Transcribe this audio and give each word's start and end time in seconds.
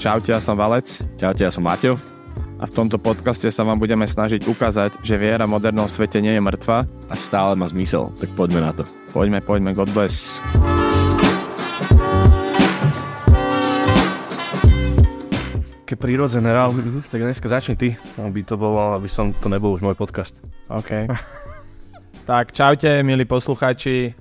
Čaute, 0.00 0.32
ja 0.32 0.40
som 0.40 0.56
Valec. 0.56 0.88
Čaute, 1.20 1.44
ja 1.44 1.52
som 1.52 1.60
Maťo. 1.60 2.00
A 2.56 2.64
v 2.64 2.72
tomto 2.72 2.96
podcaste 2.96 3.52
sa 3.52 3.68
vám 3.68 3.76
budeme 3.76 4.08
snažiť 4.08 4.48
ukázať, 4.48 4.96
že 5.04 5.20
viera 5.20 5.44
v 5.44 5.52
modernom 5.52 5.84
svete 5.92 6.24
nie 6.24 6.32
je 6.32 6.40
mŕtva. 6.40 6.88
A 7.12 7.14
stále 7.20 7.52
má 7.52 7.68
zmysel, 7.68 8.08
tak 8.16 8.32
poďme 8.32 8.64
na 8.64 8.72
to. 8.72 8.88
Poďme, 9.12 9.44
poďme, 9.44 9.76
God 9.76 9.92
bless. 9.92 10.40
Keď 15.84 15.96
prírodzené 16.00 16.48
rál, 16.48 16.72
tak 17.12 17.20
dneska 17.20 17.52
začni 17.52 17.76
ty, 17.76 17.92
aby 18.16 18.40
to 18.40 18.56
bolo, 18.56 18.96
aby 18.96 19.04
som 19.04 19.36
to 19.36 19.52
nebol 19.52 19.76
už 19.76 19.84
môj 19.84 20.00
podcast. 20.00 20.32
OK. 20.72 21.12
tak 22.30 22.56
čaute, 22.56 23.04
milí 23.04 23.28
poslucháči, 23.28 24.16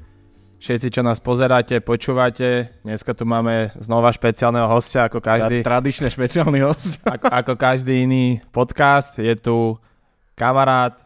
všetci, 0.59 0.87
čo 0.91 1.01
nás 1.01 1.23
pozeráte, 1.23 1.79
počúvate. 1.79 2.75
Dneska 2.83 3.15
tu 3.15 3.23
máme 3.23 3.71
znova 3.79 4.11
špeciálneho 4.11 4.67
hostia, 4.67 5.07
ako 5.07 5.23
každý. 5.23 5.63
Tradične 5.63 6.11
špeciálny 6.11 6.59
host. 6.61 6.99
ako, 7.15 7.25
ako 7.31 7.53
každý 7.55 8.03
iný 8.03 8.43
podcast. 8.51 9.15
Je 9.17 9.33
tu 9.39 9.79
kamarát, 10.35 10.99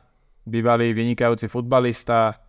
bývalý 0.44 0.92
vynikajúci 0.92 1.46
futbalista, 1.46 2.42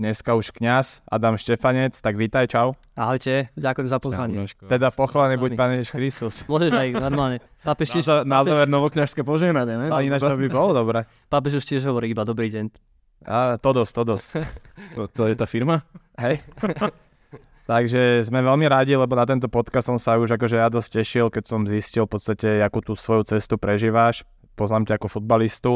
dneska 0.00 0.32
už 0.32 0.52
kňaz 0.56 1.04
Adam 1.04 1.36
Štefanec, 1.36 1.92
tak 2.00 2.16
vítaj, 2.16 2.48
čau. 2.48 2.72
Ahojte, 2.96 3.52
ďakujem 3.52 3.88
za 3.88 3.98
pozvanie. 4.00 4.48
Teda 4.64 4.88
pochválený 4.88 5.36
buď 5.36 5.50
Pán 5.60 5.76
Ježiš 5.76 5.90
Kristus. 5.92 6.34
Môžeš 6.52 6.72
aj 6.72 6.88
normálne. 6.96 7.36
Pápež 7.60 8.00
tiež, 8.00 8.24
Na 8.24 8.40
záver 8.40 8.68
novokňažské 8.68 9.20
požehnanie, 9.20 9.76
ne? 9.76 9.88
A 9.92 10.00
ináč 10.00 10.24
to 10.24 10.36
by 10.36 10.48
bolo 10.48 10.72
dobre. 10.72 11.04
pápež 11.28 11.60
už 11.60 11.64
tiež 11.68 11.84
hovorí 11.88 12.12
iba 12.12 12.24
dobrý 12.24 12.48
deň. 12.48 12.89
A, 13.28 13.60
to 13.60 13.70
dosť, 13.76 13.92
to 13.92 14.02
dosť. 14.04 14.28
To, 15.14 15.30
je 15.30 15.38
tá 15.38 15.46
firma? 15.46 15.86
Hej. 16.18 16.42
Takže 17.70 18.26
sme 18.26 18.42
veľmi 18.42 18.66
rádi, 18.66 18.98
lebo 18.98 19.14
na 19.14 19.22
tento 19.22 19.46
podcast 19.46 19.86
som 19.86 20.02
sa 20.02 20.18
už 20.18 20.34
akože 20.34 20.58
ja 20.58 20.66
dosť 20.66 20.90
tešil, 20.98 21.26
keď 21.30 21.44
som 21.46 21.62
zistil 21.62 22.10
v 22.10 22.18
podstate, 22.18 22.58
akú 22.58 22.82
tú 22.82 22.98
svoju 22.98 23.22
cestu 23.30 23.54
prežíváš. 23.54 24.26
Poznám 24.58 24.90
ťa 24.90 24.98
ako 24.98 25.06
futbalistu 25.06 25.72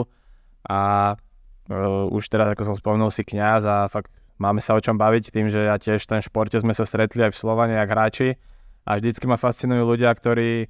a 0.67 1.15
uh, 1.15 2.11
už 2.11 2.27
teraz, 2.27 2.50
ako 2.50 2.75
som 2.75 2.75
spomenul, 2.75 3.15
si 3.15 3.22
kňaz 3.22 3.62
a 3.70 3.77
fakt 3.87 4.11
máme 4.42 4.59
sa 4.59 4.75
o 4.75 4.83
čom 4.83 4.98
baviť 4.98 5.31
tým, 5.31 5.47
že 5.47 5.70
ja 5.70 5.78
tiež 5.78 6.03
ten 6.03 6.19
športe 6.19 6.59
sme 6.59 6.75
sa 6.75 6.83
stretli 6.83 7.22
aj 7.22 7.31
v 7.31 7.39
Slovane, 7.39 7.78
jak 7.78 7.87
hráči 7.87 8.34
a 8.83 8.98
vždycky 8.98 9.31
ma 9.31 9.39
fascinujú 9.39 9.87
ľudia, 9.87 10.11
ktorí 10.11 10.67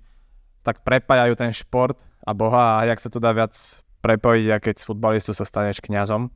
tak 0.61 0.84
prepájajú 0.84 1.34
ten 1.41 1.56
šport 1.56 1.97
a 2.25 2.36
Boha 2.36 2.80
a 2.80 2.86
jak 2.89 3.00
sa 3.00 3.08
to 3.08 3.17
dá 3.17 3.33
viac 3.33 3.56
prepojiť, 4.05 4.47
a 4.52 4.56
keď 4.61 4.75
z 4.77 4.84
futbalistu 4.84 5.33
sa 5.33 5.48
staneš 5.48 5.80
kňazom. 5.80 6.28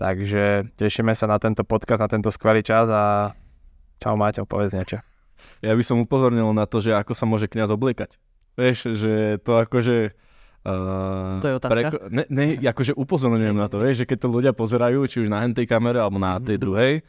Takže 0.00 0.72
tešíme 0.80 1.12
sa 1.12 1.28
na 1.28 1.36
tento 1.36 1.60
podcast, 1.60 2.00
na 2.00 2.08
tento 2.08 2.32
skvelý 2.32 2.64
čas 2.64 2.88
a 2.88 3.36
čau 4.00 4.16
Maťo, 4.16 4.48
povedz 4.48 4.72
niečo. 4.72 5.04
Ja 5.60 5.76
by 5.76 5.84
som 5.84 6.00
upozornil 6.00 6.48
na 6.56 6.64
to, 6.64 6.80
že 6.80 6.96
ako 6.96 7.12
sa 7.12 7.28
môže 7.28 7.52
kňaz 7.52 7.68
obliekať. 7.68 8.16
Vieš, 8.56 8.96
že 8.96 9.36
to 9.44 9.60
akože... 9.60 10.16
Uh, 10.64 11.40
To 11.44 11.48
je 11.52 11.54
otázka. 11.60 11.72
Preko- 11.76 12.02
ne, 12.08 12.24
ne, 12.32 12.56
akože 12.64 12.96
upozorňujem 12.96 13.56
na 13.60 13.68
to, 13.68 13.76
vieš, 13.76 14.04
že 14.04 14.08
keď 14.08 14.18
to 14.24 14.28
ľudia 14.32 14.52
pozerajú, 14.56 15.04
či 15.04 15.20
už 15.20 15.28
na 15.28 15.44
tej 15.52 15.68
kamere, 15.68 16.00
alebo 16.00 16.16
na 16.16 16.40
tej 16.40 16.56
druhej, 16.56 17.04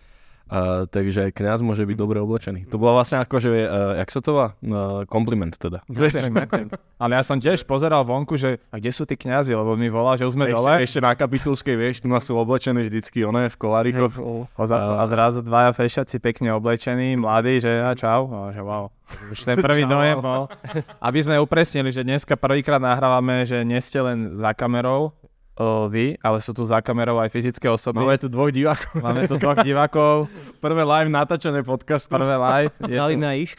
uh, 0.51 0.83
takže 0.85 1.27
aj 1.27 1.31
kňaz 1.31 1.59
môže 1.63 1.87
byť 1.87 1.97
dobre 1.97 2.19
oblečený. 2.19 2.67
To 2.67 2.75
bola 2.75 2.99
vlastne 2.99 3.23
akože, 3.23 3.47
uh, 3.47 3.63
jak 3.97 4.09
sa 4.11 4.19
to 4.19 4.29
volá? 4.35 4.49
Uh, 4.59 5.07
kompliment 5.07 5.55
teda. 5.55 5.81
Ďakujem, 5.87 6.35
ďakujem. 6.45 6.67
Ale 6.99 7.11
ja 7.15 7.23
som 7.23 7.39
tiež 7.39 7.63
pozeral 7.63 8.03
vonku, 8.03 8.35
že 8.35 8.59
a 8.69 8.77
kde 8.77 8.91
sú 8.91 9.07
tí 9.07 9.15
kňazi, 9.15 9.55
lebo 9.55 9.73
mi 9.73 9.87
volá, 9.87 10.19
že 10.19 10.27
už 10.27 10.35
sme 10.35 10.51
Ešte, 10.51 10.57
dole. 10.59 10.73
ešte 10.83 10.99
na 10.99 11.15
kapitulskej, 11.15 11.75
vieš, 11.79 11.95
tu 12.03 12.11
nás 12.11 12.21
sú 12.21 12.35
oblečené 12.35 12.83
vždycky 12.83 13.23
oné 13.23 13.47
v 13.47 13.55
kolárikoch. 13.55 14.13
Poza- 14.53 14.77
a 14.81 15.07
zrazu 15.07 15.39
dvaja 15.41 15.71
fešiaci 15.71 16.19
pekne 16.19 16.51
oblečení, 16.51 17.15
mladí, 17.15 17.63
že 17.63 17.71
a 17.81 17.95
čau. 17.95 18.27
A 18.27 18.51
že 18.51 18.59
wow. 18.59 18.91
Už 19.31 19.43
ten 19.43 19.59
prvý 19.59 19.83
dojem 19.91 20.19
bol. 20.19 20.51
Aby 20.99 21.19
sme 21.23 21.35
upresnili, 21.39 21.91
že 21.91 22.03
dneska 22.03 22.35
prvýkrát 22.35 22.79
nahrávame, 22.79 23.43
že 23.43 23.63
nie 23.63 23.79
ste 23.79 23.99
len 23.99 24.35
za 24.35 24.51
kamerou, 24.51 25.15
vy, 25.89 26.17
ale 26.19 26.37
sú 26.41 26.51
tu 26.51 26.63
za 26.65 26.79
kamerou 26.79 27.17
aj 27.21 27.29
fyzické 27.31 27.67
osoby. 27.69 28.01
Máme 28.01 28.17
tu 28.19 28.27
dvoch 28.27 28.51
divákov. 28.51 28.93
Máme 28.99 29.25
tu 29.27 29.35
dvoch 29.37 29.59
divákov, 29.61 30.29
Prvé 30.61 30.83
live 30.85 31.09
natáčané 31.09 31.65
podcastu. 31.65 32.11
prvé 32.13 32.37
live. 32.37 32.71
Je 32.85 32.97
tu, 32.97 33.25
aj 33.25 33.37
ich. 33.37 33.53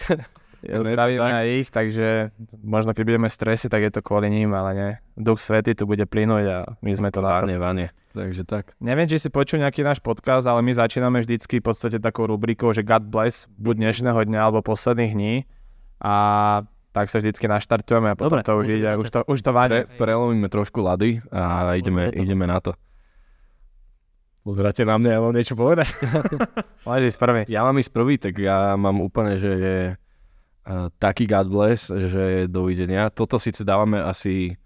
zdravíme 0.62 1.26
aj 1.26 1.48
ich, 1.58 1.68
takže 1.74 2.30
možno 2.62 2.94
keď 2.94 3.02
budeme 3.02 3.26
v 3.26 3.34
strese, 3.34 3.66
tak 3.66 3.82
je 3.82 3.90
to 3.90 4.00
kvôli 4.00 4.30
ním, 4.30 4.54
ale 4.54 4.70
nie. 4.74 4.90
Duch 5.18 5.42
Svety 5.42 5.74
tu 5.74 5.90
bude 5.90 6.06
plynúť 6.06 6.44
a 6.46 6.58
my 6.78 6.92
sme 6.94 7.10
to 7.10 7.18
na 7.18 7.42
to. 7.42 7.50
Váne, 7.50 7.58
váne. 7.58 7.86
Takže 8.12 8.44
tak. 8.44 8.76
Neviem, 8.78 9.08
či 9.08 9.16
si 9.16 9.32
počul 9.32 9.64
nejaký 9.64 9.80
náš 9.82 9.98
podcast, 9.98 10.44
ale 10.44 10.60
my 10.60 10.76
začíname 10.76 11.24
vždycky 11.24 11.58
v 11.58 11.66
podstate 11.72 11.96
takou 11.98 12.28
rubrikou, 12.28 12.70
že 12.76 12.84
God 12.84 13.08
bless 13.08 13.48
buď 13.56 13.88
dnešného 13.88 14.20
dňa 14.28 14.40
alebo 14.40 14.60
posledných 14.60 15.12
dní 15.16 15.34
a 15.98 16.14
tak 16.92 17.08
sa 17.08 17.24
vždycky 17.24 17.48
naštartujeme 17.48 18.12
a 18.12 18.14
potom 18.14 18.38
Dobre, 18.38 18.44
to 18.44 18.52
už 18.60 18.68
ide, 18.68 18.90
už 19.00 19.08
to, 19.08 19.20
už 19.24 19.40
to. 19.40 19.50
Pre, 19.50 19.88
prelomíme 19.96 20.52
trošku 20.52 20.84
lady 20.84 21.24
a 21.32 21.72
ideme, 21.72 22.12
ideme 22.12 22.44
na 22.44 22.60
to. 22.60 22.76
Pozeráte 24.42 24.82
na 24.84 24.98
mňa, 24.98 25.10
ja 25.16 25.20
mám 25.22 25.34
niečo 25.34 25.54
povedať. 25.54 25.88
Môžeš 26.84 27.14
ísť 27.14 27.20
prvý. 27.22 27.40
Ja 27.46 27.62
mám 27.62 27.78
ísť 27.78 27.92
prvý, 27.94 28.14
tak 28.18 28.36
ja 28.42 28.74
mám 28.74 28.98
úplne, 28.98 29.38
že 29.38 29.52
je 29.54 29.78
uh, 29.94 30.90
taký 30.98 31.30
God 31.30 31.48
bless, 31.48 31.88
že 31.88 32.50
dovidenia. 32.50 33.08
Toto 33.14 33.38
síce 33.38 33.62
dávame 33.62 34.02
asi 34.02 34.58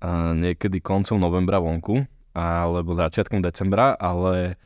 uh, 0.00 0.32
niekedy 0.32 0.80
koncom 0.80 1.20
novembra 1.20 1.60
vonku, 1.60 2.08
alebo 2.32 2.96
začiatkom 2.96 3.44
decembra, 3.44 3.92
ale 4.00 4.56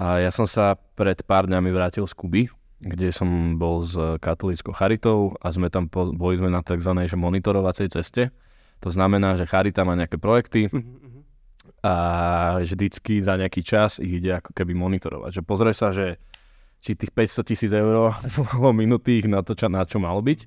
uh, 0.00 0.16
ja 0.18 0.32
som 0.32 0.48
sa 0.48 0.74
pred 0.96 1.20
pár 1.28 1.44
dňami 1.44 1.68
vrátil 1.68 2.08
z 2.08 2.16
Kuby, 2.16 2.42
kde 2.82 3.14
som 3.14 3.56
bol 3.62 3.86
s 3.86 3.94
katolíckou 4.18 4.74
charitou 4.74 5.38
a 5.38 5.54
sme 5.54 5.70
tam, 5.70 5.86
po, 5.86 6.10
boli 6.10 6.34
sme 6.34 6.50
na 6.50 6.66
tzv. 6.66 6.90
Že 7.06 7.16
monitorovacej 7.16 7.94
ceste. 7.94 8.34
To 8.82 8.90
znamená, 8.90 9.38
že 9.38 9.46
charita 9.46 9.86
má 9.86 9.94
nejaké 9.94 10.18
projekty, 10.18 10.66
a 11.82 11.94
vždycky 12.62 13.18
za 13.18 13.34
nejaký 13.34 13.66
čas 13.66 13.98
ich 13.98 14.22
ide 14.22 14.38
ako 14.38 14.54
keby 14.54 14.70
monitorovať. 14.70 15.30
Že 15.34 15.42
pozrie 15.42 15.74
sa, 15.74 15.90
že 15.90 16.22
či 16.78 16.94
tých 16.94 17.10
500 17.10 17.42
tisíc 17.42 17.70
eur 17.74 18.14
bolo 18.58 18.70
minutých 18.70 19.26
na 19.26 19.42
to, 19.42 19.58
čo, 19.58 19.66
na 19.66 19.82
čo 19.82 19.98
malo 19.98 20.22
byť. 20.22 20.46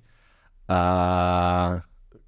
A 0.71 0.79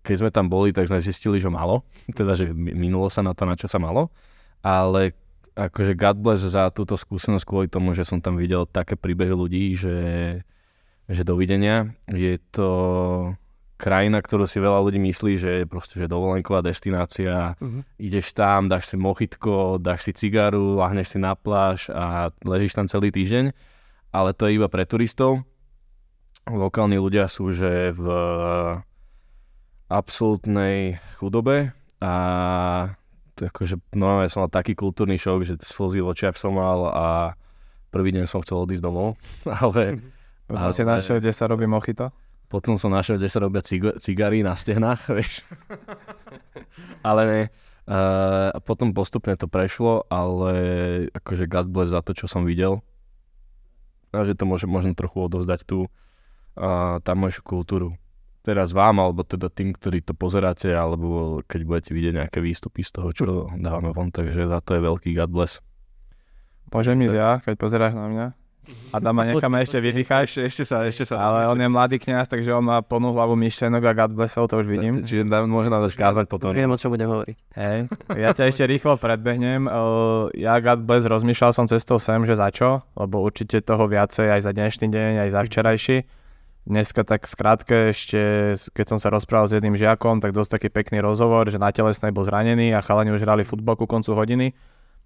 keď 0.04 0.16
sme 0.20 0.30
tam 0.32 0.52
boli, 0.52 0.76
tak 0.76 0.92
sme 0.92 1.00
zistili, 1.00 1.40
že 1.40 1.48
malo. 1.48 1.88
Teda, 2.18 2.36
že 2.36 2.52
mi- 2.52 2.76
minulo 2.76 3.08
sa 3.08 3.24
na 3.24 3.32
to, 3.32 3.48
na 3.48 3.56
čo 3.56 3.72
sa 3.72 3.80
malo. 3.80 4.12
Ale 4.60 5.16
akože 5.58 5.98
God 5.98 6.18
bless 6.22 6.46
za 6.46 6.70
túto 6.70 6.94
skúsenosť 6.94 7.44
kvôli 7.44 7.68
tomu, 7.68 7.98
že 7.98 8.06
som 8.06 8.22
tam 8.22 8.38
videl 8.38 8.70
také 8.70 8.94
príbehy 8.94 9.34
ľudí, 9.34 9.74
že, 9.74 9.98
že 11.10 11.22
dovidenia. 11.26 11.90
Je 12.06 12.38
to 12.54 12.70
krajina, 13.78 14.22
ktorú 14.22 14.46
si 14.46 14.62
veľa 14.62 14.82
ľudí 14.82 15.02
myslí, 15.02 15.34
že 15.38 15.50
je 15.62 15.66
proste 15.70 15.98
že 15.98 16.10
dovolenková 16.10 16.62
destinácia. 16.62 17.58
Mhm. 17.58 17.82
Ideš 17.98 18.38
tam, 18.38 18.70
dáš 18.70 18.94
si 18.94 18.96
mochitko, 19.02 19.82
dáš 19.82 20.10
si 20.10 20.12
cigaru, 20.14 20.78
lahneš 20.78 21.18
si 21.18 21.20
na 21.22 21.34
pláž 21.34 21.90
a 21.90 22.30
ležíš 22.46 22.78
tam 22.78 22.86
celý 22.86 23.10
týždeň. 23.10 23.54
Ale 24.14 24.34
to 24.38 24.50
je 24.50 24.62
iba 24.62 24.70
pre 24.70 24.86
turistov. 24.86 25.46
Lokálni 26.48 26.96
ľudia 26.96 27.28
sú 27.28 27.52
že 27.52 27.92
v 27.92 28.06
absolútnej 29.88 31.00
chudobe 31.20 31.76
a 32.00 32.14
akože, 33.40 33.78
no 33.94 34.20
ja 34.20 34.28
som 34.28 34.42
mal 34.42 34.50
taký 34.50 34.74
kultúrny 34.74 35.16
šok, 35.16 35.40
že 35.42 35.54
slzy 35.58 36.00
v 36.00 36.10
očiach 36.10 36.36
som 36.36 36.54
mal 36.54 36.80
a 36.88 37.08
prvý 37.88 38.12
deň 38.12 38.26
som 38.26 38.42
chcel 38.42 38.64
odísť 38.64 38.82
domov, 38.82 39.16
ale 39.62 40.02
Potom 40.48 40.72
si 40.72 40.80
Ale- 40.82 40.92
našiel, 40.96 41.20
kde 41.20 41.32
sa 41.32 41.46
robí 41.46 41.68
mochito. 41.68 42.08
potom 42.48 42.80
som 42.80 42.88
našiel, 42.88 43.20
kde 43.20 43.28
sa 43.28 43.40
robia 43.40 43.60
ciga- 43.60 44.00
cigary 44.00 44.40
na 44.40 44.56
stehnách, 44.56 45.02
vieš. 45.18 45.44
ale 47.04 47.22
ne. 47.28 47.42
Uh, 47.88 48.52
potom 48.64 48.92
postupne 48.92 49.32
to 49.36 49.48
prešlo, 49.48 50.04
ale 50.08 50.52
akože 51.12 51.48
God 51.48 51.68
bless 51.68 51.92
za 51.92 52.00
to, 52.00 52.12
čo 52.12 52.28
som 52.28 52.44
videl. 52.44 52.84
A 54.12 54.24
že 54.24 54.36
to 54.36 54.44
môže 54.44 54.68
možno 54.68 54.92
trochu 54.92 55.24
odovzdať 55.24 55.64
tú 55.64 55.88
uh, 55.88 57.00
tamojšiu 57.00 57.44
kultúru. 57.44 57.96
Teraz 58.48 58.72
vám, 58.72 59.04
alebo 59.04 59.28
teda 59.28 59.52
tým, 59.52 59.76
ktorí 59.76 60.08
to 60.08 60.16
pozeráte, 60.16 60.72
alebo 60.72 61.44
keď 61.44 61.60
budete 61.68 61.92
vidieť 61.92 62.14
nejaké 62.24 62.40
výstupy 62.40 62.80
z 62.80 62.96
toho, 62.96 63.12
čo 63.12 63.24
dávame 63.60 63.92
von, 63.92 64.08
takže 64.08 64.48
za 64.48 64.64
to 64.64 64.80
je 64.80 64.88
veľký 64.88 65.12
God 65.20 65.36
bless. 65.36 65.60
Môžem 66.72 66.96
ísť 67.04 67.16
ja, 67.20 67.44
keď 67.44 67.54
pozeráš 67.60 67.92
na 68.00 68.08
mňa. 68.08 68.26
Adama 68.92 69.24
necháme 69.24 69.64
ešte 69.64 69.80
vydýchať. 69.80 70.24
Ešte, 70.28 70.42
ešte 70.44 70.64
sa, 70.68 70.78
ešte 70.84 71.04
sa. 71.08 71.16
Ale 71.20 71.48
on 71.48 71.60
je 71.60 71.68
mladý 71.72 72.00
kňaz, 72.00 72.28
takže 72.28 72.52
on 72.52 72.68
má 72.68 72.84
plnú 72.84 73.16
hlavu 73.16 73.36
myšlenok 73.40 73.84
a 73.84 73.92
God 73.96 74.16
blessov, 74.16 74.52
to 74.52 74.60
už 74.60 74.68
vidím. 74.68 75.04
Čiže 75.04 75.24
môže 75.48 75.72
nám 75.72 75.88
kázať 75.88 76.28
potom. 76.28 76.52
Viem, 76.52 76.72
o 76.72 76.80
čom 76.80 76.92
budem 76.92 77.08
hovoriť. 77.08 77.36
Hej, 77.56 77.80
ja 78.16 78.32
ťa 78.36 78.44
ešte 78.48 78.64
rýchlo 78.68 79.00
predbehnem. 79.00 79.68
Uh, 79.68 80.28
ja 80.36 80.60
God 80.60 80.84
bless 80.84 81.08
rozmýšľal 81.08 81.52
som 81.56 81.66
cestou 81.68 82.00
sem, 82.00 82.24
že 82.28 82.36
za 82.36 82.52
čo, 82.52 82.84
lebo 83.00 83.24
určite 83.24 83.64
toho 83.64 83.88
viacej 83.88 84.40
aj 84.40 84.42
za 84.44 84.52
dnešný 84.52 84.88
deň, 84.92 85.12
aj 85.28 85.30
za 85.32 85.42
včerajší. 85.48 85.98
Dneska 86.68 87.08
tak 87.08 87.24
skrátke 87.24 87.96
ešte, 87.96 88.20
keď 88.76 88.86
som 88.92 89.00
sa 89.00 89.08
rozprával 89.08 89.48
s 89.48 89.56
jedným 89.56 89.80
žiakom, 89.80 90.20
tak 90.20 90.36
dosť 90.36 90.60
taký 90.60 90.68
pekný 90.68 91.00
rozhovor, 91.00 91.48
že 91.48 91.56
na 91.56 91.72
telesnej 91.72 92.12
bol 92.12 92.28
zranený 92.28 92.76
a 92.76 92.84
chalani 92.84 93.16
už 93.16 93.24
hrali 93.24 93.48
futbal 93.48 93.80
ku 93.80 93.88
koncu 93.88 94.12
hodiny. 94.12 94.52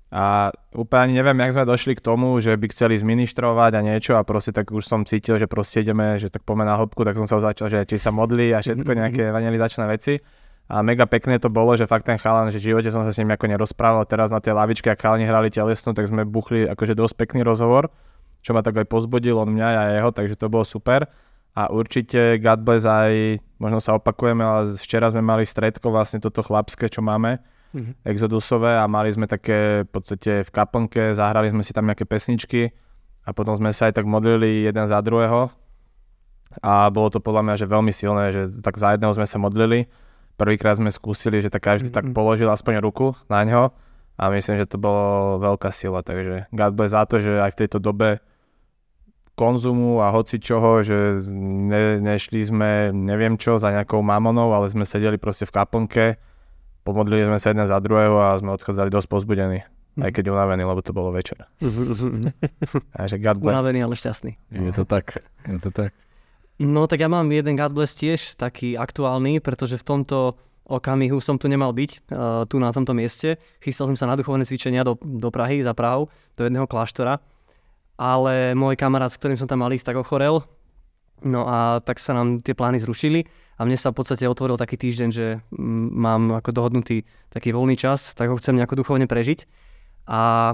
A 0.09 0.49
úplne 0.73 1.01
ani 1.05 1.13
neviem, 1.21 1.37
jak 1.37 1.53
sme 1.53 1.69
došli 1.69 1.93
k 1.93 2.01
tomu, 2.01 2.33
že 2.41 2.57
by 2.57 2.65
chceli 2.73 2.97
zministrovať 2.97 3.77
a 3.77 3.81
niečo 3.85 4.17
a 4.17 4.25
proste 4.25 4.49
tak 4.57 4.73
už 4.73 4.89
som 4.89 5.05
cítil, 5.05 5.37
že 5.37 5.45
proste 5.45 5.85
ideme, 5.85 6.17
že 6.17 6.33
tak 6.33 6.41
pomená 6.49 6.73
na 6.73 6.81
hĺbku, 6.81 7.05
tak 7.05 7.13
som 7.13 7.29
sa 7.29 7.37
začal, 7.37 7.69
že 7.69 7.85
či 7.85 8.01
sa 8.01 8.09
modlí 8.09 8.57
a 8.57 8.65
všetko 8.65 8.91
nejaké 8.97 9.29
evangelizačné 9.29 9.85
veci. 9.85 10.17
A 10.65 10.81
mega 10.81 11.05
pekné 11.05 11.37
to 11.37 11.53
bolo, 11.53 11.77
že 11.77 11.85
fakt 11.85 12.09
ten 12.09 12.17
chalan, 12.17 12.49
že 12.49 12.57
v 12.57 12.73
živote 12.73 12.89
som 12.89 13.05
sa 13.05 13.13
s 13.13 13.21
ním 13.21 13.37
ako 13.37 13.45
nerozprával, 13.45 14.01
teraz 14.09 14.33
na 14.33 14.41
tej 14.41 14.57
lavičke, 14.57 14.89
ak 14.89 14.97
chalani 14.97 15.29
hrali 15.29 15.53
telesnú, 15.53 15.93
tak 15.93 16.09
sme 16.09 16.25
buchli 16.25 16.65
akože 16.65 16.97
dosť 16.97 17.13
pekný 17.21 17.45
rozhovor, 17.45 17.93
čo 18.41 18.57
ma 18.57 18.65
tak 18.65 18.81
aj 18.81 18.89
pozbudil 18.89 19.37
on 19.37 19.53
mňa 19.53 19.67
a 19.77 19.83
jeho, 20.01 20.09
takže 20.09 20.41
to 20.41 20.49
bolo 20.49 20.65
super. 20.65 21.05
A 21.51 21.67
určite 21.67 22.39
God 22.39 22.63
bless 22.63 22.87
aj, 22.87 23.43
možno 23.59 23.83
sa 23.83 23.99
opakujeme, 23.99 24.39
ale 24.39 24.61
včera 24.79 25.11
sme 25.11 25.19
mali 25.19 25.43
stredko 25.43 25.91
vlastne 25.91 26.23
toto 26.23 26.39
chlapské, 26.39 26.87
čo 26.87 27.03
máme, 27.03 27.43
mm-hmm. 27.75 28.07
exodusové 28.07 28.79
a 28.79 28.87
mali 28.87 29.11
sme 29.11 29.27
také 29.27 29.83
v 29.83 29.89
podstate 29.91 30.31
v 30.47 30.49
kaplnke, 30.49 31.11
zahrali 31.11 31.51
sme 31.51 31.59
si 31.59 31.75
tam 31.75 31.91
nejaké 31.91 32.07
pesničky 32.07 32.71
a 33.27 33.35
potom 33.35 33.51
sme 33.59 33.75
sa 33.75 33.91
aj 33.91 33.99
tak 33.99 34.07
modlili 34.07 34.63
jeden 34.63 34.85
za 34.87 35.03
druhého 35.03 35.51
a 36.63 36.87
bolo 36.87 37.07
to 37.11 37.19
podľa 37.23 37.43
mňa 37.47 37.55
že 37.59 37.67
veľmi 37.67 37.91
silné, 37.91 38.23
že 38.31 38.41
tak 38.59 38.75
za 38.75 38.95
jedného 38.95 39.15
sme 39.15 39.27
sa 39.27 39.39
modlili. 39.39 39.87
Prvýkrát 40.35 40.79
sme 40.79 40.91
skúsili, 40.91 41.43
že 41.43 41.51
tak 41.51 41.67
každý 41.67 41.91
mm-hmm. 41.91 42.11
tak 42.11 42.15
položil 42.15 42.47
aspoň 42.47 42.79
ruku 42.79 43.11
na 43.27 43.43
ňo 43.43 43.75
a 44.15 44.23
myslím, 44.31 44.55
že 44.63 44.71
to 44.71 44.79
bolo 44.79 45.35
veľká 45.43 45.67
sila, 45.71 45.99
takže 45.99 46.47
God 46.55 46.73
bless 46.79 46.95
za 46.95 47.03
to, 47.07 47.19
že 47.19 47.43
aj 47.43 47.51
v 47.55 47.59
tejto 47.65 47.83
dobe 47.83 48.23
konzumu 49.35 50.03
a 50.03 50.11
hoci 50.11 50.37
čoho, 50.37 50.83
že 50.83 51.23
ne, 51.31 51.97
nešli 52.03 52.45
sme 52.45 52.93
neviem 52.93 53.39
čo 53.39 53.57
za 53.57 53.71
nejakou 53.71 54.03
mamonou, 54.03 54.51
ale 54.51 54.69
sme 54.69 54.85
sedeli 54.85 55.15
proste 55.17 55.47
v 55.47 55.55
kaplnke 55.55 56.05
pomodlili 56.83 57.25
sme 57.25 57.37
sa 57.37 57.53
jeden 57.53 57.65
za 57.65 57.77
druhého 57.77 58.17
a 58.17 58.37
sme 58.41 58.53
odchádzali 58.57 58.89
dosť 58.89 59.07
pozbudení. 59.09 59.59
Aj 59.99 60.07
mhm. 60.07 60.15
keď 60.15 60.23
unavení, 60.31 60.63
lebo 60.63 60.79
to 60.79 60.95
bolo 60.95 61.11
večer. 61.11 61.35
Takže 62.95 63.15
God 63.19 63.37
bless. 63.43 63.53
Unavený, 63.59 63.79
ale 63.83 63.93
šťastný. 63.99 64.31
Je 64.49 64.71
to 64.71 64.87
tak. 64.87 65.19
Je 65.43 65.59
to 65.59 65.69
tak. 65.69 65.91
No 66.61 66.85
tak 66.85 67.01
ja 67.01 67.09
mám 67.09 67.27
jeden 67.33 67.57
God 67.57 67.73
bless 67.75 67.97
tiež 67.97 68.37
taký 68.37 68.77
aktuálny, 68.77 69.41
pretože 69.41 69.81
v 69.81 69.83
tomto 69.83 70.37
okamihu 70.63 71.19
som 71.19 71.35
tu 71.35 71.51
nemal 71.51 71.75
byť, 71.75 71.91
uh, 72.13 72.47
tu 72.47 72.61
na 72.61 72.71
tomto 72.71 72.95
mieste. 72.95 73.35
Chystal 73.59 73.91
som 73.91 73.97
sa 73.97 74.07
na 74.07 74.15
duchovné 74.15 74.47
cvičenia 74.47 74.87
do, 74.87 74.95
do 74.95 75.27
Prahy, 75.27 75.59
za 75.59 75.75
Prahou, 75.75 76.07
do 76.39 76.47
jedného 76.47 76.69
kláštora. 76.69 77.19
Ale 77.99 78.53
môj 78.57 78.75
kamarát, 78.79 79.11
s 79.11 79.19
ktorým 79.19 79.37
som 79.37 79.49
tam 79.49 79.63
mal 79.63 79.73
ísť, 79.73 79.93
tak 79.93 79.99
ochorel. 79.99 80.43
No 81.21 81.45
a 81.45 81.79
tak 81.85 82.01
sa 82.01 82.17
nám 82.17 82.41
tie 82.41 82.57
plány 82.57 82.81
zrušili 82.81 83.29
a 83.61 83.65
mne 83.65 83.77
sa 83.77 83.93
v 83.93 84.01
podstate 84.01 84.25
otvoril 84.25 84.57
taký 84.57 84.73
týždeň, 84.73 85.09
že 85.13 85.37
mm, 85.53 85.85
mám 85.93 86.21
ako 86.41 86.49
dohodnutý 86.49 87.05
taký 87.29 87.53
voľný 87.53 87.77
čas, 87.77 88.17
tak 88.17 88.33
ho 88.33 88.35
chcem 88.41 88.57
nejako 88.57 88.81
duchovne 88.81 89.05
prežiť. 89.05 89.45
A 90.09 90.53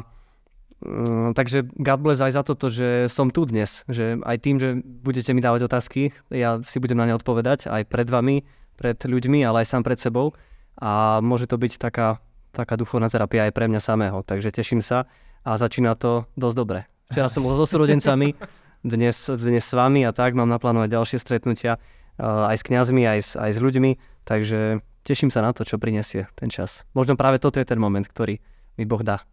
um, 0.83 1.31
takže 1.31 1.71
God 1.79 2.03
bless 2.03 2.19
aj 2.19 2.35
za 2.35 2.43
toto, 2.43 2.67
že 2.67 3.07
som 3.07 3.31
tu 3.31 3.47
dnes, 3.47 3.87
že 3.87 4.19
aj 4.19 4.37
tým, 4.43 4.59
že 4.59 4.75
budete 4.83 5.31
mi 5.31 5.39
dávať 5.39 5.71
otázky, 5.71 6.11
ja 6.35 6.59
si 6.59 6.83
budem 6.83 6.99
na 6.99 7.07
ne 7.07 7.15
odpovedať 7.15 7.71
aj 7.71 7.87
pred 7.87 8.11
vami, 8.11 8.43
pred 8.75 8.99
ľuďmi, 8.99 9.47
ale 9.47 9.63
aj 9.63 9.71
sám 9.71 9.87
pred 9.87 9.97
sebou. 10.03 10.35
A 10.77 11.23
môže 11.23 11.47
to 11.47 11.55
byť 11.55 11.79
taká, 11.79 12.19
taká 12.51 12.75
duchovná 12.75 13.07
terapia 13.07 13.47
aj 13.47 13.55
pre 13.55 13.71
mňa 13.71 13.81
samého, 13.81 14.19
takže 14.21 14.51
teším 14.51 14.83
sa 14.83 15.07
a 15.47 15.55
začína 15.55 15.95
to 15.95 16.27
dosť 16.35 16.55
dobre. 16.59 16.79
Včera 17.07 17.31
som 17.31 17.39
bol 17.39 17.55
so 17.55 17.63
súrodencami, 17.63 18.35
dnes, 18.83 19.17
dnes 19.31 19.63
s 19.63 19.71
vami 19.71 20.03
a 20.03 20.11
tak 20.11 20.35
mám 20.35 20.51
naplánovať 20.51 20.91
ďalšie 20.91 21.17
stretnutia 21.23 21.79
aj 22.19 22.55
s 22.59 22.63
kňazmi, 22.67 23.07
aj 23.07 23.19
s, 23.23 23.31
aj 23.39 23.51
s 23.55 23.59
ľuďmi, 23.63 23.91
takže 24.27 24.83
teším 25.07 25.31
sa 25.31 25.39
na 25.39 25.55
to, 25.55 25.63
čo 25.63 25.79
prinesie 25.79 26.27
ten 26.35 26.51
čas. 26.51 26.83
Možno 26.91 27.15
práve 27.15 27.39
toto 27.39 27.63
je 27.63 27.67
ten 27.69 27.79
moment, 27.79 28.03
ktorý 28.03 28.43
mi 28.75 28.83
Boh 28.83 28.99
dá. 29.05 29.23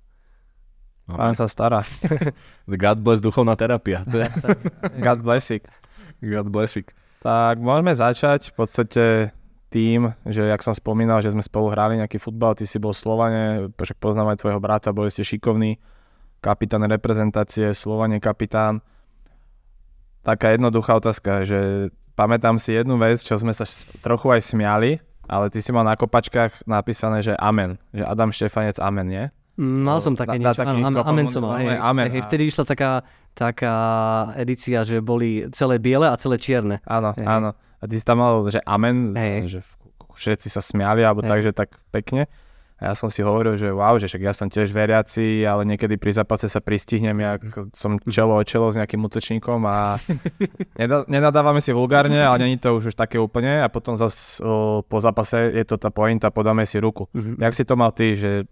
Pán 1.11 1.35
sa 1.35 1.51
stará. 1.51 1.83
God 2.71 3.03
bless 3.03 3.19
duchovná 3.21 3.59
terapia. 3.59 4.07
God 5.05 5.21
bless 5.27 5.51
it. 5.51 5.67
God 6.23 6.49
bless 6.49 6.79
it. 6.79 6.95
Tak 7.21 7.59
môžeme 7.59 7.93
začať 7.93 8.53
v 8.53 8.55
podstate 8.55 9.05
tým, 9.69 10.15
že 10.23 10.47
jak 10.47 10.63
som 10.63 10.73
spomínal, 10.77 11.19
že 11.19 11.35
sme 11.35 11.43
spolu 11.43 11.75
hrali 11.75 11.99
nejaký 11.99 12.23
futbal, 12.23 12.55
ty 12.55 12.63
si 12.63 12.79
bol 12.79 12.95
v 12.95 13.03
Slovane, 13.03 13.43
však 13.75 13.99
poznám 13.99 14.33
aj 14.33 14.47
tvojho 14.47 14.61
brata, 14.63 14.95
boli 14.95 15.11
ste 15.11 15.27
šikovní, 15.27 15.83
kapitán 16.45 16.85
reprezentácie, 16.85 17.73
Slovane 17.73 18.21
kapitán. 18.21 18.85
Taká 20.21 20.53
jednoduchá 20.53 21.01
otázka, 21.01 21.49
že 21.49 21.89
pamätám 22.13 22.61
si 22.61 22.77
jednu 22.77 23.01
vec, 23.01 23.25
čo 23.25 23.41
sme 23.41 23.57
sa 23.57 23.65
trochu 24.05 24.29
aj 24.29 24.53
smiali, 24.53 25.01
ale 25.25 25.49
ty 25.49 25.65
si 25.65 25.73
mal 25.73 25.89
na 25.89 25.97
kopačkách 25.97 26.69
napísané, 26.69 27.25
že 27.25 27.33
amen. 27.41 27.81
Že 27.97 28.05
Adam 28.05 28.29
Štefanec 28.29 28.77
amen, 28.77 29.09
nie? 29.09 29.25
Mal 29.55 30.03
som 30.03 30.19
také 30.19 30.37
niečo, 30.37 30.67
áno, 30.67 30.83
áno, 30.83 30.99
amen 31.07 31.31
som 31.31 31.47
mal. 31.47 31.63
Hej, 31.63 31.79
amen. 31.79 32.11
Hej, 32.11 32.27
vtedy 32.27 32.51
išla 32.51 32.67
taká, 32.67 33.07
taká 33.39 33.77
edícia, 34.35 34.83
že 34.83 34.99
boli 34.99 35.47
celé 35.55 35.79
biele 35.79 36.11
a 36.11 36.19
celé 36.19 36.43
čierne. 36.43 36.83
Áno, 36.85 37.15
hej. 37.15 37.23
áno. 37.23 37.55
A 37.79 37.85
ty 37.87 37.95
si 37.95 38.05
tam 38.05 38.19
mal, 38.19 38.43
že 38.51 38.59
amen, 38.67 39.15
hej. 39.15 39.47
že 39.47 39.61
všetci 40.19 40.51
sa 40.51 40.59
smiali, 40.59 41.07
alebo 41.07 41.23
hej. 41.23 41.31
tak, 41.31 41.39
že 41.41 41.53
tak 41.55 41.69
pekne. 41.95 42.27
A 42.85 42.93
ja 42.93 42.95
som 42.95 43.09
si 43.09 43.25
hovoril, 43.25 43.57
že 43.57 43.73
wow, 43.73 43.97
že 43.97 44.13
však 44.13 44.21
ja 44.21 44.37
som 44.37 44.53
tiež 44.53 44.69
veriaci, 44.69 45.41
ale 45.49 45.65
niekedy 45.65 45.97
pri 45.97 46.21
zápase 46.21 46.53
sa 46.53 46.61
pristihnem, 46.61 47.17
ja 47.17 47.41
som 47.73 47.97
čelo 48.05 48.37
o 48.37 48.45
čelo 48.45 48.69
s 48.69 48.77
nejakým 48.77 49.01
útočníkom 49.01 49.65
a 49.65 49.97
nenadávame 51.09 51.65
si 51.65 51.73
vulgárne, 51.73 52.21
ale 52.21 52.45
není 52.45 52.61
to 52.61 52.77
už, 52.77 52.93
už 52.93 52.97
také 53.01 53.17
úplne 53.17 53.65
a 53.65 53.73
potom 53.73 53.97
zase 53.97 54.45
po 54.85 54.99
zápase 55.01 55.57
je 55.57 55.65
to 55.65 55.81
tá 55.81 55.89
pointa, 55.89 56.29
podáme 56.29 56.69
si 56.69 56.77
ruku. 56.77 57.09
Mm-hmm. 57.17 57.41
Jak 57.41 57.57
si 57.57 57.65
to 57.65 57.73
mal 57.73 57.89
ty, 57.97 58.13
že 58.13 58.45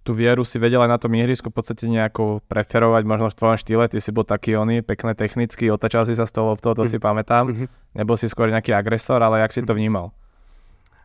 tú 0.00 0.16
vieru 0.16 0.42
si 0.48 0.56
vedel 0.56 0.80
aj 0.80 0.90
na 0.90 0.98
tom 0.98 1.12
ihrisku 1.12 1.52
v 1.52 1.56
podstate 1.60 1.86
nejako 1.86 2.40
preferovať, 2.48 3.02
možno 3.04 3.28
v 3.30 3.36
tvojom 3.36 3.58
štýle, 3.60 3.84
ty 3.92 4.00
si 4.00 4.10
bol 4.10 4.24
taký 4.24 4.56
oný, 4.56 4.80
pekné 4.80 5.12
technicky, 5.12 5.68
otačal 5.68 6.08
si 6.08 6.16
sa 6.16 6.24
z 6.24 6.32
toho, 6.40 6.56
to, 6.56 6.72
to 6.72 6.88
si 6.88 6.96
pamätám, 6.96 7.52
mm-hmm. 7.52 7.68
nebol 8.00 8.16
si 8.16 8.32
skôr 8.32 8.48
nejaký 8.48 8.72
agresor, 8.72 9.20
ale 9.20 9.44
jak 9.44 9.52
si 9.52 9.60
to 9.60 9.76
vnímal? 9.76 10.10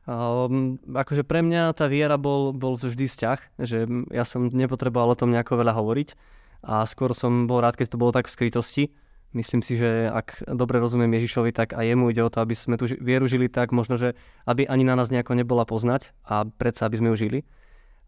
Um, 0.07 0.80
akože 0.88 1.27
pre 1.27 1.44
mňa 1.44 1.75
tá 1.75 1.92
viera 1.92 2.15
bol, 2.15 2.56
bol 2.56 2.80
vždy 2.80 3.12
vzťah, 3.12 3.39
že 3.59 3.83
ja 4.15 4.24
som 4.24 4.48
nepotreboval 4.48 5.12
o 5.12 5.19
tom 5.19 5.36
nejako 5.36 5.59
veľa 5.59 5.75
hovoriť 5.75 6.15
a 6.63 6.88
skôr 6.88 7.12
som 7.12 7.44
bol 7.44 7.59
rád, 7.59 7.75
keď 7.75 7.92
to 7.92 8.00
bolo 8.00 8.15
tak 8.15 8.31
v 8.31 8.36
skrytosti. 8.39 8.83
Myslím 9.36 9.59
si, 9.59 9.75
že 9.75 10.07
ak 10.07 10.48
dobre 10.48 10.80
rozumiem 10.80 11.12
Ježišovi, 11.19 11.51
tak 11.51 11.75
aj 11.75 11.83
jemu 11.83 12.15
ide 12.15 12.24
o 12.24 12.31
to, 12.31 12.39
aby 12.39 12.56
sme 12.56 12.80
tú 12.80 12.88
vieru 12.88 13.27
žili 13.27 13.51
tak, 13.51 13.75
možno, 13.75 14.00
že 14.00 14.15
aby 14.48 14.63
ani 14.63 14.88
na 14.88 14.95
nás 14.95 15.12
nejako 15.12 15.36
nebola 15.36 15.68
poznať 15.68 16.15
a 16.24 16.48
predsa, 16.48 16.88
aby 16.88 17.04
sme 17.04 17.12
ju 17.12 17.27
žili. 17.27 17.39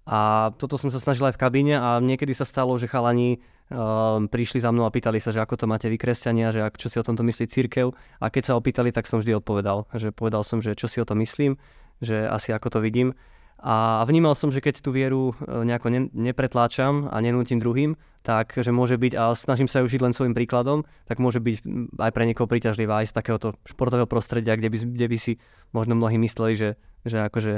A 0.08 0.50
toto 0.56 0.80
som 0.80 0.88
sa 0.88 1.04
snažil 1.04 1.28
aj 1.28 1.36
v 1.36 1.44
kabíne 1.44 1.76
a 1.76 2.00
niekedy 2.00 2.32
sa 2.32 2.48
stalo, 2.48 2.80
že 2.80 2.88
chalani 2.88 3.44
um, 3.68 4.26
prišli 4.32 4.64
za 4.64 4.72
mnou 4.72 4.88
a 4.88 4.96
pýtali 4.96 5.20
sa, 5.20 5.36
že 5.36 5.44
ako 5.44 5.60
to 5.60 5.66
máte 5.68 5.92
vy 5.92 6.00
kresťania, 6.00 6.56
že 6.56 6.64
ak, 6.64 6.80
čo 6.80 6.88
si 6.88 6.98
o 6.98 7.04
tomto 7.04 7.28
myslí 7.28 7.46
církev. 7.46 7.92
A 8.24 8.32
keď 8.32 8.50
sa 8.50 8.54
opýtali, 8.56 8.96
tak 8.96 9.06
som 9.06 9.20
vždy 9.20 9.36
odpovedal. 9.38 9.86
Že 9.92 10.16
povedal 10.16 10.48
som, 10.48 10.64
že 10.64 10.74
čo 10.74 10.88
si 10.88 11.04
o 11.04 11.06
tom 11.06 11.20
myslím 11.20 11.60
že 12.00 12.28
asi 12.28 12.56
ako 12.56 12.78
to 12.78 12.80
vidím. 12.80 13.16
A 13.60 14.08
vnímal 14.08 14.40
som, 14.40 14.56
že 14.56 14.64
keď 14.64 14.80
tú 14.80 14.96
vieru 14.96 15.36
e, 15.36 15.68
nejako 15.68 15.92
ne, 15.92 16.02
nepretláčam 16.16 17.12
a 17.12 17.20
nenútim 17.20 17.60
druhým, 17.60 18.00
tak 18.24 18.56
že 18.56 18.72
môže 18.72 18.96
byť, 18.96 19.14
a 19.20 19.36
snažím 19.36 19.68
sa 19.68 19.84
ju 19.84 19.92
žiť 19.92 20.00
len 20.00 20.16
svojim 20.16 20.32
príkladom, 20.32 20.88
tak 21.04 21.20
môže 21.20 21.44
byť 21.44 21.68
aj 22.00 22.12
pre 22.16 22.24
niekoho 22.24 22.48
príťažlivá 22.48 23.04
aj 23.04 23.12
z 23.12 23.16
takéhoto 23.20 23.60
športového 23.68 24.08
prostredia, 24.08 24.56
kde 24.56 24.72
by, 24.72 24.78
kde 24.96 25.08
by 25.12 25.18
si 25.20 25.34
možno 25.76 26.00
mnohí 26.00 26.16
mysleli, 26.24 26.56
že, 26.56 26.70
že, 27.04 27.20
akože, 27.20 27.54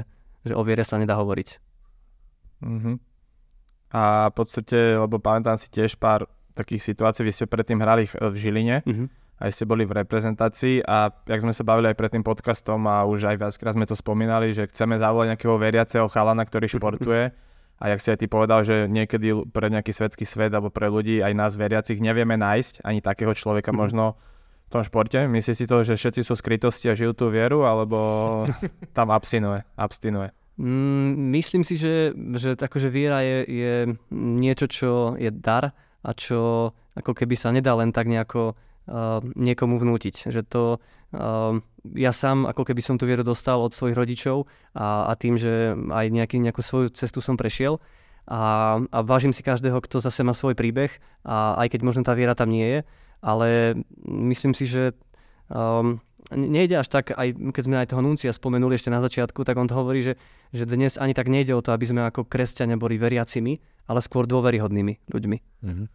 že 0.49 0.53
o 0.57 0.61
viere 0.65 0.81
sa 0.81 0.97
nedá 0.97 1.13
hovoriť. 1.21 1.49
Mm-hmm. 2.65 2.95
A 3.93 4.33
v 4.33 4.33
podstate, 4.33 4.97
lebo 4.97 5.21
pamätám 5.21 5.61
si 5.61 5.69
tiež 5.69 6.01
pár 6.01 6.25
takých 6.57 6.81
situácií, 6.81 7.29
vy 7.29 7.33
ste 7.33 7.45
predtým 7.45 7.77
hrali 7.77 8.09
v 8.09 8.33
Žiline, 8.33 8.81
mm-hmm 8.81 9.20
aj 9.41 9.49
ste 9.57 9.65
boli 9.65 9.89
v 9.89 10.05
reprezentácii 10.05 10.85
a 10.85 11.09
jak 11.25 11.41
sme 11.41 11.49
sa 11.49 11.65
bavili 11.65 11.89
aj 11.89 11.97
pred 11.97 12.13
tým 12.13 12.21
podcastom 12.21 12.85
a 12.85 13.09
už 13.09 13.25
aj 13.25 13.41
viackrát 13.41 13.73
sme 13.73 13.89
to 13.89 13.97
spomínali, 13.97 14.53
že 14.53 14.69
chceme 14.69 15.01
zavolať 15.01 15.33
nejakého 15.33 15.57
veriaceho 15.57 16.05
chalana, 16.13 16.45
ktorý 16.45 16.69
športuje 16.69 17.33
a 17.81 17.83
jak 17.89 17.99
si 17.99 18.13
aj 18.13 18.19
ty 18.21 18.27
povedal, 18.29 18.61
že 18.61 18.85
niekedy 18.85 19.49
pre 19.49 19.73
nejaký 19.73 19.89
svetský 19.89 20.29
svet 20.29 20.53
alebo 20.53 20.69
pre 20.69 20.85
ľudí, 20.85 21.25
aj 21.25 21.33
nás 21.33 21.57
veriacich, 21.57 21.97
nevieme 21.97 22.37
nájsť 22.37 22.85
ani 22.85 23.01
takého 23.01 23.33
človeka 23.33 23.73
mhm. 23.73 23.77
možno 23.81 24.05
v 24.69 24.79
tom 24.79 24.85
športe. 24.85 25.25
Myslíš 25.25 25.57
si 25.57 25.65
to, 25.65 25.81
že 25.81 25.97
všetci 25.97 26.21
sú 26.21 26.37
skrytosti 26.37 26.93
a 26.93 26.95
žijú 26.95 27.17
tú 27.17 27.25
vieru, 27.33 27.65
alebo 27.65 27.97
tam 28.97 29.09
abstinuje, 29.09 29.65
abstinuje? 29.73 30.29
Mm, 30.61 31.33
myslím 31.33 31.65
si, 31.65 31.81
že, 31.81 32.13
že 32.37 32.53
akože 32.53 32.93
viera 32.93 33.25
je, 33.25 33.37
je 33.49 33.73
niečo, 34.13 34.69
čo 34.69 34.91
je 35.17 35.33
dar 35.33 35.73
a 36.05 36.11
čo 36.13 36.71
ako 36.93 37.17
keby 37.17 37.33
sa 37.33 37.49
nedá 37.49 37.73
len 37.73 37.89
tak 37.89 38.05
nejako 38.05 38.53
niekomu 39.35 39.79
vnútiť. 39.79 40.29
Že 40.29 40.41
to, 40.47 40.63
uh, 41.15 41.55
ja 41.95 42.11
sám 42.11 42.45
ako 42.45 42.67
keby 42.67 42.81
som 42.83 42.95
tú 42.99 43.07
vieru 43.07 43.23
dostal 43.23 43.63
od 43.63 43.71
svojich 43.71 43.97
rodičov 43.97 44.45
a, 44.75 45.07
a 45.09 45.13
tým, 45.15 45.39
že 45.39 45.73
aj 45.75 46.05
nejaký, 46.11 46.37
nejakú 46.43 46.61
svoju 46.61 46.91
cestu 46.91 47.23
som 47.23 47.39
prešiel 47.39 47.79
a, 48.29 48.77
a 48.79 48.97
vážim 49.01 49.33
si 49.33 49.41
každého, 49.41 49.81
kto 49.81 49.97
zase 50.03 50.21
má 50.21 50.35
svoj 50.35 50.53
príbeh 50.53 50.93
a 51.25 51.57
aj 51.57 51.73
keď 51.73 51.81
možno 51.81 52.01
tá 52.05 52.13
viera 52.13 52.37
tam 52.37 52.53
nie 52.53 52.67
je, 52.67 52.79
ale 53.21 53.77
myslím 54.05 54.53
si, 54.53 54.69
že 54.69 54.93
um, 55.49 55.97
nejde 56.31 56.79
až 56.79 56.87
tak, 56.87 57.11
aj 57.11 57.33
keď 57.53 57.63
sme 57.65 57.75
aj 57.81 57.89
toho 57.91 58.01
Nuncia 58.05 58.31
spomenuli 58.31 58.77
ešte 58.77 58.93
na 58.93 59.01
začiatku, 59.01 59.41
tak 59.43 59.57
on 59.57 59.67
to 59.67 59.75
hovorí, 59.75 60.05
že, 60.05 60.13
že 60.53 60.69
dnes 60.69 60.95
ani 61.01 61.11
tak 61.17 61.27
nejde 61.27 61.57
o 61.57 61.63
to, 61.65 61.73
aby 61.73 61.85
sme 61.85 62.01
ako 62.05 62.29
kresťania 62.29 62.77
boli 62.77 62.95
veriacimi, 63.01 63.57
ale 63.89 63.99
skôr 63.99 64.29
dôveryhodnými 64.29 65.11
ľuďmi. 65.11 65.37
Uh-huh. 65.65 65.85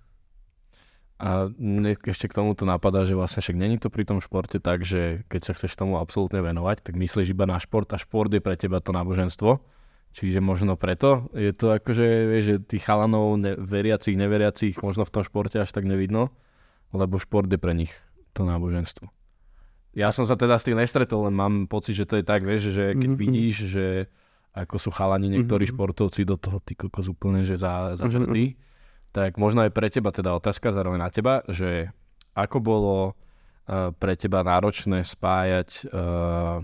A 1.17 1.49
mne 1.57 1.97
ešte 1.97 2.29
k 2.29 2.37
tomuto 2.37 2.69
napadá, 2.69 3.09
že 3.09 3.17
vlastne 3.17 3.41
však 3.41 3.57
není 3.57 3.81
to 3.81 3.89
pri 3.89 4.05
tom 4.05 4.21
športe 4.21 4.61
tak, 4.61 4.85
že 4.85 5.25
keď 5.33 5.41
sa 5.49 5.53
chceš 5.57 5.73
tomu 5.73 5.97
absolútne 5.97 6.45
venovať, 6.45 6.85
tak 6.85 6.95
myslíš 7.01 7.33
iba 7.33 7.49
na 7.49 7.57
šport 7.57 7.89
a 7.89 7.97
šport 7.97 8.29
je 8.29 8.45
pre 8.45 8.53
teba 8.53 8.85
to 8.85 8.93
náboženstvo. 8.93 9.65
Čiže 10.13 10.45
možno 10.45 10.77
preto 10.77 11.33
je 11.33 11.57
to 11.57 11.73
akože, 11.77 12.07
vieš, 12.29 12.45
že 12.45 12.57
tých 12.69 12.85
chalanov 12.85 13.37
ne, 13.41 13.57
veriacich, 13.57 14.17
neveriacich 14.17 14.77
možno 14.85 15.09
v 15.09 15.13
tom 15.13 15.25
športe 15.25 15.57
až 15.57 15.73
tak 15.73 15.89
nevidno, 15.89 16.33
lebo 16.93 17.17
šport 17.17 17.49
je 17.49 17.61
pre 17.61 17.73
nich 17.73 17.93
to 18.37 18.45
náboženstvo. 18.45 19.09
Ja 19.97 20.13
som 20.13 20.29
sa 20.29 20.37
teda 20.37 20.61
s 20.61 20.69
tým 20.69 20.77
nestretol, 20.77 21.33
len 21.33 21.37
mám 21.37 21.65
pocit, 21.65 21.97
že 21.97 22.05
to 22.05 22.21
je 22.21 22.25
tak, 22.29 22.45
vieš, 22.45 22.77
že 22.77 22.93
keď 22.93 23.09
mm-hmm. 23.09 23.25
vidíš, 23.25 23.57
že 23.73 23.87
ako 24.53 24.77
sú 24.77 24.89
chalani 24.93 25.33
niektorí 25.33 25.65
mm-hmm. 25.65 25.81
športovci 25.81 26.29
do 26.29 26.37
toho 26.37 26.61
ty 26.61 26.77
kokos 26.77 27.09
úplne, 27.09 27.41
že 27.41 27.57
za, 27.57 27.97
za 27.97 28.05
mm-hmm 28.05 28.69
tak 29.17 29.41
možno 29.41 29.65
aj 29.65 29.73
pre 29.73 29.89
teba 29.89 30.13
teda 30.13 30.37
otázka 30.37 30.77
zároveň 30.77 31.01
na 31.01 31.09
teba, 31.09 31.41
že 31.49 31.89
ako 32.37 32.61
bolo 32.61 32.97
uh, 33.09 33.89
pre 33.97 34.13
teba 34.13 34.45
náročné 34.45 35.01
spájať 35.01 35.89
uh, 35.89 36.61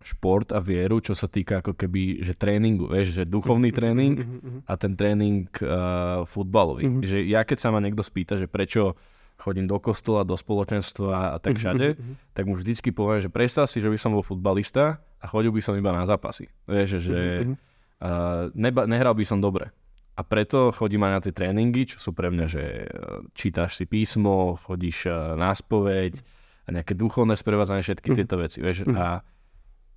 šport 0.00 0.48
a 0.56 0.64
vieru, 0.64 1.04
čo 1.04 1.12
sa 1.12 1.28
týka 1.28 1.60
ako 1.60 1.76
keby, 1.76 2.24
že 2.24 2.32
tréningu, 2.32 2.88
vieš, 2.88 3.12
že 3.12 3.28
duchovný 3.28 3.68
mhm, 3.68 3.76
tréning 3.76 4.16
mhm, 4.16 4.38
mhm, 4.40 4.60
a 4.64 4.72
ten 4.80 4.96
tréning 4.96 5.44
uh, 5.60 6.24
futbalový. 6.24 6.88
Mm-hmm. 6.88 7.04
Že 7.04 7.18
ja 7.28 7.44
keď 7.44 7.58
sa 7.60 7.68
ma 7.68 7.84
niekto 7.84 8.00
spýta, 8.00 8.40
že 8.40 8.48
prečo 8.48 8.96
chodím 9.36 9.68
do 9.68 9.76
kostola, 9.76 10.24
do 10.24 10.40
spoločenstva 10.40 11.36
a 11.36 11.36
tak 11.40 11.60
všade, 11.60 11.96
tak 12.36 12.44
mu 12.44 12.56
vždycky 12.56 12.92
poviem, 12.92 13.24
že 13.24 13.32
predstav 13.32 13.68
si, 13.68 13.80
že 13.80 13.88
by 13.88 13.96
som 13.96 14.12
bol 14.12 14.24
futbalista 14.24 15.00
a 15.20 15.24
chodil 15.28 15.52
by 15.52 15.60
som 15.64 15.76
iba 15.76 15.92
na 15.92 16.04
zápasy. 16.04 16.48
Vieš, 16.68 17.00
že 17.00 17.20
uh, 17.48 18.52
neba, 18.52 18.84
nehral 18.84 19.16
by 19.16 19.24
som 19.24 19.40
dobre. 19.40 19.72
A 20.18 20.20
preto 20.26 20.74
chodím 20.74 21.06
aj 21.06 21.12
na 21.12 21.20
tie 21.22 21.32
tréningy, 21.32 21.96
čo 21.96 21.96
sú 22.02 22.10
pre 22.12 22.28
mňa, 22.28 22.46
že 22.50 22.62
e, 22.62 22.86
čítaš 23.32 23.80
si 23.80 23.88
písmo, 23.88 24.58
chodíš 24.58 25.08
e, 25.08 25.12
na 25.38 25.54
spoveď 25.54 26.18
a 26.66 26.68
nejaké 26.76 26.92
duchovné 26.92 27.38
sprevádzanie, 27.38 27.80
všetky 27.80 28.12
uh-huh. 28.12 28.18
tieto 28.20 28.36
veci. 28.36 28.58
Vieš, 28.60 28.84
uh-huh. 28.84 29.00
a 29.00 29.06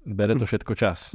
bere 0.08 0.39
to 0.39 0.48
všetko 0.48 0.74
čas. 0.79 1.12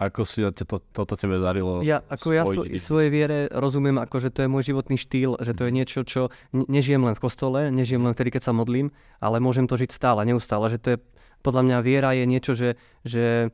Ako 0.00 0.24
si 0.24 0.40
to, 0.40 0.80
toto 0.80 1.12
tebe 1.12 1.36
darilo 1.36 1.84
Ja, 1.84 2.00
ako 2.00 2.28
ja 2.32 2.48
svo, 2.48 2.64
svojej 2.64 3.12
viere 3.12 3.52
rozumiem, 3.52 4.00
ako 4.00 4.16
že 4.16 4.32
to 4.32 4.40
je 4.42 4.48
môj 4.48 4.72
životný 4.72 4.96
štýl, 4.96 5.36
že 5.44 5.52
to 5.52 5.68
je 5.68 5.72
niečo, 5.76 6.00
čo 6.08 6.32
nežijem 6.56 7.04
len 7.04 7.12
v 7.12 7.20
kostole, 7.20 7.68
nežijem 7.68 8.00
len 8.00 8.16
vtedy, 8.16 8.32
keď 8.32 8.48
sa 8.48 8.56
modlím, 8.56 8.96
ale 9.20 9.44
môžem 9.44 9.68
to 9.68 9.76
žiť 9.76 9.92
stále, 9.92 10.24
neustále. 10.24 10.72
Že 10.72 10.78
to 10.80 10.88
je, 10.96 10.98
podľa 11.44 11.62
mňa 11.68 11.76
viera 11.84 12.16
je 12.16 12.24
niečo, 12.24 12.56
že, 12.56 12.80
že 13.04 13.52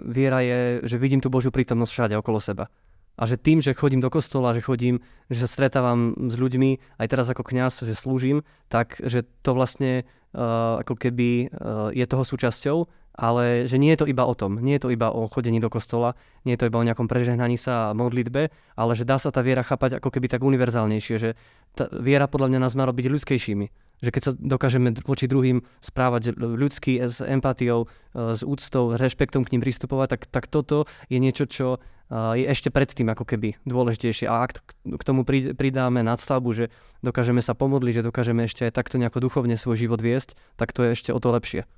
viera 0.00 0.40
je, 0.40 0.80
že 0.86 0.96
vidím 0.96 1.20
tú 1.20 1.28
Božiu 1.28 1.52
prítomnosť 1.52 1.92
všade 1.92 2.14
okolo 2.16 2.40
seba. 2.40 2.72
A 3.20 3.28
že 3.28 3.36
tým, 3.36 3.60
že 3.60 3.76
chodím 3.76 4.00
do 4.00 4.08
kostola, 4.08 4.56
že 4.56 4.64
chodím, 4.64 5.04
že 5.28 5.44
sa 5.44 5.48
stretávam 5.52 6.16
s 6.32 6.40
ľuďmi, 6.40 6.96
aj 6.96 7.06
teraz 7.12 7.28
ako 7.28 7.44
kňaz, 7.44 7.84
že 7.84 7.92
slúžim, 7.92 8.40
tak 8.72 8.96
že 8.96 9.28
to 9.44 9.52
vlastne 9.52 10.08
uh, 10.32 10.80
ako 10.80 10.96
keby 10.96 11.52
uh, 11.52 11.92
je 11.92 12.04
toho 12.08 12.24
súčasťou, 12.24 12.78
ale 13.20 13.68
že 13.68 13.76
nie 13.76 13.92
je 13.92 14.00
to 14.00 14.06
iba 14.08 14.24
o 14.24 14.32
tom, 14.32 14.56
nie 14.64 14.80
je 14.80 14.88
to 14.88 14.94
iba 14.96 15.12
o 15.12 15.28
chodení 15.28 15.60
do 15.60 15.68
kostola, 15.68 16.16
nie 16.48 16.56
je 16.56 16.64
to 16.64 16.68
iba 16.72 16.80
o 16.80 16.86
nejakom 16.88 17.04
prežehnaní 17.04 17.60
sa 17.60 17.92
a 17.92 17.96
modlitbe, 17.96 18.48
ale 18.80 18.92
že 18.96 19.04
dá 19.04 19.20
sa 19.20 19.28
tá 19.28 19.44
viera 19.44 19.60
chápať 19.60 20.00
ako 20.00 20.08
keby 20.08 20.32
tak 20.32 20.40
univerzálnejšie, 20.40 21.16
že 21.20 21.36
tá 21.76 21.92
viera 21.92 22.24
podľa 22.24 22.56
mňa 22.56 22.60
nás 22.64 22.72
má 22.72 22.88
robiť 22.88 23.12
ľudskejšími. 23.12 23.66
Že 24.00 24.10
keď 24.16 24.22
sa 24.24 24.32
dokážeme 24.32 24.96
voči 25.04 25.28
druhým 25.28 25.60
správať 25.84 26.32
ľudsky, 26.32 27.04
s 27.04 27.20
empatiou, 27.20 27.84
uh, 27.84 28.32
s 28.32 28.40
úctou, 28.40 28.96
rešpektom 28.96 29.44
k 29.44 29.52
ním 29.52 29.62
pristupovať, 29.68 30.16
tak, 30.16 30.22
tak 30.32 30.44
toto 30.48 30.88
je 31.12 31.20
niečo, 31.20 31.44
čo 31.44 31.76
je 32.10 32.44
ešte 32.50 32.74
predtým 32.74 33.06
ako 33.14 33.22
keby 33.22 33.54
dôležitejšie. 33.62 34.26
A 34.26 34.42
ak 34.42 34.58
k 34.82 35.02
tomu 35.06 35.22
pridáme 35.54 36.02
nadstavbu, 36.02 36.50
že 36.50 36.64
dokážeme 37.06 37.38
sa 37.38 37.54
pomodliť, 37.54 38.02
že 38.02 38.06
dokážeme 38.10 38.42
ešte 38.50 38.66
aj 38.66 38.74
takto 38.74 38.98
nejako 38.98 39.30
duchovne 39.30 39.54
svoj 39.54 39.86
život 39.86 40.02
viesť, 40.02 40.34
tak 40.58 40.74
to 40.74 40.82
je 40.82 40.98
ešte 40.98 41.10
o 41.14 41.22
to 41.22 41.30
lepšie. 41.30 41.70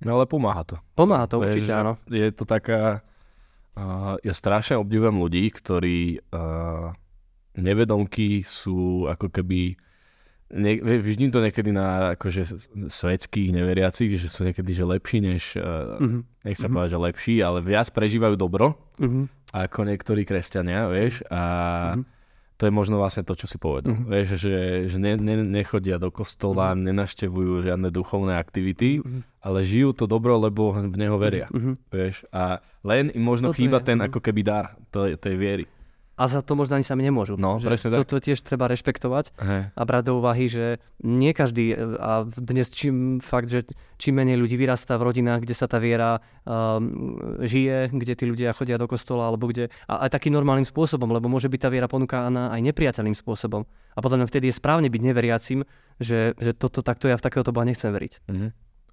No 0.00 0.16
ale 0.16 0.24
pomáha 0.24 0.64
to. 0.64 0.76
Pomáha 0.96 1.28
to 1.28 1.44
určite, 1.44 1.72
áno. 1.72 2.00
Je 2.08 2.32
to 2.32 2.48
taká... 2.48 3.04
Uh, 3.74 4.14
ja 4.22 4.30
strašne 4.30 4.78
obdivujem 4.78 5.18
ľudí, 5.18 5.50
ktorí 5.50 6.22
uh, 6.30 6.94
nevedomky 7.58 8.46
sú 8.46 9.10
ako 9.10 9.34
keby 9.34 9.74
ne, 10.54 10.78
vidím 11.02 11.34
to 11.34 11.42
niekedy 11.42 11.74
na 11.74 12.14
akože 12.14 12.70
svetských 12.86 13.50
neveriacich, 13.50 14.14
že 14.16 14.30
sú 14.30 14.46
niekedy 14.46 14.70
že 14.70 14.86
lepší 14.86 15.18
než, 15.20 15.58
uh, 15.58 15.98
mm-hmm. 15.98 16.20
nech 16.46 16.56
sa 16.56 16.70
mm-hmm. 16.70 16.74
povedať, 16.78 16.90
že 16.94 16.98
lepší, 16.98 17.34
ale 17.42 17.58
viac 17.60 17.90
prežívajú 17.90 18.38
dobro 18.38 18.78
mm-hmm. 19.02 19.52
ako 19.52 19.78
niektorí 19.90 20.22
kresťania, 20.22 20.86
vieš, 20.86 21.26
a 21.28 21.42
mm-hmm. 21.98 22.04
to 22.54 22.62
je 22.70 22.72
možno 22.72 23.02
vlastne 23.02 23.26
to, 23.26 23.34
čo 23.34 23.50
si 23.50 23.58
povedal. 23.58 23.98
Mm-hmm. 23.98 24.08
Vieš, 24.08 24.28
že, 24.38 24.56
že 24.94 24.96
ne, 25.02 25.18
ne, 25.18 25.42
nechodia 25.42 25.98
do 25.98 26.14
kostola, 26.14 26.72
mm-hmm. 26.72 26.86
nenaštevujú 26.86 27.52
žiadne 27.66 27.88
duchovné 27.90 28.38
aktivity, 28.38 29.02
mm-hmm. 29.02 29.42
ale 29.42 29.58
žijú 29.66 29.90
to 29.92 30.06
dobro, 30.06 30.38
lebo 30.38 30.70
v 30.70 30.94
neho 30.94 31.18
veria, 31.18 31.50
mm-hmm. 31.50 31.74
vieš, 31.90 32.22
a 32.30 32.62
len 32.86 33.10
im 33.10 33.24
možno 33.26 33.50
Toto 33.50 33.58
chýba 33.58 33.82
je. 33.82 33.90
ten 33.90 33.98
mm-hmm. 33.98 34.14
ako 34.14 34.18
keby 34.22 34.40
dar 34.46 34.78
tej, 34.94 35.18
tej 35.18 35.34
viery 35.34 35.64
a 36.14 36.30
za 36.30 36.46
to 36.46 36.54
možno 36.54 36.78
ani 36.78 36.86
sami 36.86 37.02
nemôžu. 37.02 37.34
No, 37.34 37.58
že 37.58 37.66
presne 37.66 37.90
tak. 37.90 38.06
Toto 38.06 38.22
tiež 38.22 38.38
treba 38.46 38.70
rešpektovať 38.70 39.34
He. 39.34 39.58
a 39.74 39.82
brať 39.82 40.02
do 40.06 40.22
úvahy, 40.22 40.46
že 40.46 40.78
nie 41.02 41.34
každý, 41.34 41.74
a 41.98 42.22
dnes 42.26 42.70
čím 42.70 43.18
fakt, 43.18 43.50
že 43.50 43.66
čím 43.98 44.22
menej 44.22 44.38
ľudí 44.38 44.54
vyrastá 44.54 44.94
v 44.94 45.10
rodinách, 45.10 45.42
kde 45.42 45.54
sa 45.58 45.66
tá 45.66 45.82
viera 45.82 46.22
um, 46.46 47.18
žije, 47.42 47.90
kde 47.90 48.14
tí 48.14 48.24
ľudia 48.30 48.54
chodia 48.54 48.78
do 48.78 48.86
kostola, 48.86 49.26
alebo 49.26 49.50
kde, 49.50 49.74
a 49.90 50.06
aj 50.06 50.14
takým 50.14 50.38
normálnym 50.38 50.66
spôsobom, 50.66 51.10
lebo 51.10 51.26
môže 51.26 51.50
byť 51.50 51.60
tá 51.66 51.68
viera 51.68 51.90
ponúkaná 51.90 52.54
aj 52.54 52.60
nepriateľným 52.62 53.18
spôsobom. 53.18 53.66
A 53.94 53.98
potom 53.98 54.22
vtedy 54.22 54.54
je 54.54 54.58
správne 54.58 54.86
byť 54.86 55.02
neveriacim, 55.02 55.66
že, 55.98 56.38
že 56.38 56.54
toto 56.54 56.86
takto 56.86 57.10
ja 57.10 57.18
v 57.18 57.26
takéhoto 57.26 57.50
Boha 57.50 57.66
nechcem 57.66 57.90
veriť. 57.90 58.12
Mm-hmm. 58.30 58.50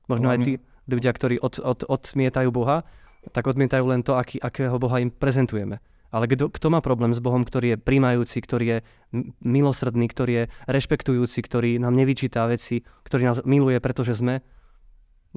Možno 0.09 0.27
aj 0.33 0.37
tí 0.41 0.53
ľudia, 0.89 1.13
ktorí 1.13 1.37
od, 1.37 1.61
od, 1.61 1.85
odmietajú 1.85 2.49
Boha, 2.49 2.81
tak 3.29 3.45
odmietajú 3.45 3.85
len 3.85 4.01
to, 4.01 4.17
aký, 4.17 4.41
akého 4.41 4.81
Boha 4.81 4.97
im 4.97 5.13
prezentujeme. 5.13 5.77
Ale 6.12 6.27
kto, 6.27 6.51
kto 6.51 6.68
má 6.68 6.84
problém 6.84 7.15
s 7.15 7.24
Bohom, 7.24 7.48
ktorý 7.48 7.75
je 7.75 7.77
príjmajúci, 7.80 8.38
ktorý 8.44 8.65
je 8.68 8.77
milosrdný, 9.39 10.12
ktorý 10.12 10.32
je 10.32 10.44
rešpektujúci, 10.68 11.39
ktorý 11.39 11.80
nám 11.80 11.96
nevyčítá 11.96 12.44
veci, 12.51 12.84
ktorý 13.08 13.32
nás 13.32 13.39
miluje, 13.48 13.80
pretože 13.80 14.20
sme, 14.20 14.44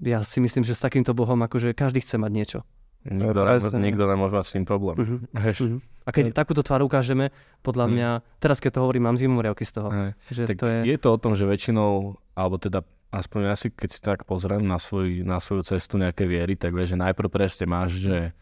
ja 0.02 0.21
si 0.26 0.43
myslím, 0.43 0.66
že 0.66 0.75
s 0.75 0.83
takýmto 0.83 1.14
Bohom 1.14 1.38
akože 1.47 1.78
každý 1.78 2.02
chce 2.02 2.19
mať 2.19 2.33
niečo. 2.35 2.61
Nikto, 3.04 3.45
ne, 3.45 3.85
nikto 3.85 4.04
nemôže 4.09 4.33
mať 4.33 4.47
s 4.49 4.52
tým 4.57 4.64
problém. 4.64 4.97
Uh-huh. 5.04 5.21
Uh-huh. 5.31 5.81
A 6.04 6.11
keď 6.12 6.33
takúto 6.37 6.64
tvár 6.64 6.85
ukážeme, 6.85 7.33
podľa 7.61 7.87
mňa, 7.88 8.09
uh-huh. 8.16 8.40
teraz 8.40 8.61
keď 8.61 8.81
to 8.81 8.83
hovorím, 8.85 9.12
mám 9.12 9.16
zimomriavky 9.21 9.64
z 9.69 9.73
toho. 9.76 9.88
Uh-huh. 9.93 10.11
Že 10.33 10.43
tak 10.49 10.57
to 10.57 10.66
je... 10.69 10.78
je 10.88 10.99
to 10.99 11.09
o 11.12 11.19
tom, 11.21 11.33
že 11.37 11.45
väčšinou, 11.45 12.16
alebo 12.33 12.57
teda 12.57 12.81
aspoň 13.12 13.40
ja 13.47 13.54
si, 13.54 13.69
keď 13.71 13.88
si 13.93 14.00
tak 14.02 14.26
pozriem 14.26 14.64
na, 14.64 14.81
svoj, 14.81 15.23
na 15.23 15.38
svoju 15.38 15.62
cestu 15.62 16.00
nejaké 16.00 16.26
viery, 16.26 16.59
tak 16.59 16.75
vieš, 16.75 16.97
že 16.97 17.02
najprv 17.04 17.28
presne 17.31 17.64
máš, 17.69 18.00
že 18.00 18.33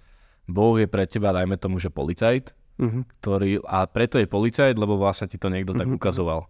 Boh 0.49 0.75
je 0.79 0.89
pre 0.91 1.07
teba, 1.07 1.31
dajme 1.31 1.55
tomu, 1.59 1.79
že 1.79 1.93
policajt, 1.93 2.51
uh-huh. 2.79 3.03
ktorý, 3.23 3.63
a 3.63 3.87
preto 3.87 4.19
je 4.19 4.27
policajt, 4.27 4.75
lebo 4.75 4.99
vlastne 4.99 5.31
ti 5.31 5.39
to 5.39 5.49
niekto 5.49 5.73
uh-huh. 5.73 5.81
tak 5.81 5.89
mhm, 5.89 5.97
mhm. 5.97 6.01
ukazoval. 6.03 6.41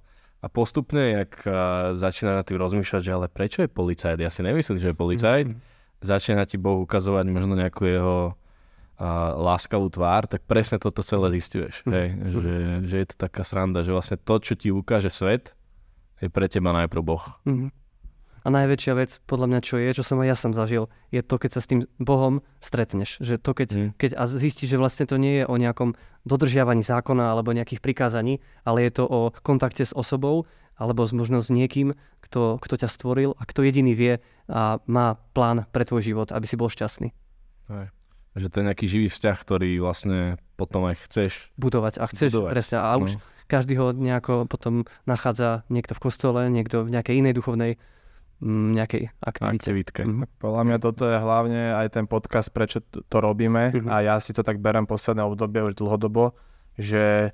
A 0.42 0.50
postupne, 0.50 1.22
jak 1.22 1.38
uh, 1.46 1.94
začína 1.94 2.34
na 2.34 2.42
tým 2.42 2.58
rozmýšľať, 2.58 3.02
že 3.06 3.14
ale 3.14 3.30
prečo 3.30 3.62
je 3.62 3.70
policajt? 3.70 4.18
Ja 4.18 4.26
si 4.26 4.42
nemyslím, 4.42 4.82
že 4.82 4.90
je 4.90 4.96
policajt. 4.96 5.46
Uh-huh. 5.54 5.62
Začína 6.02 6.42
ti 6.50 6.58
Boh 6.58 6.82
ukazovať 6.82 7.30
možno 7.30 7.54
nejakú 7.54 7.86
jeho 7.86 8.34
uh, 8.34 9.06
láskavú 9.38 9.86
tvár, 9.86 10.26
tak 10.26 10.42
presne 10.42 10.82
toto 10.82 11.06
celé 11.06 11.30
zistuješ. 11.38 11.86
Uh-huh. 11.86 11.94
Hej, 11.94 12.08
že, 12.26 12.54
že 12.90 12.96
je 12.98 13.06
to 13.14 13.16
taká 13.22 13.46
sranda, 13.46 13.86
že 13.86 13.94
vlastne 13.94 14.18
to, 14.18 14.34
čo 14.42 14.58
ti 14.58 14.74
ukáže 14.74 15.14
svet, 15.14 15.54
je 16.18 16.26
pre 16.26 16.50
teba 16.50 16.74
najprv 16.74 17.02
Boh. 17.06 17.22
Uh-huh. 17.46 17.70
A 18.42 18.48
najväčšia 18.50 18.92
vec, 18.98 19.22
podľa 19.30 19.46
mňa, 19.54 19.60
čo 19.62 19.78
je, 19.78 19.88
čo 19.94 20.02
som 20.02 20.18
aj 20.18 20.28
ja 20.28 20.36
som 20.36 20.50
zažil, 20.50 20.90
je 21.14 21.22
to, 21.22 21.38
keď 21.38 21.50
sa 21.54 21.60
s 21.62 21.70
tým 21.70 21.86
Bohom 22.02 22.42
stretneš. 22.58 23.22
Že 23.22 23.38
to, 23.38 23.50
keď, 23.54 23.68
mm. 23.70 23.90
keď 23.94 24.10
a 24.18 24.26
zistíš, 24.26 24.74
že 24.74 24.80
vlastne 24.82 25.06
to 25.06 25.14
nie 25.14 25.42
je 25.42 25.44
o 25.46 25.54
nejakom 25.54 25.94
dodržiavaní 26.26 26.82
zákona 26.82 27.30
alebo 27.30 27.54
nejakých 27.54 27.78
prikázaní, 27.78 28.42
ale 28.66 28.82
je 28.90 28.98
to 28.98 29.04
o 29.06 29.20
kontakte 29.46 29.86
s 29.86 29.94
osobou 29.94 30.50
alebo 30.74 31.06
možno 31.14 31.38
s 31.38 31.54
niekým, 31.54 31.94
kto, 32.24 32.58
kto 32.58 32.74
ťa 32.82 32.88
stvoril 32.90 33.38
a 33.38 33.46
kto 33.46 33.62
jediný 33.62 33.94
vie 33.94 34.14
a 34.50 34.82
má 34.90 35.20
plán 35.36 35.70
pre 35.70 35.86
tvoj 35.86 36.02
život, 36.02 36.28
aby 36.34 36.46
si 36.48 36.58
bol 36.58 36.66
šťastný. 36.66 37.14
Aj. 37.70 37.86
Že 38.32 38.48
to 38.48 38.56
je 38.58 38.66
nejaký 38.66 38.86
živý 38.88 39.08
vzťah, 39.12 39.36
ktorý 39.36 39.70
vlastne 39.78 40.40
potom 40.56 40.88
aj 40.88 41.04
chceš 41.06 41.52
budovať. 41.60 42.00
A 42.00 42.08
chceš, 42.08 42.32
budovať. 42.32 42.50
presne. 42.50 42.76
A 42.80 42.96
už 42.96 43.14
no. 43.14 43.22
každý 43.46 43.76
ho 43.76 43.92
nejako 43.92 44.48
potom 44.48 44.88
nachádza 45.04 45.68
niekto 45.68 45.92
v 45.92 46.02
kostole, 46.08 46.40
niekto 46.48 46.88
v 46.88 46.96
nejakej 46.96 47.20
inej 47.20 47.36
duchovnej 47.36 47.76
nejakej 48.42 49.14
aktivite. 49.22 49.54
aktivitke. 49.54 50.02
Mm-hmm. 50.02 50.26
Podľa 50.42 50.62
mňa 50.66 50.78
toto 50.82 51.06
je 51.06 51.14
hlavne 51.14 51.62
aj 51.78 51.86
ten 51.94 52.06
podcast, 52.10 52.50
prečo 52.50 52.82
to, 52.82 53.16
robíme 53.22 53.70
mm-hmm. 53.70 53.90
a 53.90 53.96
ja 54.02 54.16
si 54.18 54.34
to 54.34 54.42
tak 54.42 54.58
berem 54.58 54.82
posledné 54.82 55.22
obdobie 55.22 55.62
už 55.62 55.78
dlhodobo, 55.78 56.34
že 56.74 57.30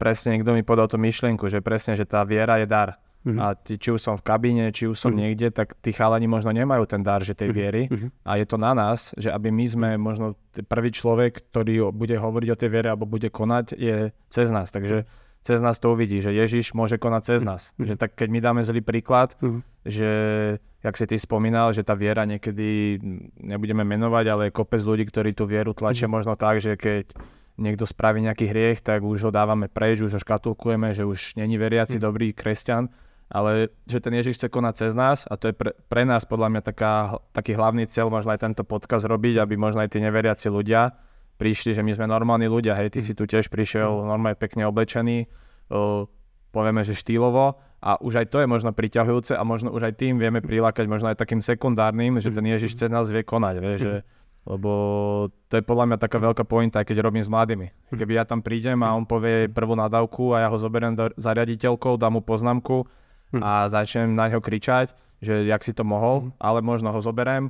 presne 0.00 0.40
niekto 0.40 0.56
mi 0.56 0.64
podal 0.64 0.88
tú 0.88 0.96
myšlienku, 0.96 1.52
že 1.52 1.60
presne, 1.60 2.00
že 2.00 2.08
tá 2.08 2.24
viera 2.24 2.56
je 2.56 2.64
dar. 2.64 2.96
Mm-hmm. 3.22 3.38
A 3.38 3.54
ty, 3.54 3.78
či 3.78 3.94
už 3.94 4.02
som 4.02 4.18
v 4.18 4.26
kabíne, 4.26 4.74
či 4.74 4.90
už 4.90 4.98
som 4.98 5.14
mm-hmm. 5.14 5.22
niekde, 5.22 5.46
tak 5.54 5.78
tí 5.78 5.94
chalani 5.94 6.26
možno 6.26 6.50
nemajú 6.50 6.90
ten 6.90 7.06
dar, 7.06 7.22
že 7.22 7.38
tej 7.38 7.54
viery. 7.54 7.86
Mm-hmm. 7.86 8.26
A 8.26 8.40
je 8.40 8.46
to 8.48 8.58
na 8.58 8.74
nás, 8.74 9.14
že 9.14 9.30
aby 9.30 9.54
my 9.54 9.66
sme 9.68 9.88
možno 9.94 10.34
prvý 10.66 10.90
človek, 10.90 11.44
ktorý 11.52 11.94
bude 11.94 12.18
hovoriť 12.18 12.48
o 12.50 12.58
tej 12.58 12.68
viere 12.72 12.88
alebo 12.90 13.06
bude 13.06 13.30
konať, 13.30 13.78
je 13.78 14.10
cez 14.26 14.50
nás. 14.50 14.74
Takže 14.74 15.06
cez 15.42 15.58
nás 15.58 15.82
to 15.82 15.90
uvidí, 15.90 16.22
že 16.22 16.30
Ježiš 16.30 16.72
môže 16.72 16.96
konať 16.96 17.22
cez 17.26 17.40
nás. 17.42 17.74
Mm-hmm. 17.74 17.86
Že 17.86 17.94
tak 17.98 18.10
keď 18.14 18.28
my 18.30 18.40
dáme 18.40 18.60
zlý 18.62 18.80
príklad, 18.80 19.34
mm-hmm. 19.42 19.60
že, 19.84 20.10
jak 20.58 20.94
si 20.94 21.04
ty 21.10 21.16
spomínal, 21.18 21.74
že 21.74 21.82
tá 21.82 21.98
viera 21.98 22.22
niekedy, 22.22 22.98
nebudeme 23.42 23.82
menovať, 23.82 24.24
ale 24.30 24.42
je 24.48 24.56
kopec 24.56 24.80
ľudí, 24.80 25.04
ktorí 25.10 25.34
tú 25.34 25.50
vieru 25.50 25.74
tlačia 25.74 26.06
mm-hmm. 26.06 26.14
možno 26.14 26.34
tak, 26.38 26.62
že 26.62 26.78
keď 26.78 27.10
niekto 27.58 27.84
spraví 27.84 28.22
nejaký 28.22 28.48
hriech, 28.48 28.80
tak 28.80 29.02
už 29.02 29.28
ho 29.28 29.30
dávame 29.34 29.66
preč, 29.66 30.00
už 30.00 30.16
ho 30.16 30.20
škatulkujeme, 30.22 30.94
že 30.94 31.02
už 31.04 31.36
není 31.36 31.58
veriaci 31.58 31.98
mm-hmm. 31.98 32.06
dobrý 32.06 32.28
kresťan 32.32 32.88
ale 33.32 33.72
že 33.88 34.04
ten 34.04 34.12
Ježiš 34.12 34.36
chce 34.36 34.48
konať 34.52 34.74
cez 34.76 34.92
nás 34.92 35.24
a 35.24 35.40
to 35.40 35.48
je 35.48 35.54
pre, 35.56 35.72
pre 35.88 36.04
nás 36.04 36.28
podľa 36.28 36.52
mňa 36.52 36.62
taká, 36.68 37.16
taký 37.32 37.56
hlavný 37.56 37.88
cieľ 37.88 38.12
možno 38.12 38.36
aj 38.36 38.44
tento 38.44 38.60
podcast 38.60 39.08
robiť, 39.08 39.40
aby 39.40 39.56
možno 39.56 39.80
aj 39.80 39.96
tí 39.96 40.04
neveriaci 40.04 40.52
ľudia 40.52 40.92
prišli, 41.36 41.76
že 41.76 41.82
my 41.82 41.92
sme 41.94 42.06
normálni 42.08 42.46
ľudia, 42.46 42.76
hej, 42.78 42.92
ty 42.92 43.00
mm. 43.00 43.06
si 43.06 43.12
tu 43.16 43.24
tiež 43.28 43.48
prišiel 43.48 43.88
mm. 43.88 44.06
normálne 44.08 44.38
pekne 44.38 44.68
oblečený, 44.68 45.26
uh, 45.72 46.06
povieme, 46.52 46.84
že 46.84 46.96
štýlovo 46.96 47.58
a 47.82 47.98
už 47.98 48.22
aj 48.22 48.26
to 48.30 48.38
je 48.44 48.46
možno 48.46 48.70
priťahujúce 48.70 49.34
a 49.34 49.42
možno 49.42 49.72
už 49.74 49.90
aj 49.90 49.94
tým 49.98 50.20
vieme 50.20 50.44
prilákať 50.44 50.86
možno 50.86 51.10
aj 51.10 51.18
takým 51.18 51.42
sekundárnym, 51.42 52.20
že 52.22 52.30
ten 52.30 52.46
Ježiš 52.46 52.78
cez 52.78 52.90
nás 52.92 53.08
vie 53.08 53.24
konať, 53.24 53.54
vie, 53.58 53.74
že 53.80 53.92
lebo 54.52 54.70
to 55.46 55.54
je 55.58 55.62
podľa 55.62 55.86
mňa 55.94 55.98
taká 56.02 56.18
veľká 56.18 56.42
pointa, 56.42 56.82
keď 56.82 56.98
robím 57.06 57.22
s 57.22 57.30
mladými. 57.30 57.94
Keby 57.94 58.18
ja 58.18 58.24
tam 58.26 58.42
prídem 58.42 58.82
a 58.82 58.90
on 58.90 59.06
povie 59.06 59.46
prvú 59.46 59.78
nadávku 59.78 60.34
a 60.34 60.42
ja 60.42 60.48
ho 60.50 60.58
zoberiem 60.58 60.98
do, 60.98 61.14
za 61.14 61.30
riaditeľkou, 61.30 61.94
dám 61.94 62.18
mu 62.18 62.22
poznámku, 62.26 62.82
a 63.40 63.64
začnem 63.70 64.12
na 64.12 64.28
neho 64.28 64.44
kričať, 64.44 64.92
že 65.24 65.48
jak 65.48 65.64
si 65.64 65.72
to 65.72 65.86
mohol, 65.86 66.34
ale 66.36 66.60
možno 66.60 66.92
ho 66.92 67.00
zoberiem, 67.00 67.48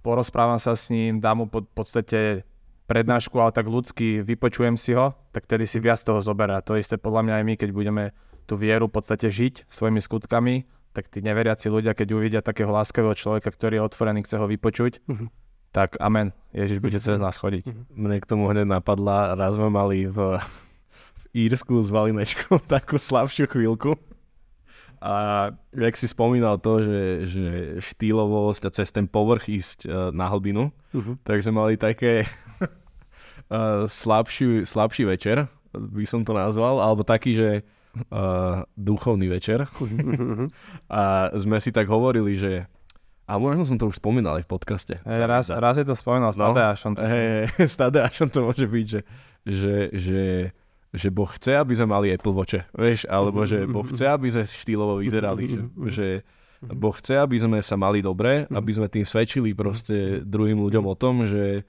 porozprávam 0.00 0.56
sa 0.56 0.72
s 0.72 0.88
ním, 0.88 1.20
dám 1.20 1.44
mu 1.44 1.46
v 1.50 1.68
podstate 1.76 2.48
prednášku, 2.88 3.36
ale 3.36 3.52
tak 3.52 3.68
ľudsky 3.68 4.24
vypočujem 4.24 4.80
si 4.80 4.96
ho, 4.96 5.12
tak 5.30 5.44
tedy 5.44 5.68
si 5.68 5.76
viac 5.76 6.00
toho 6.00 6.24
zoberá. 6.24 6.64
To 6.64 6.74
isté 6.74 6.96
podľa 6.96 7.28
mňa 7.28 7.34
aj 7.36 7.44
my, 7.44 7.54
keď 7.60 7.70
budeme 7.76 8.04
tú 8.48 8.56
vieru 8.56 8.88
v 8.88 8.96
podstate 8.96 9.28
žiť 9.28 9.68
svojimi 9.68 10.00
skutkami, 10.00 10.64
tak 10.96 11.12
tí 11.12 11.20
neveriaci 11.20 11.68
ľudia, 11.68 11.92
keď 11.92 12.08
uvidia 12.16 12.40
takého 12.40 12.72
láskavého 12.72 13.12
človeka, 13.12 13.52
ktorý 13.52 13.78
je 13.78 13.86
otvorený, 13.86 14.24
chce 14.24 14.40
ho 14.40 14.48
vypočuť, 14.48 15.04
uh-huh. 15.04 15.28
tak 15.70 16.00
amen, 16.00 16.32
Ježiš 16.56 16.80
bude 16.80 16.96
cez 16.96 17.20
nás 17.20 17.36
chodiť. 17.36 17.68
Uh-huh. 17.68 17.84
Mne 17.92 18.24
k 18.24 18.26
tomu 18.26 18.48
hneď 18.48 18.64
napadla, 18.64 19.36
raz 19.36 19.52
sme 19.52 19.68
mali 19.68 20.08
v, 20.08 20.40
v 21.12 21.24
Írsku 21.36 21.76
s 21.84 21.92
Valinečkou 21.92 22.56
takú 22.72 22.96
slabšiu 22.96 23.52
chvíľku, 23.52 24.00
a 24.98 25.54
jak 25.70 25.94
si 25.94 26.10
spomínal 26.10 26.58
to, 26.58 26.82
že, 26.82 27.02
že 27.30 27.46
štýlovosť 27.94 28.66
a 28.66 28.74
cez 28.74 28.90
ten 28.90 29.06
povrch 29.06 29.46
ísť 29.46 29.86
uh, 29.86 30.10
na 30.10 30.26
hlbinu, 30.26 30.74
uh-huh. 30.90 31.14
tak 31.22 31.38
sme 31.38 31.54
mali 31.54 31.74
také 31.78 32.26
uh, 33.52 33.84
slabší, 33.88 34.64
slabší 34.64 35.04
večer, 35.08 35.48
by 35.72 36.04
som 36.08 36.24
to 36.24 36.32
nazval, 36.32 36.80
alebo 36.80 37.04
taký, 37.04 37.36
že 37.36 37.50
uh, 38.12 38.64
duchovný 38.76 39.28
večer. 39.28 39.68
A 40.88 41.32
sme 41.36 41.60
si 41.60 41.70
tak 41.72 41.88
hovorili, 41.88 42.36
že 42.36 42.68
a 43.28 43.36
možno 43.36 43.68
som 43.68 43.76
to 43.76 43.92
už 43.92 44.00
spomínal 44.00 44.40
aj 44.40 44.48
v 44.48 44.52
podcaste. 44.56 44.94
Hey, 45.04 45.20
raz, 45.28 45.52
raz 45.52 45.76
je 45.76 45.84
to 45.84 45.92
spomínal 45.92 46.32
s 46.32 46.40
no, 46.40 46.48
Tadeášom. 46.48 46.96
Hey, 46.96 47.44
s 47.72 47.76
Tadeášom 47.76 48.32
to 48.32 48.40
môže 48.40 48.64
byť, 48.64 48.86
že, 48.88 49.00
že, 49.44 49.74
že 49.92 50.22
že 50.88 51.12
Boh 51.12 51.28
chce, 51.28 51.52
aby 51.52 51.76
sme 51.76 51.92
mali 51.92 52.08
Apple 52.08 52.32
Watche, 52.32 52.64
vieš, 52.72 53.04
alebo 53.12 53.44
že 53.44 53.68
Boh 53.68 53.84
chce, 53.84 54.08
aby 54.08 54.32
sme 54.32 54.44
štýlovo 54.48 55.04
vyzerali, 55.04 55.44
že, 55.44 55.60
že 55.92 56.08
Boh 56.64 56.96
chce, 56.96 57.20
aby 57.20 57.36
sme 57.36 57.60
sa 57.60 57.76
mali 57.76 58.00
dobre, 58.00 58.48
aby 58.48 58.70
sme 58.72 58.88
tým 58.88 59.04
svedčili 59.04 59.52
proste 59.52 60.24
druhým 60.24 60.56
ľuďom 60.56 60.84
o 60.88 60.94
tom, 60.96 61.28
že 61.28 61.68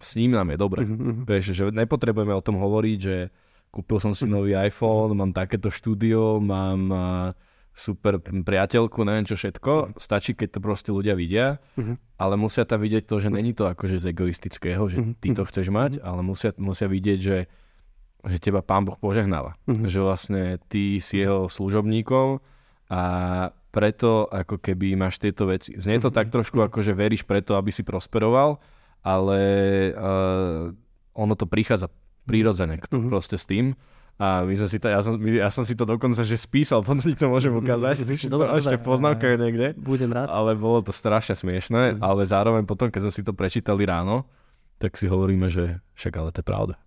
s 0.00 0.16
ním 0.16 0.32
nám 0.32 0.50
je 0.50 0.58
dobre. 0.58 0.82
Vieš, 1.28 1.52
že 1.52 1.68
nepotrebujeme 1.68 2.32
o 2.32 2.40
tom 2.40 2.56
hovoriť, 2.56 2.98
že 2.98 3.28
kúpil 3.70 4.00
som 4.00 4.16
si 4.16 4.24
nový 4.24 4.56
iPhone, 4.56 5.14
mám 5.14 5.30
takéto 5.30 5.68
štúdio, 5.68 6.40
mám 6.40 6.90
super 7.70 8.18
priateľku, 8.18 9.06
neviem 9.06 9.28
čo 9.28 9.38
všetko. 9.38 10.00
Stačí, 10.00 10.34
keď 10.34 10.56
to 10.56 10.60
proste 10.64 10.90
ľudia 10.90 11.14
vidia, 11.14 11.62
ale 12.18 12.34
musia 12.34 12.66
tam 12.66 12.82
vidieť 12.82 13.04
to, 13.06 13.20
že 13.22 13.28
není 13.30 13.54
to 13.54 13.68
akože 13.68 14.00
z 14.00 14.10
egoistického, 14.10 14.82
že 14.90 15.14
ty 15.22 15.36
to 15.36 15.46
chceš 15.46 15.70
mať, 15.70 16.02
ale 16.02 16.24
musia, 16.24 16.50
musia 16.58 16.88
vidieť, 16.90 17.20
že 17.20 17.38
že 18.20 18.36
teba 18.36 18.60
pán 18.60 18.84
Boh 18.84 19.00
požehnáva. 19.00 19.56
Mm-hmm. 19.64 19.88
Že 19.88 19.98
vlastne 20.04 20.42
ty 20.68 21.00
si 21.00 21.24
jeho 21.24 21.48
služobníkom 21.48 22.44
a 22.92 23.02
preto 23.70 24.28
ako 24.28 24.60
keby 24.60 24.98
máš 24.98 25.22
tieto 25.22 25.48
veci. 25.48 25.72
Znie 25.78 25.96
to 26.02 26.10
mm-hmm. 26.10 26.18
tak 26.18 26.28
trošku 26.28 26.58
ako, 26.60 26.84
že 26.84 26.92
veríš 26.92 27.24
preto, 27.24 27.56
aby 27.56 27.72
si 27.72 27.80
prosperoval, 27.80 28.60
ale 29.00 29.40
uh, 29.96 30.70
ono 31.16 31.34
to 31.36 31.48
prichádza 31.48 31.88
prirodzene 32.28 32.80
mm-hmm. 32.80 33.10
proste 33.10 33.36
s 33.36 33.48
tým. 33.48 33.74
A 34.20 34.44
my 34.44 34.52
sme 34.52 34.68
si 34.68 34.76
to, 34.76 34.92
ja, 34.92 35.00
som, 35.00 35.16
ja 35.16 35.48
som 35.48 35.64
si 35.64 35.72
to 35.72 35.88
dokonca 35.88 36.20
že 36.20 36.36
spísal, 36.36 36.80
potom 36.84 37.00
si 37.00 37.16
to 37.16 37.32
môžem 37.32 37.56
ukázať. 37.56 38.04
Dobre, 38.28 38.46
to 38.46 38.60
ešte 38.60 38.76
poznámka 38.84 39.24
je 39.32 39.36
niekde. 39.40 39.66
Budem 39.80 40.12
rád. 40.12 40.28
Ale 40.28 40.54
bolo 40.60 40.84
to 40.84 40.92
strašne 40.92 41.32
smiešné, 41.32 41.96
mm. 41.96 42.04
ale 42.04 42.28
zároveň 42.28 42.68
potom, 42.68 42.92
keď 42.92 43.08
sme 43.08 43.12
si 43.16 43.22
to 43.24 43.32
prečítali 43.32 43.88
ráno, 43.88 44.28
tak 44.80 44.96
si 44.96 45.08
hovoríme, 45.08 45.52
že 45.52 45.80
však 45.92 46.12
ale 46.16 46.30
to 46.32 46.40
je 46.40 46.46
pravda. 46.46 46.74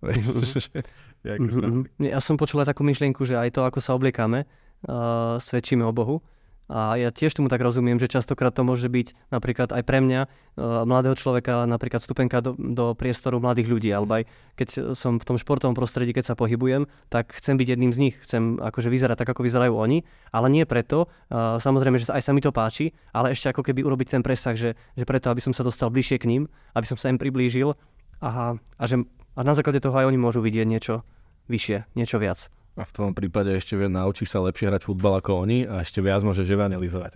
Mm-hmm. 1.24 2.04
Ja 2.04 2.20
som 2.20 2.36
počul 2.36 2.60
aj 2.60 2.76
takú 2.76 2.84
myšlienku, 2.84 3.24
že 3.24 3.40
aj 3.40 3.56
to, 3.56 3.64
ako 3.64 3.80
sa 3.80 3.96
obliekame, 3.96 4.44
uh, 4.84 5.40
svedčíme 5.40 5.80
o 5.80 5.88
Bohu. 5.88 6.20
A 6.64 6.96
ja 6.96 7.12
tiež 7.12 7.36
tomu 7.36 7.52
tak 7.52 7.60
rozumiem, 7.60 8.00
že 8.00 8.08
častokrát 8.08 8.56
to 8.56 8.64
môže 8.64 8.88
byť 8.88 9.28
napríklad 9.28 9.68
aj 9.76 9.82
pre 9.84 10.00
mňa, 10.00 10.20
uh, 10.24 10.88
mladého 10.88 11.12
človeka, 11.12 11.68
napríklad 11.68 12.00
stupenka 12.00 12.40
do, 12.40 12.56
do 12.56 12.96
priestoru 12.96 13.36
mladých 13.36 13.68
ľudí, 13.68 13.90
alebo 13.92 14.22
aj 14.22 14.24
keď 14.56 14.96
som 14.96 15.20
v 15.20 15.24
tom 15.28 15.36
športovom 15.36 15.76
prostredí, 15.76 16.16
keď 16.16 16.32
sa 16.32 16.34
pohybujem, 16.34 16.88
tak 17.12 17.36
chcem 17.36 17.60
byť 17.60 17.68
jedným 17.76 17.92
z 17.92 17.98
nich, 18.08 18.14
chcem 18.24 18.56
akože 18.56 18.88
vyzerať 18.88 19.20
tak, 19.20 19.28
ako 19.36 19.44
vyzerajú 19.44 19.76
oni, 19.76 20.08
ale 20.32 20.46
nie 20.48 20.64
preto, 20.64 21.12
uh, 21.28 21.60
samozrejme, 21.60 22.00
že 22.00 22.08
aj 22.08 22.24
sa 22.24 22.32
mi 22.32 22.40
to 22.40 22.48
páči, 22.48 22.96
ale 23.12 23.36
ešte 23.36 23.52
ako 23.52 23.60
keby 23.60 23.84
urobiť 23.84 24.16
ten 24.16 24.22
presah, 24.24 24.56
že, 24.56 24.72
že 24.96 25.04
preto, 25.04 25.28
aby 25.28 25.44
som 25.44 25.52
sa 25.52 25.60
dostal 25.60 25.92
bližšie 25.92 26.16
k 26.16 26.28
ním, 26.32 26.42
aby 26.72 26.88
som 26.88 26.96
sa 26.96 27.12
im 27.12 27.20
priblížil 27.20 27.76
a, 28.24 28.56
a 28.56 28.84
že 28.88 29.04
a 29.34 29.40
na 29.42 29.54
základe 29.54 29.82
toho 29.82 29.98
aj 29.98 30.06
oni 30.06 30.18
môžu 30.18 30.38
vidieť 30.38 30.66
niečo 30.66 31.02
vyššie, 31.50 31.90
niečo 31.98 32.22
viac. 32.22 32.48
A 32.74 32.82
v 32.82 32.90
tom 32.90 33.14
prípade 33.14 33.54
ešte 33.54 33.78
naučíš 33.78 34.34
sa 34.34 34.42
lepšie 34.42 34.66
hrať 34.66 34.82
futbal 34.90 35.22
ako 35.22 35.46
oni 35.46 35.62
a 35.62 35.86
ešte 35.86 36.02
viac 36.02 36.26
môžeš 36.26 36.50
evangelizovať. 36.50 37.12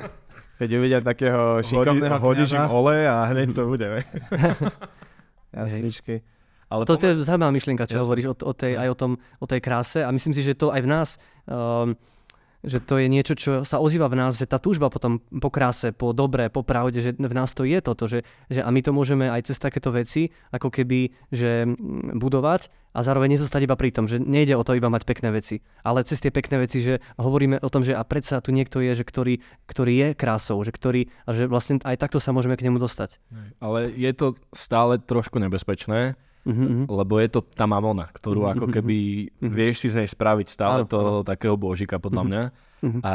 Keď 0.60 0.68
uvidia 0.80 1.04
takého 1.04 1.60
šikovného 1.60 2.16
Hodíš 2.22 2.56
im 2.56 2.70
ole 2.72 3.04
a 3.04 3.28
hneď 3.28 3.52
to 3.52 3.68
bude. 3.68 3.84
Jasničky. 5.52 6.24
Ale 6.72 6.88
to, 6.88 6.96
to 6.96 7.04
je 7.12 7.14
zaujímavá 7.20 7.52
myšlienka, 7.52 7.84
čo 7.84 8.00
Jasne. 8.00 8.04
hovoríš 8.08 8.26
o, 8.32 8.34
o 8.48 8.52
tej, 8.56 8.80
aj 8.80 8.88
o, 8.88 8.96
tom, 8.96 9.12
o 9.38 9.46
tej 9.46 9.60
kráse 9.60 10.00
a 10.00 10.08
myslím 10.08 10.32
si, 10.32 10.40
že 10.40 10.56
to 10.56 10.72
aj 10.72 10.80
v 10.80 10.88
nás 10.88 11.08
um, 11.44 11.92
že 12.64 12.80
to 12.80 12.96
je 12.96 13.06
niečo, 13.06 13.36
čo 13.36 13.50
sa 13.62 13.78
ozýva 13.78 14.08
v 14.08 14.18
nás, 14.18 14.40
že 14.40 14.48
tá 14.48 14.56
túžba 14.56 14.88
potom 14.88 15.20
po 15.20 15.52
kráse, 15.52 15.92
po 15.92 16.16
dobre, 16.16 16.48
po 16.48 16.64
pravde, 16.64 17.00
že 17.04 17.12
v 17.14 17.34
nás 17.36 17.52
to 17.52 17.68
je 17.68 17.78
toto, 17.84 18.08
že, 18.08 18.24
že 18.48 18.64
a 18.64 18.68
my 18.72 18.80
to 18.80 18.90
môžeme 18.96 19.28
aj 19.28 19.52
cez 19.52 19.60
takéto 19.60 19.92
veci, 19.92 20.32
ako 20.50 20.72
keby, 20.72 21.12
že 21.28 21.68
mm, 21.68 22.16
budovať 22.16 22.72
a 22.94 23.02
zároveň 23.02 23.36
nezostať 23.36 23.68
iba 23.68 23.76
pri 23.76 23.90
tom, 23.92 24.08
že 24.08 24.16
nejde 24.22 24.56
o 24.56 24.64
to 24.64 24.72
iba 24.72 24.88
mať 24.88 25.04
pekné 25.04 25.28
veci, 25.34 25.60
ale 25.84 26.06
cez 26.08 26.22
tie 26.22 26.32
pekné 26.32 26.62
veci, 26.62 26.80
že 26.80 27.04
hovoríme 27.20 27.60
o 27.60 27.68
tom, 27.68 27.84
že 27.84 27.92
a 27.92 28.02
predsa 28.06 28.40
tu 28.40 28.54
niekto 28.54 28.80
je, 28.80 28.96
že 28.96 29.04
ktorý, 29.04 29.42
ktorý 29.68 29.92
je 29.92 30.08
krásou, 30.16 30.56
že 30.64 30.72
ktorý, 30.72 31.12
a 31.28 31.30
že 31.36 31.44
vlastne 31.50 31.82
aj 31.84 32.00
takto 32.00 32.22
sa 32.22 32.32
môžeme 32.32 32.56
k 32.56 32.70
nemu 32.70 32.80
dostať. 32.80 33.18
Ale 33.58 33.92
je 33.92 34.10
to 34.14 34.38
stále 34.54 34.96
trošku 35.02 35.42
nebezpečné, 35.42 36.14
mm-hmm. 36.44 36.88
lebo 36.88 37.14
je 37.20 37.28
to 37.28 37.40
tá 37.42 37.64
mamona, 37.64 38.08
ktorú 38.12 38.44
mm-hmm. 38.44 38.54
ako 38.60 38.66
keby 38.70 38.96
mm-hmm. 39.28 39.50
vieš 39.50 39.74
si 39.84 39.88
z 39.92 40.04
nej 40.04 40.08
spraviť 40.08 40.46
stále 40.48 40.84
to 40.84 40.96
toho 40.96 41.12
takého 41.24 41.56
božika 41.56 41.96
podľa 41.96 42.22
mňa. 42.24 42.42
Mm-hmm. 42.84 43.00
A 43.04 43.14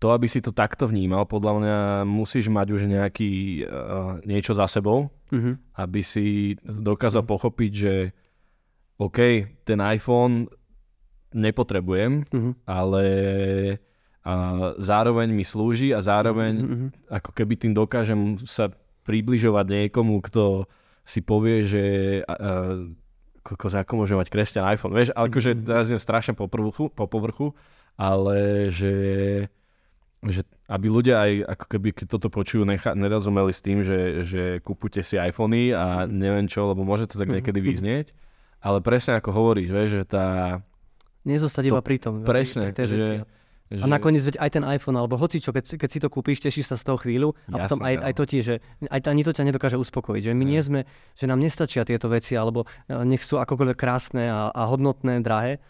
to, 0.00 0.16
aby 0.16 0.26
si 0.32 0.40
to 0.40 0.56
takto 0.56 0.88
vnímal, 0.88 1.28
podľa 1.28 1.52
mňa 1.60 1.78
musíš 2.08 2.48
mať 2.48 2.72
už 2.72 2.88
nejaký 2.88 3.62
uh, 3.68 4.16
niečo 4.24 4.56
za 4.56 4.64
sebou, 4.64 5.12
mm-hmm. 5.28 5.76
aby 5.76 6.00
si 6.00 6.56
dokázal 6.64 7.20
mm-hmm. 7.20 7.36
pochopiť, 7.36 7.72
že 7.76 7.94
OK, 8.96 9.18
ten 9.68 9.78
iPhone 9.84 10.48
nepotrebujem, 11.36 12.24
mm-hmm. 12.26 12.52
ale 12.64 13.04
a 14.20 14.32
zároveň 14.76 15.32
mi 15.32 15.48
slúži 15.48 15.96
a 15.96 16.04
zároveň 16.04 16.52
mm-hmm. 16.60 16.88
ako 17.08 17.30
keby 17.32 17.54
tým 17.56 17.72
dokážem 17.72 18.36
sa 18.44 18.68
približovať 19.08 19.64
niekomu, 19.64 20.20
kto 20.20 20.68
si 21.10 21.20
povie, 21.26 21.66
že 21.66 21.84
uh, 22.22 22.86
kokos, 23.42 23.74
ako 23.74 24.06
môže 24.06 24.14
mať 24.14 24.30
kresťan 24.30 24.70
iPhone, 24.70 24.94
vieš, 24.94 25.10
ale 25.18 25.26
akože 25.26 25.50
mhm. 25.58 25.60
teraz 25.66 25.86
je 25.90 25.98
strašne 25.98 26.38
po, 26.38 26.46
povrchu, 26.46 26.86
po 26.86 27.10
povrchu, 27.10 27.50
ale 27.98 28.70
že, 28.70 28.94
že 30.22 30.46
aby 30.70 30.86
ľudia 30.86 31.18
aj 31.18 31.32
ako 31.58 31.66
keby 31.66 31.88
keď 31.90 32.06
toto 32.14 32.28
počujú, 32.30 32.62
necha, 32.62 32.94
nerozumeli 32.94 33.50
s 33.50 33.58
tým, 33.58 33.82
že, 33.82 34.22
že 34.22 34.42
kúpute 34.62 35.02
si 35.02 35.18
iPhony 35.18 35.74
a 35.74 36.06
neviem 36.06 36.46
čo, 36.46 36.70
lebo 36.70 36.86
môže 36.86 37.10
to 37.10 37.18
tak 37.18 37.26
niekedy 37.26 37.58
mhm. 37.58 37.66
vyznieť, 37.66 38.06
ale 38.62 38.78
presne 38.78 39.18
ako 39.18 39.34
hovoríš, 39.34 39.68
vieš, 39.74 39.90
že 39.98 40.04
tá... 40.06 40.26
Nezostať 41.20 41.68
iba 41.68 41.84
pri 41.84 42.00
tom. 42.00 42.24
Presne, 42.24 42.72
pri 42.72 42.88
že, 42.88 43.28
Že... 43.70 43.82
A 43.82 43.86
nakoniec 43.86 44.26
veď 44.26 44.42
aj 44.42 44.50
ten 44.50 44.64
iPhone, 44.66 44.98
alebo 44.98 45.14
hoci 45.14 45.38
čo, 45.38 45.54
keď, 45.54 45.78
keď 45.78 45.90
si 45.94 46.02
to 46.02 46.10
kúpiš, 46.10 46.42
tešíš 46.42 46.74
sa 46.74 46.76
z 46.76 46.90
toho 46.90 46.98
chvíľu 46.98 47.38
a 47.54 47.54
Jasne, 47.54 47.62
potom 47.62 47.78
aj, 47.86 47.94
aj 48.02 48.12
to 48.18 48.24
ti, 48.26 48.38
že 48.42 48.54
aj 48.90 49.00
ani 49.06 49.22
to 49.22 49.30
ťa 49.30 49.46
nedokáže 49.46 49.78
uspokojiť, 49.78 50.22
že 50.26 50.32
my 50.34 50.42
nie 50.42 50.58
sme, 50.58 50.80
že 51.14 51.30
nám 51.30 51.38
nestačia 51.38 51.86
tieto 51.86 52.10
veci, 52.10 52.34
alebo 52.34 52.66
e, 52.90 52.98
nech 53.06 53.22
sú 53.22 53.38
akokoľvek 53.38 53.78
krásne 53.78 54.26
a, 54.26 54.50
a 54.50 54.62
hodnotné, 54.66 55.22
drahé, 55.22 55.62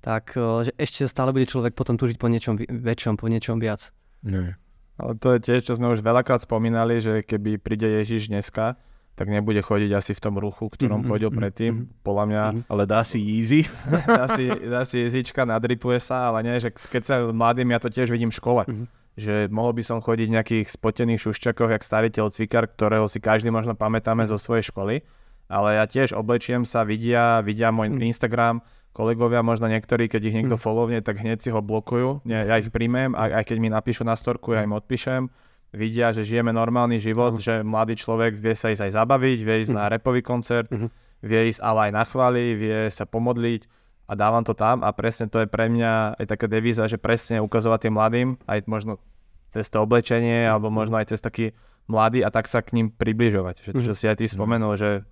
tak 0.00 0.32
e, 0.32 0.64
že 0.64 0.72
ešte 0.80 1.04
stále 1.04 1.36
bude 1.36 1.44
človek 1.44 1.76
potom 1.76 2.00
túžiť 2.00 2.16
po 2.16 2.32
niečom 2.32 2.56
väčšom, 2.56 3.20
po 3.20 3.28
niečom 3.28 3.60
viac. 3.60 3.92
Nie. 4.24 4.56
Ale 4.96 5.12
to 5.20 5.36
je 5.36 5.44
tiež, 5.44 5.68
čo 5.68 5.76
sme 5.76 5.92
už 5.92 6.00
veľakrát 6.00 6.40
spomínali, 6.40 7.04
že 7.04 7.20
keby 7.20 7.60
príde 7.60 8.00
Ježiš 8.00 8.32
dneska, 8.32 8.80
tak 9.12 9.28
nebude 9.28 9.60
chodiť 9.60 9.90
asi 9.92 10.16
v 10.16 10.22
tom 10.24 10.40
ruchu, 10.40 10.72
ktorom 10.72 11.04
mm-hmm, 11.04 11.10
chodil 11.12 11.30
mhm, 11.30 11.36
predtým. 11.36 11.72
Mm-hmm. 11.72 12.00
Podľa 12.00 12.24
mňa... 12.26 12.42
Mm-hmm. 12.42 12.70
Ale 12.72 12.82
dá 12.88 13.00
si 13.04 13.18
easy. 13.20 13.60
dá, 14.08 14.24
si, 14.28 14.44
dá 14.48 14.82
si 14.88 14.96
easyčka, 15.04 15.44
nadripuje 15.44 16.00
sa, 16.00 16.32
ale 16.32 16.48
nie, 16.48 16.56
že 16.56 16.72
keď 16.72 17.02
sa 17.04 17.14
mladým, 17.28 17.68
ja 17.76 17.78
to 17.80 17.92
tiež 17.92 18.08
vidím 18.08 18.32
v 18.32 18.38
škole. 18.40 18.62
Mm-hmm. 18.64 18.86
Že 19.12 19.34
mohol 19.52 19.76
by 19.76 19.82
som 19.84 20.00
chodiť 20.00 20.26
v 20.32 20.34
nejakých 20.40 20.66
spotených 20.72 21.20
šušťakoch, 21.28 21.70
jak 21.76 21.84
starý 21.84 22.08
cvikar, 22.08 22.64
ktorého 22.64 23.04
si 23.04 23.20
každý 23.20 23.52
možno 23.52 23.76
pamätáme 23.76 24.24
zo 24.24 24.40
svojej 24.40 24.64
školy. 24.72 25.04
Ale 25.52 25.76
ja 25.76 25.84
tiež 25.84 26.16
oblečiem 26.16 26.64
sa, 26.64 26.80
vidia, 26.80 27.44
vidia 27.44 27.68
môj 27.68 27.92
mm-hmm. 27.92 28.08
Instagram, 28.08 28.64
kolegovia, 28.96 29.44
možno 29.44 29.68
niektorí, 29.68 30.08
keď 30.08 30.22
ich 30.32 30.36
niekto 30.36 30.56
mm. 30.56 30.62
followne, 30.62 31.00
tak 31.00 31.20
hneď 31.20 31.40
si 31.40 31.48
ho 31.48 31.64
blokujú. 31.64 32.24
Nie, 32.28 32.44
ja 32.44 32.60
ich 32.60 32.68
príjmem, 32.68 33.16
a 33.16 33.40
aj 33.40 33.48
keď 33.48 33.56
mi 33.60 33.72
napíšu 33.72 34.04
na 34.04 34.12
storku, 34.16 34.52
ja 34.52 34.64
im 34.64 34.76
odpíšem 34.76 35.32
vidia, 35.72 36.12
že 36.12 36.22
žijeme 36.22 36.52
normálny 36.52 37.00
život, 37.00 37.36
uh-huh. 37.36 37.42
že 37.42 37.54
mladý 37.64 37.96
človek 37.96 38.36
vie 38.36 38.52
sa 38.52 38.70
ísť 38.70 38.92
aj 38.92 38.92
zabaviť, 38.92 39.38
vie 39.40 39.56
ísť 39.64 39.72
uh-huh. 39.72 39.88
na 39.88 39.92
repový 39.92 40.20
koncert, 40.20 40.68
uh-huh. 40.68 40.92
vie 41.24 41.40
ísť 41.48 41.64
ale 41.64 41.88
aj 41.88 41.92
na 41.96 42.04
chvály, 42.04 42.44
vie 42.54 42.78
sa 42.92 43.08
pomodliť 43.08 43.66
a 44.06 44.12
dávam 44.12 44.44
to 44.44 44.52
tam 44.52 44.84
a 44.84 44.92
presne 44.92 45.32
to 45.32 45.40
je 45.40 45.48
pre 45.48 45.72
mňa 45.72 46.20
aj 46.20 46.26
taká 46.28 46.46
devíza, 46.46 46.84
že 46.84 47.00
presne 47.00 47.40
ukazovať 47.40 47.88
tým 47.88 47.94
mladým, 47.96 48.28
aj 48.44 48.68
možno 48.68 49.00
cez 49.48 49.68
to 49.72 49.80
oblečenie 49.80 50.44
alebo 50.44 50.68
možno 50.68 51.00
aj 51.00 51.16
cez 51.16 51.20
taký 51.24 51.56
mladý 51.88 52.20
a 52.20 52.28
tak 52.28 52.46
sa 52.46 52.60
k 52.60 52.76
ním 52.76 52.92
približovať. 52.92 53.64
Že, 53.64 53.70
uh-huh. 53.72 53.86
čo 53.88 53.92
si 53.96 54.04
aj 54.06 54.20
ty 54.20 54.28
spomenul, 54.28 54.76
že 54.76 55.08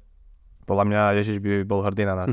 podľa 0.69 0.85
mňa 0.87 1.03
Ježiš 1.19 1.37
by 1.43 1.51
bol 1.67 1.83
hrdý 1.83 2.07
na 2.07 2.15
nás. 2.15 2.31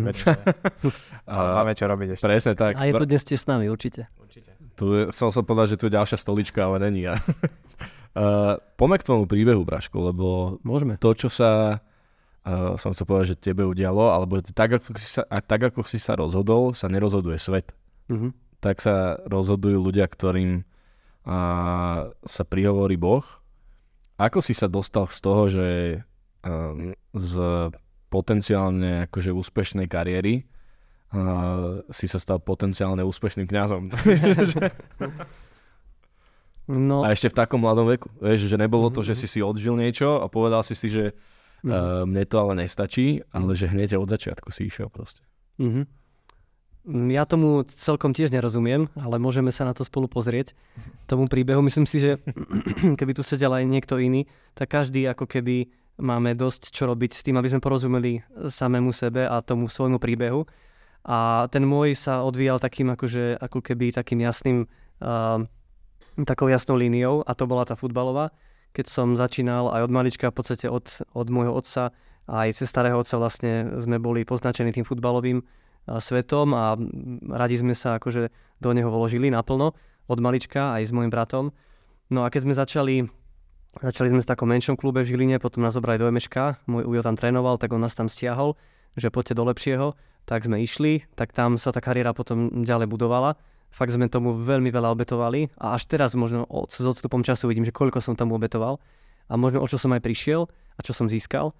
a 1.31 1.35
máme 1.63 1.73
čo 1.73 1.89
robiť 1.89 2.19
ešte. 2.19 2.27
Presne 2.27 2.53
tak. 2.53 2.77
A 2.77 2.85
je 2.85 2.93
tu 2.93 3.07
dnes 3.09 3.23
tiež 3.23 3.39
s 3.41 3.47
nami, 3.49 3.65
určite. 3.65 4.11
určite. 4.21 4.53
Tu 4.77 4.85
je, 4.93 5.03
chcel 5.09 5.33
som 5.33 5.41
povedať, 5.41 5.73
že 5.73 5.77
tu 5.81 5.89
je 5.89 5.97
ďalšia 5.97 6.21
stolička, 6.21 6.61
ale 6.69 6.77
není. 6.85 7.09
Ja. 7.09 7.17
Uh, 8.17 8.57
poďme 8.81 8.97
k 8.97 9.05
tomu 9.05 9.23
príbehu, 9.29 9.61
Braško, 9.61 10.09
lebo 10.09 10.57
Môžeme. 10.65 10.97
to, 10.97 11.13
čo 11.13 11.29
sa 11.29 11.77
uh, 12.41 12.73
som 12.81 12.95
chcel 12.95 13.05
povedať, 13.05 13.27
že 13.37 13.43
tebe 13.51 13.61
udialo, 13.61 14.09
alebo 14.09 14.41
tak 14.41 14.81
ako, 14.81 14.97
si 14.97 15.19
sa, 15.19 15.21
a 15.29 15.37
tak, 15.37 15.69
ako 15.69 15.85
si 15.85 16.01
sa 16.01 16.17
rozhodol, 16.17 16.73
sa 16.73 16.89
nerozhoduje 16.89 17.37
svet. 17.37 17.77
Uh-huh. 18.09 18.33
Tak 18.63 18.81
sa 18.81 19.21
rozhodujú 19.29 19.77
ľudia, 19.77 20.09
ktorým 20.09 20.63
uh, 20.63 22.09
sa 22.09 22.43
prihovorí 22.47 22.97
Boh. 22.97 23.21
Ako 24.17 24.41
si 24.41 24.57
sa 24.57 24.65
dostal 24.65 25.05
z 25.13 25.19
toho, 25.21 25.43
že 25.51 25.67
uh, 26.41 26.73
z 27.13 27.33
potenciálne 28.09 29.05
akože 29.11 29.29
úspešnej 29.29 29.85
kariéry 29.85 30.47
uh, 31.13 31.85
si 31.93 32.09
sa 32.09 32.17
stal 32.17 32.41
potenciálne 32.41 33.05
úspešným 33.05 33.45
kňazom? 33.45 33.93
No. 36.67 36.99
A 37.07 37.15
ešte 37.15 37.31
v 37.31 37.37
takom 37.39 37.63
mladom 37.63 37.87
veku. 37.87 38.11
Vieš, 38.19 38.51
že 38.51 38.59
nebolo 38.59 38.91
to, 38.91 38.99
že 38.99 39.15
mhm. 39.15 39.19
si 39.23 39.27
si 39.27 39.39
odžil 39.39 39.79
niečo 39.79 40.19
a 40.19 40.27
povedal 40.27 40.61
si 40.67 40.75
si, 40.75 40.91
že 40.91 41.15
mm-hmm. 41.63 41.71
uh, 41.71 42.03
mne 42.03 42.23
to 42.27 42.35
ale 42.43 42.53
nestačí, 42.59 43.23
ale 43.31 43.55
že 43.55 43.71
hneď 43.71 43.95
od 43.95 44.11
začiatku 44.11 44.51
si 44.51 44.67
išiel 44.67 44.91
proste. 44.91 45.23
Mm-hmm. 45.63 45.85
Ja 47.11 47.27
tomu 47.27 47.67
celkom 47.67 48.15
tiež 48.15 48.31
nerozumiem, 48.31 48.87
ale 48.95 49.19
môžeme 49.19 49.51
sa 49.51 49.67
na 49.67 49.75
to 49.75 49.83
spolu 49.83 50.07
pozrieť. 50.07 50.55
Tomu 51.03 51.27
príbehu 51.27 51.59
myslím 51.59 51.83
si, 51.83 51.99
že 51.99 52.11
keby 52.99 53.11
tu 53.11 53.23
sedel 53.27 53.51
aj 53.51 53.67
niekto 53.67 53.99
iný, 53.99 54.23
tak 54.55 54.71
každý 54.71 55.03
ako 55.11 55.27
keby 55.27 55.67
máme 55.99 56.31
dosť 56.37 56.71
čo 56.71 56.87
robiť 56.87 57.11
s 57.11 57.23
tým, 57.27 57.35
aby 57.35 57.51
sme 57.51 57.59
porozumeli 57.59 58.23
samému 58.47 58.95
sebe 58.95 59.27
a 59.27 59.43
tomu 59.43 59.67
svojmu 59.67 59.99
príbehu. 59.99 60.47
A 61.07 61.47
ten 61.51 61.63
môj 61.63 61.95
sa 61.95 62.23
odvíjal 62.23 62.59
takým 62.59 62.91
akože, 62.91 63.39
ako 63.39 63.59
keby 63.63 63.95
takým 63.95 64.23
jasným 64.23 64.67
uh, 65.03 65.43
takou 66.25 66.49
jasnou 66.49 66.79
líniou 66.79 67.21
a 67.21 67.31
to 67.37 67.45
bola 67.45 67.67
tá 67.67 67.77
futbalová. 67.77 68.33
Keď 68.73 68.85
som 68.89 69.17
začínal 69.17 69.69
aj 69.73 69.81
od 69.85 69.91
malička, 69.91 70.25
v 70.31 70.37
podstate 70.37 70.65
od, 70.69 70.85
od 71.13 71.27
môjho 71.29 71.53
otca, 71.53 71.93
aj 72.27 72.57
cez 72.57 72.67
starého 72.67 72.97
otca 72.99 73.15
vlastne 73.17 73.79
sme 73.79 73.97
boli 74.01 74.27
poznačení 74.27 74.73
tým 74.73 74.83
futbalovým 74.83 75.41
svetom 75.87 76.51
a 76.51 76.75
radi 77.31 77.55
sme 77.55 77.71
sa 77.71 77.95
akože 77.95 78.27
do 78.59 78.69
neho 78.75 78.91
vložili 78.91 79.31
naplno 79.31 79.71
od 80.07 80.19
malička 80.19 80.75
aj 80.75 80.83
s 80.87 80.91
môjim 80.91 81.11
bratom. 81.11 81.55
No 82.11 82.23
a 82.23 82.31
keď 82.31 82.41
sme 82.43 82.53
začali, 82.55 82.95
začali 83.79 84.11
sme 84.11 84.21
v 84.23 84.29
takom 84.29 84.47
menšom 84.51 84.75
klube 84.75 85.03
v 85.03 85.09
Žiline, 85.15 85.39
potom 85.39 85.63
nás 85.63 85.75
zobrali 85.75 85.99
do 85.99 86.07
MŠK, 86.11 86.67
môj 86.67 86.83
ujo 86.87 87.01
tam 87.03 87.15
trénoval, 87.15 87.59
tak 87.59 87.71
on 87.71 87.83
nás 87.83 87.95
tam 87.95 88.11
stiahol, 88.11 88.55
že 88.99 89.11
poďte 89.11 89.39
do 89.39 89.43
lepšieho, 89.47 89.95
tak 90.27 90.43
sme 90.43 90.59
išli, 90.59 91.07
tak 91.15 91.31
tam 91.31 91.55
sa 91.55 91.71
tá 91.71 91.79
kariéra 91.79 92.11
potom 92.11 92.63
ďalej 92.67 92.87
budovala 92.91 93.39
Fakt 93.71 93.93
sme 93.93 94.09
tomu 94.09 94.33
veľmi 94.33 94.73
veľa 94.73 94.89
obetovali 94.89 95.53
a 95.61 95.77
až 95.77 95.85
teraz 95.85 96.17
možno 96.17 96.47
od, 96.49 96.71
s 96.73 96.81
odstupom 96.81 97.21
času 97.21 97.51
vidím, 97.51 97.67
že 97.67 97.75
koľko 97.75 98.01
som 98.01 98.17
tomu 98.17 98.35
obetoval 98.39 98.81
a 99.29 99.33
možno 99.37 99.61
o 99.61 99.67
čo 99.69 99.77
som 99.77 99.93
aj 99.93 100.01
prišiel 100.01 100.49
a 100.49 100.79
čo 100.81 100.95
som 100.97 101.05
získal. 101.05 101.53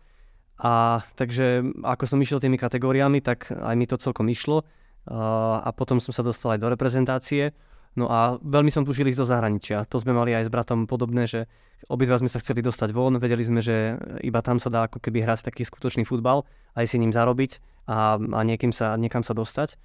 A 0.58 1.06
takže 1.13 1.62
ako 1.86 2.04
som 2.10 2.17
išiel 2.17 2.41
tými 2.41 2.58
kategóriami, 2.58 3.22
tak 3.22 3.54
aj 3.54 3.76
mi 3.78 3.86
to 3.86 4.02
celkom 4.02 4.26
išlo 4.26 4.65
a, 5.06 5.70
potom 5.78 6.02
som 6.02 6.10
sa 6.10 6.26
dostal 6.26 6.58
aj 6.58 6.60
do 6.65 6.72
reprezentácie. 6.74 7.54
No 7.98 8.10
a 8.10 8.38
veľmi 8.41 8.70
som 8.70 8.86
tužil 8.86 9.10
ísť 9.10 9.22
do 9.22 9.30
zahraničia. 9.30 9.86
To 9.89 9.98
sme 9.98 10.13
mali 10.13 10.34
aj 10.34 10.50
s 10.50 10.54
bratom 10.54 10.86
podobné, 10.86 11.26
že 11.26 11.50
obidva 11.89 12.17
sme 12.17 12.30
sa 12.30 12.38
chceli 12.41 12.62
dostať 12.62 12.93
von, 12.93 13.17
vedeli 13.17 13.41
sme, 13.41 13.62
že 13.62 13.98
iba 14.22 14.41
tam 14.41 14.58
sa 14.62 14.70
dá 14.70 14.86
ako 14.86 15.02
keby 15.02 15.26
hrať 15.26 15.50
taký 15.50 15.65
skutočný 15.65 16.06
futbal, 16.06 16.46
aj 16.78 16.93
si 16.93 17.02
ním 17.02 17.10
zarobiť 17.10 17.58
a, 17.89 18.17
a 18.17 18.39
niekým 18.46 18.70
sa, 18.70 18.98
niekam 18.98 19.26
sa 19.26 19.34
dostať. 19.34 19.78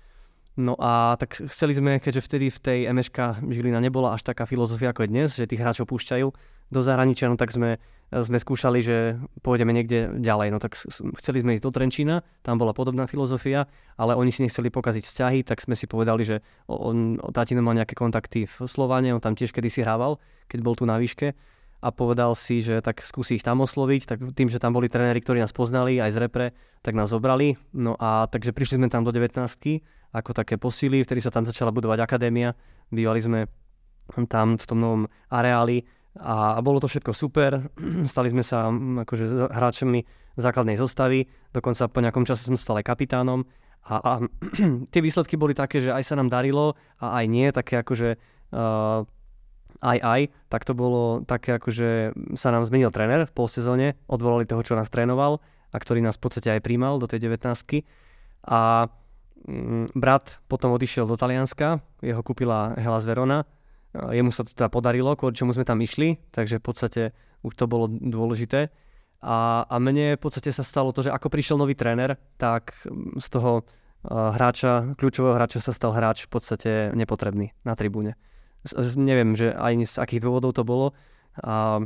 No 0.52 0.76
a 0.76 1.16
tak 1.16 1.40
chceli 1.48 1.72
sme, 1.72 1.96
keďže 1.96 2.24
vtedy 2.28 2.46
v 2.52 2.58
tej 2.60 2.78
MŠK 2.92 3.40
Žilina 3.48 3.80
nebola 3.80 4.12
až 4.12 4.20
taká 4.28 4.44
filozofia 4.44 4.92
ako 4.92 5.08
je 5.08 5.12
dnes, 5.12 5.28
že 5.32 5.48
tých 5.48 5.64
hráčov 5.64 5.88
púšťajú 5.88 6.28
do 6.72 6.80
zahraničia, 6.84 7.32
no 7.32 7.40
tak 7.40 7.52
sme, 7.56 7.80
sme 8.12 8.36
skúšali, 8.36 8.84
že 8.84 9.16
pôjdeme 9.40 9.72
niekde 9.72 10.20
ďalej. 10.20 10.48
No 10.52 10.60
tak 10.60 10.76
chceli 11.20 11.40
sme 11.40 11.56
ísť 11.56 11.64
do 11.64 11.72
Trenčína, 11.72 12.20
tam 12.44 12.60
bola 12.60 12.76
podobná 12.76 13.08
filozofia, 13.08 13.64
ale 13.96 14.12
oni 14.12 14.28
si 14.28 14.44
nechceli 14.44 14.68
pokaziť 14.68 15.04
vzťahy, 15.04 15.38
tak 15.44 15.64
sme 15.64 15.72
si 15.72 15.88
povedali, 15.88 16.24
že 16.24 16.44
on, 16.68 17.16
tatino 17.32 17.64
mal 17.64 17.76
nejaké 17.76 17.96
kontakty 17.96 18.44
v 18.44 18.56
Slováne, 18.68 19.12
on 19.16 19.24
tam 19.24 19.32
tiež 19.32 19.56
kedysi 19.56 19.80
hrával, 19.80 20.20
keď 20.52 20.58
bol 20.60 20.76
tu 20.76 20.84
na 20.84 21.00
výške 21.00 21.32
a 21.82 21.88
povedal 21.90 22.36
si, 22.38 22.62
že 22.62 22.78
tak 22.78 23.02
skúsi 23.02 23.40
ich 23.40 23.44
tam 23.44 23.58
osloviť, 23.64 24.02
tak 24.06 24.18
tým, 24.38 24.46
že 24.46 24.62
tam 24.62 24.70
boli 24.70 24.86
tréneri, 24.86 25.18
ktorí 25.18 25.42
nás 25.42 25.50
poznali 25.50 25.98
aj 25.98 26.14
z 26.14 26.18
repre, 26.22 26.46
tak 26.84 26.94
nás 26.94 27.10
zobrali. 27.10 27.58
No 27.74 27.98
a 27.98 28.30
takže 28.30 28.54
prišli 28.54 28.78
sme 28.78 28.88
tam 28.92 29.02
do 29.02 29.10
19 29.10 29.82
ako 30.12 30.30
také 30.36 30.60
posily, 30.60 31.00
vtedy 31.00 31.24
sa 31.24 31.32
tam 31.32 31.48
začala 31.48 31.72
budovať 31.72 32.04
akadémia, 32.04 32.52
bývali 32.92 33.20
sme 33.20 33.40
tam 34.28 34.60
v 34.60 34.64
tom 34.68 34.78
novom 34.78 35.02
areáli 35.32 35.88
a 36.20 36.60
bolo 36.60 36.76
to 36.76 36.92
všetko 36.92 37.16
super, 37.16 37.72
stali 38.12 38.28
sme 38.28 38.44
sa 38.44 38.68
akože 38.72 39.48
hráčmi 39.48 40.04
základnej 40.36 40.76
zostavy, 40.76 41.24
dokonca 41.52 41.88
po 41.88 42.00
nejakom 42.04 42.28
čase 42.28 42.44
som 42.44 42.56
stal 42.56 42.80
aj 42.80 42.88
kapitánom. 42.88 43.44
A, 43.88 43.94
a 43.98 44.12
tie 44.92 45.00
výsledky 45.00 45.40
boli 45.40 45.56
také, 45.56 45.80
že 45.80 45.90
aj 45.90 46.04
sa 46.04 46.14
nám 46.20 46.28
darilo 46.28 46.76
a 47.00 47.20
aj 47.20 47.24
nie, 47.32 47.48
také 47.48 47.80
akože 47.80 48.20
uh, 48.52 49.00
aj 49.82 49.98
aj, 49.98 50.20
tak 50.52 50.62
to 50.68 50.76
bolo 50.76 51.26
také 51.26 51.58
akože 51.58 52.14
sa 52.38 52.54
nám 52.54 52.68
zmenil 52.68 52.92
tréner 52.92 53.26
v 53.26 53.32
polsezóne, 53.34 53.98
odvolali 54.06 54.46
toho, 54.46 54.62
čo 54.62 54.78
nás 54.78 54.92
trénoval 54.92 55.42
a 55.72 55.76
ktorý 55.80 56.04
nás 56.04 56.20
v 56.20 56.22
podstate 56.28 56.48
aj 56.52 56.60
príjmal 56.62 57.00
do 57.00 57.08
tej 57.08 57.26
19 57.26 57.82
a 58.46 58.86
Mm, 58.86 59.01
brat 59.94 60.38
potom 60.46 60.74
odišiel 60.74 61.06
do 61.06 61.18
Talianska, 61.18 61.82
jeho 61.98 62.22
kúpila 62.22 62.78
Hellas 62.78 63.02
Verona. 63.02 63.42
Jemu 63.92 64.32
sa 64.32 64.46
to 64.46 64.56
teda 64.56 64.72
podarilo, 64.72 65.18
kvôli 65.18 65.36
čomu 65.36 65.52
sme 65.52 65.68
tam 65.68 65.82
išli, 65.82 66.16
takže 66.32 66.62
v 66.62 66.64
podstate 66.64 67.02
už 67.44 67.52
to 67.52 67.68
bolo 67.68 67.90
dôležité. 67.90 68.72
A, 69.22 69.68
a 69.68 69.76
mne 69.78 70.18
v 70.18 70.22
podstate 70.22 70.50
sa 70.50 70.66
stalo 70.66 70.90
to, 70.90 71.06
že 71.06 71.14
ako 71.14 71.30
prišiel 71.30 71.60
nový 71.60 71.78
tréner, 71.78 72.18
tak 72.40 72.74
mm, 72.86 73.22
z 73.22 73.28
toho 73.28 73.62
hráča, 74.10 74.98
kľúčového 74.98 75.38
hráča 75.38 75.62
sa 75.62 75.70
stal 75.70 75.94
hráč 75.94 76.26
v 76.26 76.30
podstate 76.34 76.70
nepotrebný 76.90 77.54
na 77.62 77.78
tribúne. 77.78 78.18
Neviem, 78.98 79.34
že 79.38 79.54
aj 79.54 79.72
z 79.86 79.94
akých 80.02 80.22
dôvodov 80.26 80.54
to 80.54 80.66
bolo. 80.66 80.94
A, 81.38 81.82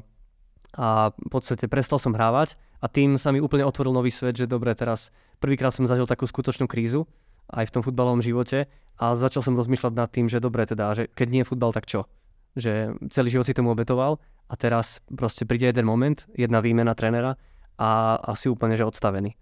a 0.76 0.88
v 1.12 1.28
podstate 1.28 1.68
prestal 1.68 2.00
som 2.00 2.16
hrávať 2.16 2.56
a 2.80 2.88
tým 2.88 3.20
sa 3.20 3.32
mi 3.32 3.40
úplne 3.40 3.64
otvoril 3.64 3.92
nový 3.92 4.12
svet, 4.12 4.36
že 4.36 4.48
dobre, 4.48 4.72
teraz 4.72 5.12
prvýkrát 5.40 5.72
som 5.72 5.88
zažil 5.88 6.08
takú 6.08 6.24
skutočnú 6.24 6.68
krízu, 6.68 7.04
aj 7.50 7.70
v 7.70 7.74
tom 7.78 7.82
futbalovom 7.82 8.22
živote 8.22 8.66
a 8.96 9.04
začal 9.12 9.44
som 9.44 9.58
rozmýšľať 9.58 9.92
nad 9.92 10.08
tým, 10.08 10.26
že 10.26 10.40
dobre 10.40 10.64
teda, 10.64 10.96
že 10.96 11.04
keď 11.12 11.28
nie 11.28 11.40
je 11.44 11.50
futbal, 11.52 11.70
tak 11.70 11.84
čo? 11.84 12.08
Že 12.56 12.96
celý 13.12 13.28
život 13.28 13.44
si 13.44 13.56
tomu 13.56 13.76
obetoval 13.76 14.16
a 14.48 14.54
teraz 14.56 15.04
proste 15.12 15.44
príde 15.44 15.68
jeden 15.68 15.84
moment, 15.84 16.16
jedna 16.32 16.64
výmena 16.64 16.96
trénera 16.96 17.36
a 17.76 18.16
asi 18.24 18.48
úplne, 18.48 18.74
že 18.74 18.88
odstavený. 18.88 19.36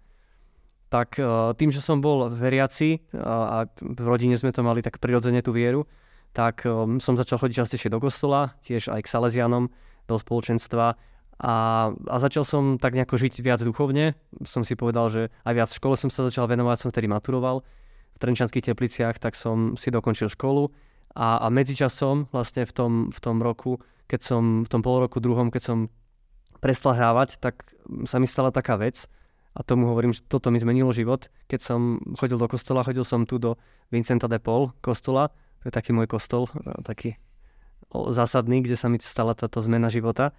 Tak 0.91 1.17
e, 1.17 1.23
tým, 1.55 1.71
že 1.71 1.79
som 1.79 2.03
bol 2.03 2.27
veriaci 2.29 2.99
a 3.15 3.65
v 3.79 4.05
rodine 4.05 4.35
sme 4.35 4.51
to 4.51 4.61
mali 4.61 4.83
tak 4.83 4.99
prirodzene 4.99 5.39
tú 5.39 5.55
vieru, 5.55 5.87
tak 6.35 6.67
um, 6.67 6.99
som 6.99 7.15
začal 7.15 7.39
chodiť 7.39 7.63
častejšie 7.63 7.87
do 7.87 8.03
kostola, 8.03 8.59
tiež 8.59 8.91
aj 8.91 9.07
k 9.07 9.11
Salesianom, 9.11 9.71
do 10.03 10.15
spoločenstva 10.19 10.99
a, 11.39 11.55
a 11.91 12.15
začal 12.19 12.43
som 12.43 12.63
tak 12.75 12.95
nejako 12.95 13.15
žiť 13.19 13.39
viac 13.39 13.59
duchovne. 13.63 14.15
Som 14.43 14.67
si 14.67 14.75
povedal, 14.75 15.07
že 15.07 15.21
aj 15.47 15.53
viac 15.55 15.69
v 15.71 15.79
škole 15.79 15.95
som 15.95 16.11
sa 16.11 16.27
začal 16.27 16.47
venovať, 16.47 16.77
som 16.79 16.89
vtedy 16.91 17.07
maturoval 17.07 17.63
v 18.15 18.17
Trenčanských 18.17 18.71
tepliciach, 18.71 19.19
tak 19.19 19.35
som 19.35 19.75
si 19.75 19.91
dokončil 19.91 20.31
školu 20.31 20.71
a, 21.15 21.43
a 21.43 21.47
medzičasom 21.51 22.31
vlastne 22.31 22.63
v 22.63 22.71
tom, 22.71 22.91
v 23.11 23.19
tom 23.19 23.43
roku, 23.43 23.83
keď 24.07 24.19
som 24.23 24.43
v 24.63 24.69
tom 24.71 24.79
pol 24.79 25.03
roku 25.03 25.19
druhom, 25.19 25.51
keď 25.51 25.63
som 25.63 25.77
prestal 26.63 26.95
hrávať, 26.95 27.37
tak 27.43 27.75
sa 28.07 28.17
mi 28.17 28.27
stala 28.27 28.49
taká 28.49 28.79
vec 28.79 29.07
a 29.55 29.63
tomu 29.63 29.87
hovorím, 29.87 30.11
že 30.11 30.23
toto 30.27 30.51
mi 30.51 30.59
zmenilo 30.59 30.91
život. 30.91 31.31
Keď 31.47 31.59
som 31.63 31.99
chodil 32.19 32.35
do 32.35 32.47
kostola, 32.47 32.83
chodil 32.83 33.07
som 33.07 33.23
tu 33.23 33.39
do 33.39 33.55
Vincenta 33.87 34.27
de 34.27 34.39
Paul 34.39 34.75
kostola, 34.83 35.31
to 35.63 35.71
je 35.71 35.73
taký 35.73 35.95
môj 35.95 36.11
kostol, 36.11 36.51
e, 36.51 36.83
taký 36.83 37.15
zásadný, 37.95 38.59
kde 38.59 38.75
sa 38.75 38.91
mi 38.91 38.99
stala 38.99 39.31
táto 39.37 39.63
zmena 39.63 39.87
života. 39.87 40.35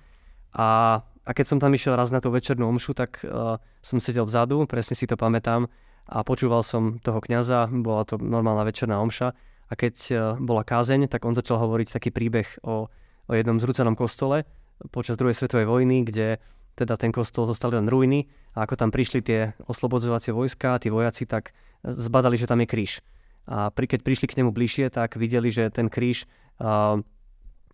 A, 0.52 1.00
a 1.00 1.30
keď 1.32 1.46
som 1.48 1.58
tam 1.58 1.72
išiel 1.72 1.96
raz 1.96 2.12
na 2.12 2.20
tú 2.20 2.28
večernú 2.28 2.68
omšu, 2.68 2.92
tak 2.92 3.24
uh, 3.24 3.56
som 3.80 3.96
sedel 3.96 4.28
vzadu, 4.28 4.68
presne 4.68 4.92
si 4.92 5.08
to 5.08 5.16
pamätám, 5.16 5.64
a 6.06 6.22
počúval 6.22 6.62
som 6.62 7.02
toho 7.02 7.18
kňaza, 7.18 7.70
bola 7.82 8.06
to 8.06 8.18
normálna 8.18 8.62
večerná 8.62 9.02
omša 9.02 9.34
a 9.66 9.72
keď 9.74 9.94
uh, 10.10 10.18
bola 10.38 10.62
kázeň, 10.62 11.10
tak 11.10 11.26
on 11.26 11.34
začal 11.34 11.58
hovoriť 11.58 11.98
taký 11.98 12.14
príbeh 12.14 12.46
o, 12.62 12.86
o 13.26 13.32
jednom 13.34 13.58
zrúcanom 13.58 13.98
kostole 13.98 14.46
počas 14.92 15.16
druhej 15.16 15.34
svetovej 15.34 15.66
vojny, 15.66 16.04
kde 16.04 16.38
teda 16.76 17.00
ten 17.00 17.08
kostol 17.08 17.48
zostali 17.48 17.80
len 17.80 17.88
ruiny 17.88 18.28
a 18.52 18.68
ako 18.68 18.76
tam 18.76 18.90
prišli 18.92 19.20
tie 19.24 19.40
oslobodzovacie 19.64 20.36
vojska, 20.36 20.76
tí 20.76 20.92
vojaci, 20.92 21.24
tak 21.24 21.56
zbadali, 21.80 22.36
že 22.36 22.46
tam 22.46 22.60
je 22.60 22.68
kríž. 22.68 23.00
A 23.48 23.72
pri, 23.72 23.88
keď 23.88 24.04
prišli 24.04 24.26
k 24.28 24.36
nemu 24.42 24.50
bližšie, 24.52 24.92
tak 24.92 25.16
videli, 25.16 25.48
že 25.48 25.72
ten 25.72 25.88
kríž 25.88 26.28
uh, 26.60 27.00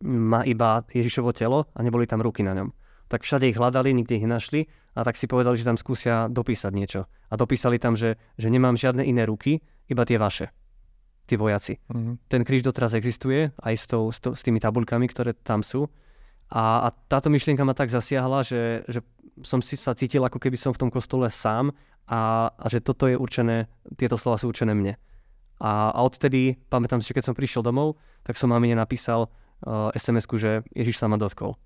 má 0.02 0.40
iba 0.46 0.86
Ježišovo 0.90 1.34
telo 1.34 1.66
a 1.74 1.78
neboli 1.82 2.06
tam 2.06 2.22
ruky 2.22 2.46
na 2.46 2.54
ňom. 2.54 2.68
Tak 3.12 3.28
všade 3.28 3.44
ich 3.52 3.60
hľadali, 3.60 3.92
nikde 3.92 4.16
ich 4.16 4.24
nenašli 4.24 4.72
a 4.96 5.04
tak 5.04 5.20
si 5.20 5.28
povedali, 5.28 5.60
že 5.60 5.68
tam 5.68 5.76
skúsia 5.76 6.32
dopísať 6.32 6.72
niečo. 6.72 7.04
A 7.28 7.36
dopísali 7.36 7.76
tam, 7.76 7.92
že, 7.92 8.16
že 8.40 8.48
nemám 8.48 8.80
žiadne 8.80 9.04
iné 9.04 9.28
ruky, 9.28 9.60
iba 9.92 10.08
tie 10.08 10.16
vaše, 10.16 10.48
tí 11.28 11.36
vojaci. 11.36 11.76
Mm-hmm. 11.92 12.14
Ten 12.32 12.40
kríž 12.40 12.64
doteraz 12.64 12.96
existuje, 12.96 13.52
aj 13.52 13.74
s, 13.76 13.84
tou, 13.84 14.08
s, 14.08 14.16
to, 14.16 14.32
s 14.32 14.40
tými 14.40 14.64
tabuľkami, 14.64 15.04
ktoré 15.12 15.36
tam 15.36 15.60
sú. 15.60 15.92
A, 16.48 16.84
a 16.84 16.92
táto 17.12 17.28
myšlienka 17.28 17.68
ma 17.68 17.76
tak 17.76 17.92
zasiahla, 17.92 18.48
že, 18.48 18.88
že 18.88 19.04
som 19.44 19.60
si 19.60 19.76
sa 19.76 19.92
cítil, 19.92 20.24
ako 20.24 20.40
keby 20.40 20.56
som 20.56 20.72
v 20.72 20.80
tom 20.80 20.88
kostole 20.88 21.28
sám 21.28 21.68
a, 22.08 22.48
a 22.48 22.66
že 22.72 22.80
toto 22.80 23.08
je 23.08 23.16
určené, 23.20 23.68
tieto 24.00 24.16
slova 24.16 24.40
sú 24.40 24.48
určené 24.48 24.72
mne. 24.72 24.96
A, 25.60 25.92
a 25.92 26.00
odtedy, 26.00 26.56
pamätám 26.72 27.04
si, 27.04 27.12
že 27.12 27.16
keď 27.20 27.24
som 27.28 27.36
prišiel 27.36 27.60
domov, 27.60 28.00
tak 28.24 28.40
som 28.40 28.48
mamine 28.52 28.76
napísal 28.76 29.28
uh, 29.28 29.92
SMS-ku, 29.92 30.40
že 30.40 30.64
Ježiš 30.72 30.96
sa 30.96 31.08
ma 31.12 31.20
dotkol. 31.20 31.56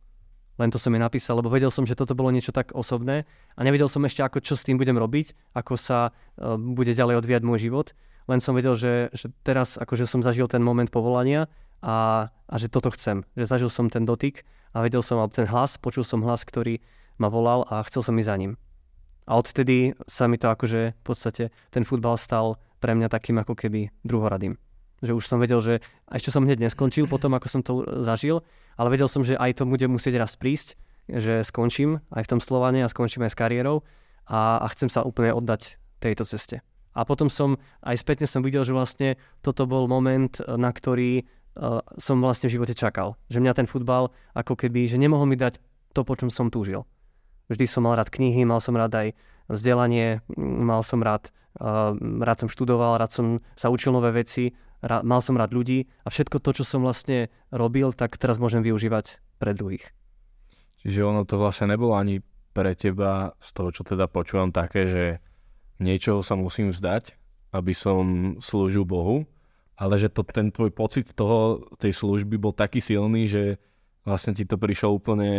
Len 0.56 0.72
to 0.72 0.80
som 0.80 0.92
jej 0.92 1.02
napísal, 1.02 1.36
lebo 1.36 1.52
vedel 1.52 1.68
som, 1.68 1.84
že 1.84 1.92
toto 1.92 2.16
bolo 2.16 2.32
niečo 2.32 2.52
tak 2.52 2.72
osobné 2.72 3.28
a 3.56 3.60
nevedel 3.60 3.92
som 3.92 4.00
ešte, 4.08 4.24
ako 4.24 4.40
čo 4.40 4.56
s 4.56 4.64
tým 4.64 4.80
budem 4.80 4.96
robiť, 4.96 5.52
ako 5.52 5.76
sa 5.76 6.10
uh, 6.10 6.56
bude 6.56 6.96
ďalej 6.96 7.20
odvíjať 7.20 7.42
môj 7.44 7.68
život. 7.68 7.92
Len 8.26 8.40
som 8.40 8.56
vedel, 8.56 8.74
že, 8.74 9.12
že 9.12 9.30
teraz 9.44 9.76
akože 9.76 10.08
som 10.08 10.24
zažil 10.24 10.48
ten 10.48 10.64
moment 10.64 10.88
povolania 10.88 11.46
a, 11.84 12.28
a 12.32 12.54
že 12.56 12.72
toto 12.72 12.90
chcem. 12.90 13.22
Že 13.36 13.44
zažil 13.46 13.70
som 13.70 13.86
ten 13.92 14.08
dotyk 14.08 14.42
a 14.72 14.82
vedel 14.82 15.04
som, 15.04 15.20
alebo 15.20 15.36
ten 15.36 15.46
hlas, 15.46 15.78
počul 15.78 16.02
som 16.02 16.24
hlas, 16.24 16.42
ktorý 16.42 16.82
ma 17.20 17.28
volal 17.30 17.68
a 17.68 17.84
chcel 17.86 18.02
som 18.02 18.16
ísť 18.16 18.28
za 18.28 18.36
ním. 18.36 18.52
A 19.26 19.38
odtedy 19.38 19.94
sa 20.06 20.26
mi 20.26 20.38
to 20.38 20.48
akože 20.50 20.94
v 20.94 21.02
podstate 21.02 21.44
ten 21.70 21.82
futbal 21.82 22.16
stal 22.16 22.58
pre 22.78 22.94
mňa 22.94 23.10
takým 23.10 23.38
ako 23.42 23.54
keby 23.58 23.90
druhoradým. 24.06 24.58
Že 25.06 25.14
už 25.14 25.24
som 25.24 25.38
vedel, 25.38 25.62
že 25.62 25.74
ešte 26.10 26.34
som 26.34 26.42
hneď 26.42 26.58
neskončil 26.58 27.06
potom, 27.06 27.32
ako 27.38 27.46
som 27.46 27.62
to 27.62 27.86
zažil, 28.02 28.42
ale 28.74 28.90
vedel 28.90 29.06
som, 29.06 29.22
že 29.22 29.38
aj 29.38 29.62
to 29.62 29.64
bude 29.64 29.86
musieť 29.86 30.18
raz 30.18 30.34
prísť, 30.34 30.74
že 31.06 31.46
skončím 31.46 32.02
aj 32.10 32.26
v 32.26 32.30
tom 32.36 32.40
Slovane 32.42 32.82
a 32.82 32.90
skončím 32.90 33.22
aj 33.24 33.32
s 33.32 33.38
kariérou 33.38 33.86
a, 34.26 34.58
a 34.58 34.66
chcem 34.74 34.90
sa 34.90 35.06
úplne 35.06 35.30
oddať 35.30 35.78
tejto 36.02 36.26
ceste. 36.26 36.66
A 36.96 37.04
potom 37.04 37.28
som, 37.30 37.60
aj 37.84 38.00
spätne 38.00 38.26
som 38.26 38.42
videl, 38.42 38.64
že 38.66 38.72
vlastne 38.74 39.20
toto 39.44 39.68
bol 39.68 39.84
moment, 39.86 40.32
na 40.48 40.72
ktorý 40.72 41.22
uh, 41.22 41.84
som 42.00 42.18
vlastne 42.24 42.48
v 42.48 42.56
živote 42.58 42.74
čakal. 42.74 43.20
Že 43.28 43.44
mňa 43.44 43.52
ten 43.52 43.68
futbal 43.68 44.10
ako 44.32 44.56
keby, 44.56 44.88
že 44.88 44.96
nemohol 44.96 45.28
mi 45.28 45.36
dať 45.36 45.60
to, 45.92 46.02
po 46.02 46.16
čom 46.16 46.32
som 46.32 46.48
túžil. 46.48 46.88
Vždy 47.52 47.68
som 47.68 47.84
mal 47.84 48.00
rád 48.00 48.10
knihy, 48.10 48.42
mal 48.48 48.64
som 48.64 48.74
rád 48.74 48.96
aj 48.96 49.08
vzdelanie, 49.46 50.24
mal 50.36 50.82
som 50.82 51.00
rád 51.00 51.30
Uh, 51.56 51.96
rád 52.20 52.44
som 52.44 52.52
študoval, 52.52 53.00
rád 53.00 53.16
som 53.16 53.40
sa 53.56 53.72
učil 53.72 53.88
nové 53.88 54.12
veci, 54.12 54.52
rád, 54.82 55.02
mal 55.04 55.20
som 55.24 55.38
rád 55.38 55.52
ľudí 55.52 55.88
a 56.04 56.12
všetko 56.12 56.40
to, 56.40 56.62
čo 56.62 56.64
som 56.66 56.84
vlastne 56.84 57.32
robil, 57.52 57.92
tak 57.92 58.16
teraz 58.20 58.36
môžem 58.40 58.64
využívať 58.64 59.20
pre 59.40 59.52
druhých. 59.52 59.92
Čiže 60.82 61.02
ono 61.02 61.26
to 61.26 61.40
vlastne 61.40 61.72
nebolo 61.72 61.96
ani 61.96 62.22
pre 62.56 62.72
teba 62.72 63.36
z 63.36 63.48
toho, 63.52 63.68
čo 63.68 63.82
teda 63.84 64.08
počúvam 64.08 64.48
také, 64.48 64.88
že 64.88 65.04
niečo 65.76 66.24
sa 66.24 66.38
musím 66.40 66.72
vzdať, 66.72 67.12
aby 67.52 67.72
som 67.76 68.04
slúžil 68.40 68.88
Bohu, 68.88 69.28
ale 69.76 70.00
že 70.00 70.08
to, 70.08 70.24
ten 70.24 70.48
tvoj 70.48 70.72
pocit 70.72 71.12
toho, 71.12 71.68
tej 71.76 71.92
služby 71.92 72.40
bol 72.40 72.56
taký 72.56 72.80
silný, 72.80 73.28
že 73.28 73.60
vlastne 74.08 74.32
ti 74.32 74.48
to 74.48 74.56
prišlo 74.56 74.96
úplne 74.96 75.32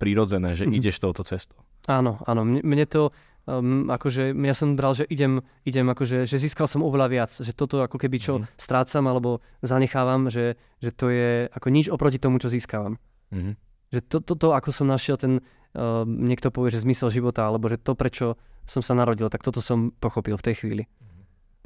prirodzené, 0.00 0.56
že 0.56 0.64
mm-hmm. 0.64 0.78
ideš 0.80 0.96
touto 0.96 1.20
cestou. 1.20 1.60
Áno, 1.84 2.20
áno, 2.24 2.40
mne, 2.44 2.64
mne 2.64 2.86
to 2.88 3.12
um, 3.46 3.88
akože 3.88 4.36
ja 4.36 4.54
som 4.56 4.76
bral, 4.76 4.92
že 4.92 5.08
idem, 5.08 5.40
idem 5.64 5.86
akože, 5.88 6.28
že 6.28 6.36
získal 6.36 6.68
som 6.68 6.84
oveľa 6.84 7.08
viac, 7.08 7.30
že 7.32 7.52
toto 7.56 7.80
ako 7.80 7.96
keby 7.96 8.16
čo 8.20 8.32
mm-hmm. 8.40 8.56
strácam 8.58 9.04
alebo 9.08 9.40
zanechávam, 9.64 10.28
že, 10.28 10.60
že 10.82 10.90
to 10.92 11.08
je 11.08 11.48
ako 11.52 11.68
nič 11.72 11.86
oproti 11.88 12.20
tomu, 12.20 12.42
čo 12.42 12.52
získavam. 12.52 13.00
Mm-hmm. 13.32 13.54
Že 13.90 14.00
to, 14.06 14.18
toto, 14.22 14.46
ako 14.54 14.70
som 14.70 14.86
našiel 14.86 15.18
ten, 15.18 15.42
uh, 15.74 16.06
niekto 16.06 16.54
povie, 16.54 16.74
že 16.74 16.84
zmysel 16.84 17.10
života, 17.10 17.46
alebo 17.46 17.66
že 17.66 17.80
to, 17.80 17.98
prečo 17.98 18.38
som 18.68 18.84
sa 18.86 18.94
narodil, 18.94 19.26
tak 19.26 19.42
toto 19.42 19.58
som 19.58 19.90
pochopil 19.98 20.38
v 20.38 20.46
tej 20.46 20.54
chvíli. 20.62 20.84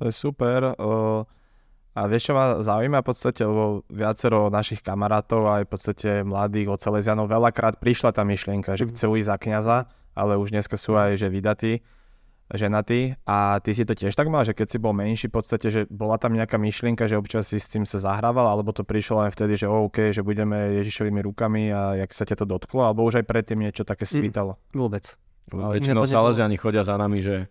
To 0.00 0.08
je 0.08 0.14
super. 0.14 0.72
Uh, 0.80 1.28
a 1.94 2.10
vieš, 2.10 2.30
čo 2.30 2.32
ma 2.34 2.58
zaujíma 2.58 3.06
v 3.06 3.06
podstate, 3.06 3.46
lebo 3.46 3.86
viacero 3.86 4.50
našich 4.50 4.82
kamarátov, 4.82 5.46
aj 5.46 5.62
v 5.62 5.70
podstate 5.70 6.10
mladých 6.26 6.74
od 6.74 6.82
Salesianov, 6.82 7.30
veľakrát 7.30 7.78
prišla 7.78 8.10
tá 8.10 8.26
myšlienka, 8.26 8.74
že 8.74 8.90
mhm. 8.90 8.90
chcú 8.94 9.14
ísť 9.14 9.30
za 9.30 9.36
kniaza, 9.38 9.76
ale 10.14 10.38
už 10.38 10.54
dneska 10.54 10.78
sú 10.78 10.94
aj 10.94 11.18
že 11.18 11.28
vydatí, 11.28 11.82
ženatí. 12.52 13.16
A 13.24 13.60
ty 13.60 13.70
si 13.72 13.84
to 13.88 13.96
tiež 13.96 14.12
tak 14.12 14.28
mal, 14.28 14.44
že 14.44 14.52
keď 14.52 14.66
si 14.68 14.78
bol 14.78 14.92
menší, 14.92 15.28
v 15.28 15.36
podstate, 15.40 15.66
že 15.70 15.80
bola 15.88 16.20
tam 16.20 16.36
nejaká 16.36 16.60
myšlienka, 16.60 17.08
že 17.08 17.18
občas 17.18 17.48
si 17.48 17.58
s 17.58 17.70
tým 17.70 17.88
sa 17.88 18.00
zahrával, 18.02 18.44
alebo 18.44 18.74
to 18.76 18.84
prišlo 18.84 19.24
len 19.26 19.30
vtedy, 19.32 19.56
že 19.58 19.66
OK, 19.70 20.12
že 20.12 20.20
budeme 20.20 20.76
Ježišovými 20.82 21.20
rukami 21.24 21.72
a 21.72 21.98
jak 22.04 22.10
sa 22.12 22.28
ťa 22.28 22.44
to 22.44 22.46
dotklo, 22.48 22.84
alebo 22.86 23.06
už 23.06 23.22
aj 23.22 23.26
predtým 23.26 23.64
niečo 23.64 23.82
také 23.82 24.04
mm, 24.04 24.10
svítalo? 24.10 24.52
Mm, 24.72 24.76
vôbec. 24.76 25.04
Ale 25.52 25.76
väčšinou 25.76 26.08
Salesiani 26.08 26.56
chodia 26.56 26.84
za 26.84 26.96
nami, 26.96 27.20
že 27.20 27.48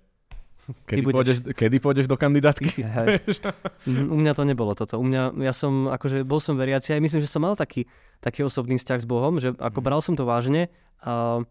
Kedy, 0.88 1.04
budeš... 1.04 1.16
pôjdeš, 1.16 1.38
kedy 1.60 1.78
pôjdeš 1.84 2.08
do 2.08 2.16
kandidátky? 2.16 2.88
U 4.14 4.16
mňa 4.16 4.32
to 4.32 4.44
nebolo 4.48 4.72
toto. 4.72 4.96
U 4.96 5.04
mňa, 5.04 5.36
ja 5.44 5.52
som, 5.52 5.92
akože 5.92 6.24
bol 6.24 6.40
som 6.40 6.56
veriaci 6.56 6.96
aj 6.96 7.04
myslím, 7.04 7.20
že 7.20 7.28
som 7.28 7.44
mal 7.44 7.60
taký, 7.60 7.84
taký 8.24 8.48
osobný 8.48 8.80
vzťah 8.80 9.00
s 9.04 9.08
Bohom, 9.08 9.44
že 9.44 9.52
ako 9.60 9.84
mhm. 9.84 9.86
bral 9.86 10.00
som 10.00 10.16
to 10.16 10.24
vážne 10.24 10.72
a 11.04 11.44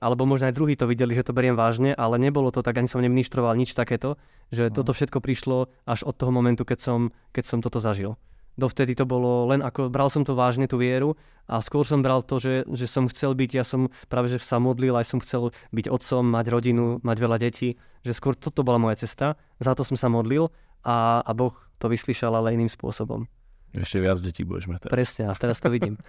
alebo 0.00 0.28
možno 0.28 0.48
aj 0.50 0.56
druhí 0.56 0.74
to 0.76 0.88
videli, 0.88 1.16
že 1.16 1.26
to 1.26 1.36
beriem 1.36 1.56
vážne, 1.58 1.92
ale 1.92 2.20
nebolo 2.20 2.52
to 2.52 2.60
tak, 2.60 2.76
ani 2.76 2.88
som 2.88 3.00
neministroval 3.00 3.56
nič 3.56 3.72
takéto, 3.72 4.20
že 4.52 4.68
no. 4.68 4.74
toto 4.82 4.92
všetko 4.92 5.18
prišlo 5.20 5.72
až 5.88 6.04
od 6.04 6.14
toho 6.16 6.32
momentu, 6.32 6.62
keď 6.64 6.78
som, 6.80 7.00
keď 7.32 7.44
som 7.44 7.58
toto 7.60 7.80
zažil. 7.80 8.14
Dovtedy 8.56 8.96
to 8.96 9.04
bolo 9.04 9.52
len 9.52 9.60
ako, 9.60 9.92
bral 9.92 10.08
som 10.08 10.24
to 10.24 10.32
vážne, 10.32 10.64
tú 10.64 10.80
vieru 10.80 11.12
a 11.44 11.60
skôr 11.60 11.84
som 11.84 12.00
bral 12.00 12.24
to, 12.24 12.40
že, 12.40 12.64
že 12.72 12.88
som 12.88 13.04
chcel 13.04 13.36
byť, 13.36 13.50
ja 13.52 13.64
som 13.68 13.92
práve 14.08 14.32
že 14.32 14.40
sa 14.40 14.56
modlil, 14.56 14.96
aj 14.96 15.12
som 15.12 15.20
chcel 15.20 15.52
byť 15.76 15.92
otcom, 15.92 16.24
mať 16.24 16.46
rodinu, 16.48 16.96
mať 17.04 17.16
veľa 17.20 17.36
detí, 17.36 17.76
že 18.00 18.16
skôr 18.16 18.32
toto 18.32 18.64
bola 18.64 18.80
moja 18.80 19.04
cesta, 19.04 19.36
za 19.60 19.76
to 19.76 19.84
som 19.84 20.00
sa 20.00 20.08
modlil 20.08 20.48
a, 20.88 21.20
a 21.20 21.30
Boh 21.36 21.52
to 21.76 21.92
vyslyšal, 21.92 22.32
ale 22.32 22.56
iným 22.56 22.72
spôsobom. 22.72 23.28
Ešte 23.76 24.00
viac 24.00 24.16
detí 24.24 24.40
budeš 24.40 24.72
mať 24.72 24.88
teraz. 24.88 24.92
Presne, 24.96 25.22
a 25.28 25.32
teraz 25.36 25.60
to 25.60 25.68
vidím. 25.68 26.00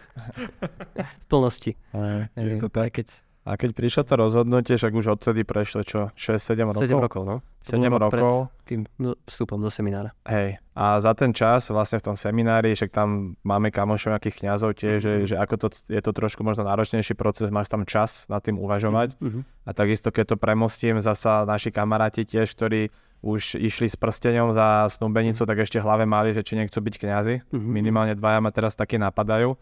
v 1.24 1.26
plnosti. 1.28 1.76
Aj, 1.92 2.32
je 2.32 2.64
to 2.64 2.72
tak. 2.72 2.88
Aj 2.88 2.92
keď 2.96 3.08
a 3.48 3.56
keď 3.56 3.70
prišlo 3.72 4.04
to 4.04 4.14
rozhodnutie, 4.20 4.76
však 4.76 4.92
už 4.92 5.16
odtedy 5.16 5.48
prešlo 5.48 5.88
čo, 5.88 6.12
6-7 6.20 6.68
rokov? 6.68 6.84
7 6.84 7.00
rokov, 7.00 7.22
no. 7.24 7.36
7 7.64 7.80
rokov. 7.96 8.52
tým 8.68 8.84
vstupom 9.24 9.56
do 9.64 9.72
seminára. 9.72 10.12
Hej, 10.28 10.60
a 10.76 11.00
za 11.00 11.16
ten 11.16 11.32
čas 11.32 11.72
vlastne 11.72 12.04
v 12.04 12.12
tom 12.12 12.16
seminári, 12.20 12.76
však 12.76 12.92
tam 12.92 13.40
máme 13.48 13.72
kamošov 13.72 14.20
nejakých 14.20 14.44
kňazov 14.44 14.76
tiež, 14.76 15.00
mm-hmm. 15.00 15.24
že, 15.24 15.32
že 15.32 15.36
ako 15.40 15.56
to, 15.64 15.68
je 15.88 16.02
to 16.04 16.12
trošku 16.12 16.44
možno 16.44 16.68
náročnejší 16.68 17.16
proces, 17.16 17.48
máš 17.48 17.72
tam 17.72 17.88
čas 17.88 18.28
nad 18.28 18.44
tým 18.44 18.60
uvažovať. 18.60 19.16
Mm-hmm. 19.16 19.42
A 19.64 19.70
takisto, 19.72 20.12
keď 20.12 20.36
to 20.36 20.36
premostím, 20.36 21.00
zasa 21.00 21.48
naši 21.48 21.72
kamaráti 21.72 22.28
tiež, 22.28 22.52
ktorí 22.52 22.92
už 23.24 23.58
išli 23.58 23.88
s 23.88 23.96
prstenom 23.96 24.52
za 24.52 24.92
snúbenicu, 24.92 25.48
mm-hmm. 25.48 25.50
tak 25.56 25.64
ešte 25.64 25.80
hlave 25.80 26.04
mali, 26.04 26.36
že 26.36 26.44
či 26.44 26.60
nechcú 26.60 26.84
byť 26.84 26.96
kňazi. 27.00 27.36
Mm-hmm. 27.48 27.72
Minimálne 27.72 28.14
dvaja 28.20 28.44
ma 28.44 28.52
teraz 28.52 28.76
také 28.76 29.00
napadajú 29.00 29.56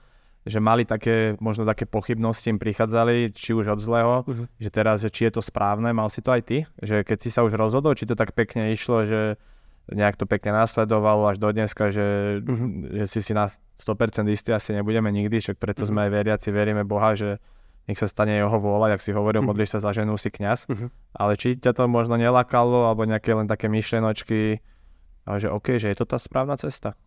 že 0.46 0.62
mali 0.62 0.86
také, 0.86 1.34
možno 1.42 1.66
také 1.66 1.90
pochybnosti 1.90 2.54
im 2.54 2.62
prichádzali, 2.62 3.34
či 3.34 3.58
už 3.58 3.74
od 3.74 3.80
zlého, 3.82 4.22
uh-huh. 4.22 4.46
že 4.62 4.70
teraz, 4.70 5.02
že 5.02 5.10
či 5.10 5.26
je 5.26 5.38
to 5.38 5.42
správne, 5.42 5.90
mal 5.90 6.06
si 6.06 6.22
to 6.22 6.30
aj 6.30 6.42
ty, 6.46 6.58
že 6.86 7.02
keď 7.02 7.18
si 7.18 7.30
sa 7.34 7.42
už 7.42 7.58
rozhodol, 7.58 7.98
či 7.98 8.06
to 8.06 8.14
tak 8.14 8.38
pekne 8.38 8.70
išlo, 8.70 9.10
že, 9.10 9.42
nejak 9.92 10.18
to 10.18 10.26
pekne 10.26 10.58
nasledovalo 10.58 11.30
až 11.30 11.38
do 11.38 11.54
dneska, 11.54 11.94
že, 11.94 12.42
uh-huh. 12.42 12.90
že 12.90 13.06
si 13.06 13.20
si 13.22 13.34
na 13.38 13.46
100% 13.50 14.26
istý 14.34 14.50
asi 14.54 14.74
nebudeme 14.74 15.14
nikdy, 15.14 15.38
však 15.38 15.62
preto 15.62 15.86
uh-huh. 15.86 15.94
sme 15.94 16.00
aj 16.10 16.12
veriaci, 16.14 16.48
veríme 16.50 16.82
Boha, 16.82 17.14
že 17.14 17.38
nech 17.86 18.02
sa 18.02 18.10
stane 18.10 18.34
jeho 18.34 18.58
vôľa, 18.58 18.98
jak 18.98 19.02
si 19.06 19.14
hovoril, 19.14 19.46
uh-huh. 19.46 19.54
modlíš 19.54 19.78
sa 19.78 19.80
za 19.86 19.94
ženu, 19.94 20.18
si 20.18 20.34
kňaz. 20.34 20.66
Uh-huh. 20.66 20.90
Ale 21.14 21.38
či 21.38 21.54
ťa 21.54 21.78
to 21.78 21.84
možno 21.86 22.18
nelakalo, 22.18 22.90
alebo 22.90 23.06
nejaké 23.06 23.38
len 23.38 23.46
také 23.46 23.70
myšlenočky, 23.70 24.58
že 25.26 25.48
OK, 25.54 25.78
že 25.78 25.94
je 25.94 25.98
to 26.02 26.06
tá 26.10 26.18
správna 26.18 26.58
cesta? 26.58 26.98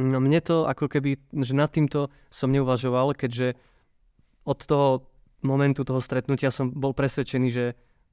No 0.00 0.18
mne 0.24 0.40
to 0.40 0.64
ako 0.64 0.88
keby, 0.88 1.20
že 1.44 1.52
nad 1.52 1.68
týmto 1.68 2.08
som 2.32 2.48
neuvažoval, 2.48 3.12
keďže 3.12 3.58
od 4.48 4.58
toho 4.64 5.12
momentu 5.44 5.84
toho 5.84 6.00
stretnutia 6.00 6.48
som 6.48 6.72
bol 6.72 6.96
presvedčený, 6.96 7.48
že, 7.52 7.66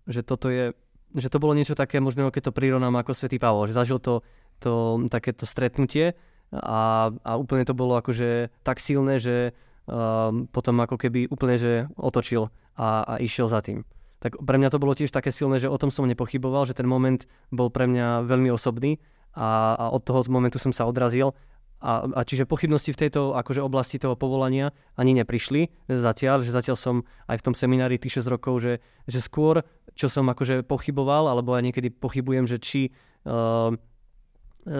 že 0.09 0.21
toto 0.25 0.51
je 0.51 0.75
že 1.17 1.33
to 1.33 1.41
bolo 1.41 1.57
niečo 1.57 1.73
také, 1.73 1.97
možno 1.97 2.29
keď 2.29 2.49
to 2.49 2.53
prirovnám 2.53 2.93
ako 3.01 3.17
Svetý 3.17 3.41
Pavol, 3.41 3.65
že 3.65 3.73
zažil 3.73 3.97
to, 3.97 4.21
to 4.61 5.01
takéto 5.09 5.49
stretnutie 5.49 6.13
a, 6.53 7.09
a 7.09 7.31
úplne 7.33 7.65
to 7.65 7.73
bolo 7.73 7.97
akože 7.97 8.53
tak 8.61 8.77
silné, 8.77 9.17
že 9.17 9.57
um, 9.89 10.45
potom 10.49 10.77
ako 10.77 11.01
keby 11.01 11.25
úplne 11.33 11.57
že 11.57 11.89
otočil 11.97 12.53
a, 12.77 13.05
a 13.05 13.13
išiel 13.17 13.49
za 13.49 13.65
tým. 13.65 13.81
Tak 14.19 14.37
pre 14.43 14.59
mňa 14.59 14.69
to 14.69 14.81
bolo 14.81 14.93
tiež 14.93 15.09
také 15.09 15.31
silné, 15.31 15.57
že 15.57 15.71
o 15.71 15.79
tom 15.79 15.89
som 15.89 16.05
nepochyboval, 16.05 16.67
že 16.67 16.77
ten 16.77 16.85
moment 16.85 17.23
bol 17.49 17.71
pre 17.71 17.87
mňa 17.87 18.27
veľmi 18.27 18.51
osobný 18.53 19.01
a, 19.33 19.79
a 19.79 19.85
od 19.89 20.03
toho 20.03 20.27
momentu 20.29 20.61
som 20.61 20.69
sa 20.69 20.85
odrazil 20.85 21.33
a, 21.79 22.11
a 22.11 22.21
čiže 22.27 22.43
pochybnosti 22.43 22.91
v 22.91 23.07
tejto 23.07 23.39
akože 23.39 23.63
oblasti 23.63 23.95
toho 23.95 24.19
povolania 24.19 24.75
ani 24.99 25.15
neprišli 25.15 25.87
zatiaľ, 25.87 26.43
že 26.43 26.51
zatiaľ 26.51 26.75
som 26.75 26.95
aj 27.31 27.39
v 27.39 27.45
tom 27.47 27.55
seminári 27.55 27.95
tých 27.95 28.19
6 28.19 28.35
rokov, 28.35 28.59
že, 28.59 28.73
že 29.07 29.23
skôr, 29.23 29.63
čo 29.95 30.11
som 30.11 30.27
akože 30.27 30.67
pochyboval, 30.67 31.31
alebo 31.31 31.55
aj 31.55 31.71
niekedy 31.71 31.87
pochybujem, 31.87 32.51
že 32.51 32.59
či 32.59 32.81
uh, 33.23 33.71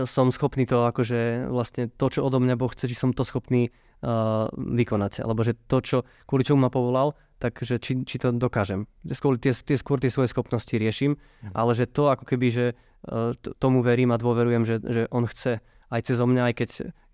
som 0.04 0.28
schopný 0.30 0.68
to 0.68 0.84
akože 0.92 1.48
vlastne 1.48 1.88
to, 1.88 2.06
čo 2.12 2.20
odo 2.28 2.44
mňa 2.44 2.60
Boh 2.60 2.70
chce, 2.70 2.92
či 2.92 3.00
som 3.00 3.16
to 3.16 3.24
schopný 3.24 3.72
uh, 3.72 4.52
vykonať, 4.52 5.24
alebo 5.24 5.42
že 5.48 5.56
to, 5.72 5.80
čo, 5.80 5.98
kvôli 6.28 6.44
čomu 6.44 6.68
ma 6.68 6.72
povolal, 6.72 7.16
takže 7.40 7.80
či, 7.80 8.04
či 8.04 8.20
to 8.20 8.36
dokážem. 8.36 8.92
Skôr 9.08 9.40
tie, 9.40 9.56
tie, 9.56 9.80
skôr 9.80 10.04
tie 10.04 10.12
svoje 10.12 10.36
schopnosti 10.36 10.76
riešim, 10.76 11.16
mm. 11.16 11.56
ale 11.56 11.72
že 11.72 11.88
to 11.88 12.12
ako 12.12 12.28
keby, 12.28 12.48
že 12.52 12.66
uh, 12.76 13.32
tomu 13.56 13.80
verím 13.80 14.12
a 14.12 14.20
dôverujem, 14.20 14.68
že, 14.68 14.76
že 14.84 15.02
on 15.16 15.24
chce 15.24 15.64
aj 15.90 16.02
cez 16.06 16.18
mňa, 16.22 16.44
aj 16.50 16.56
keď 16.56 16.70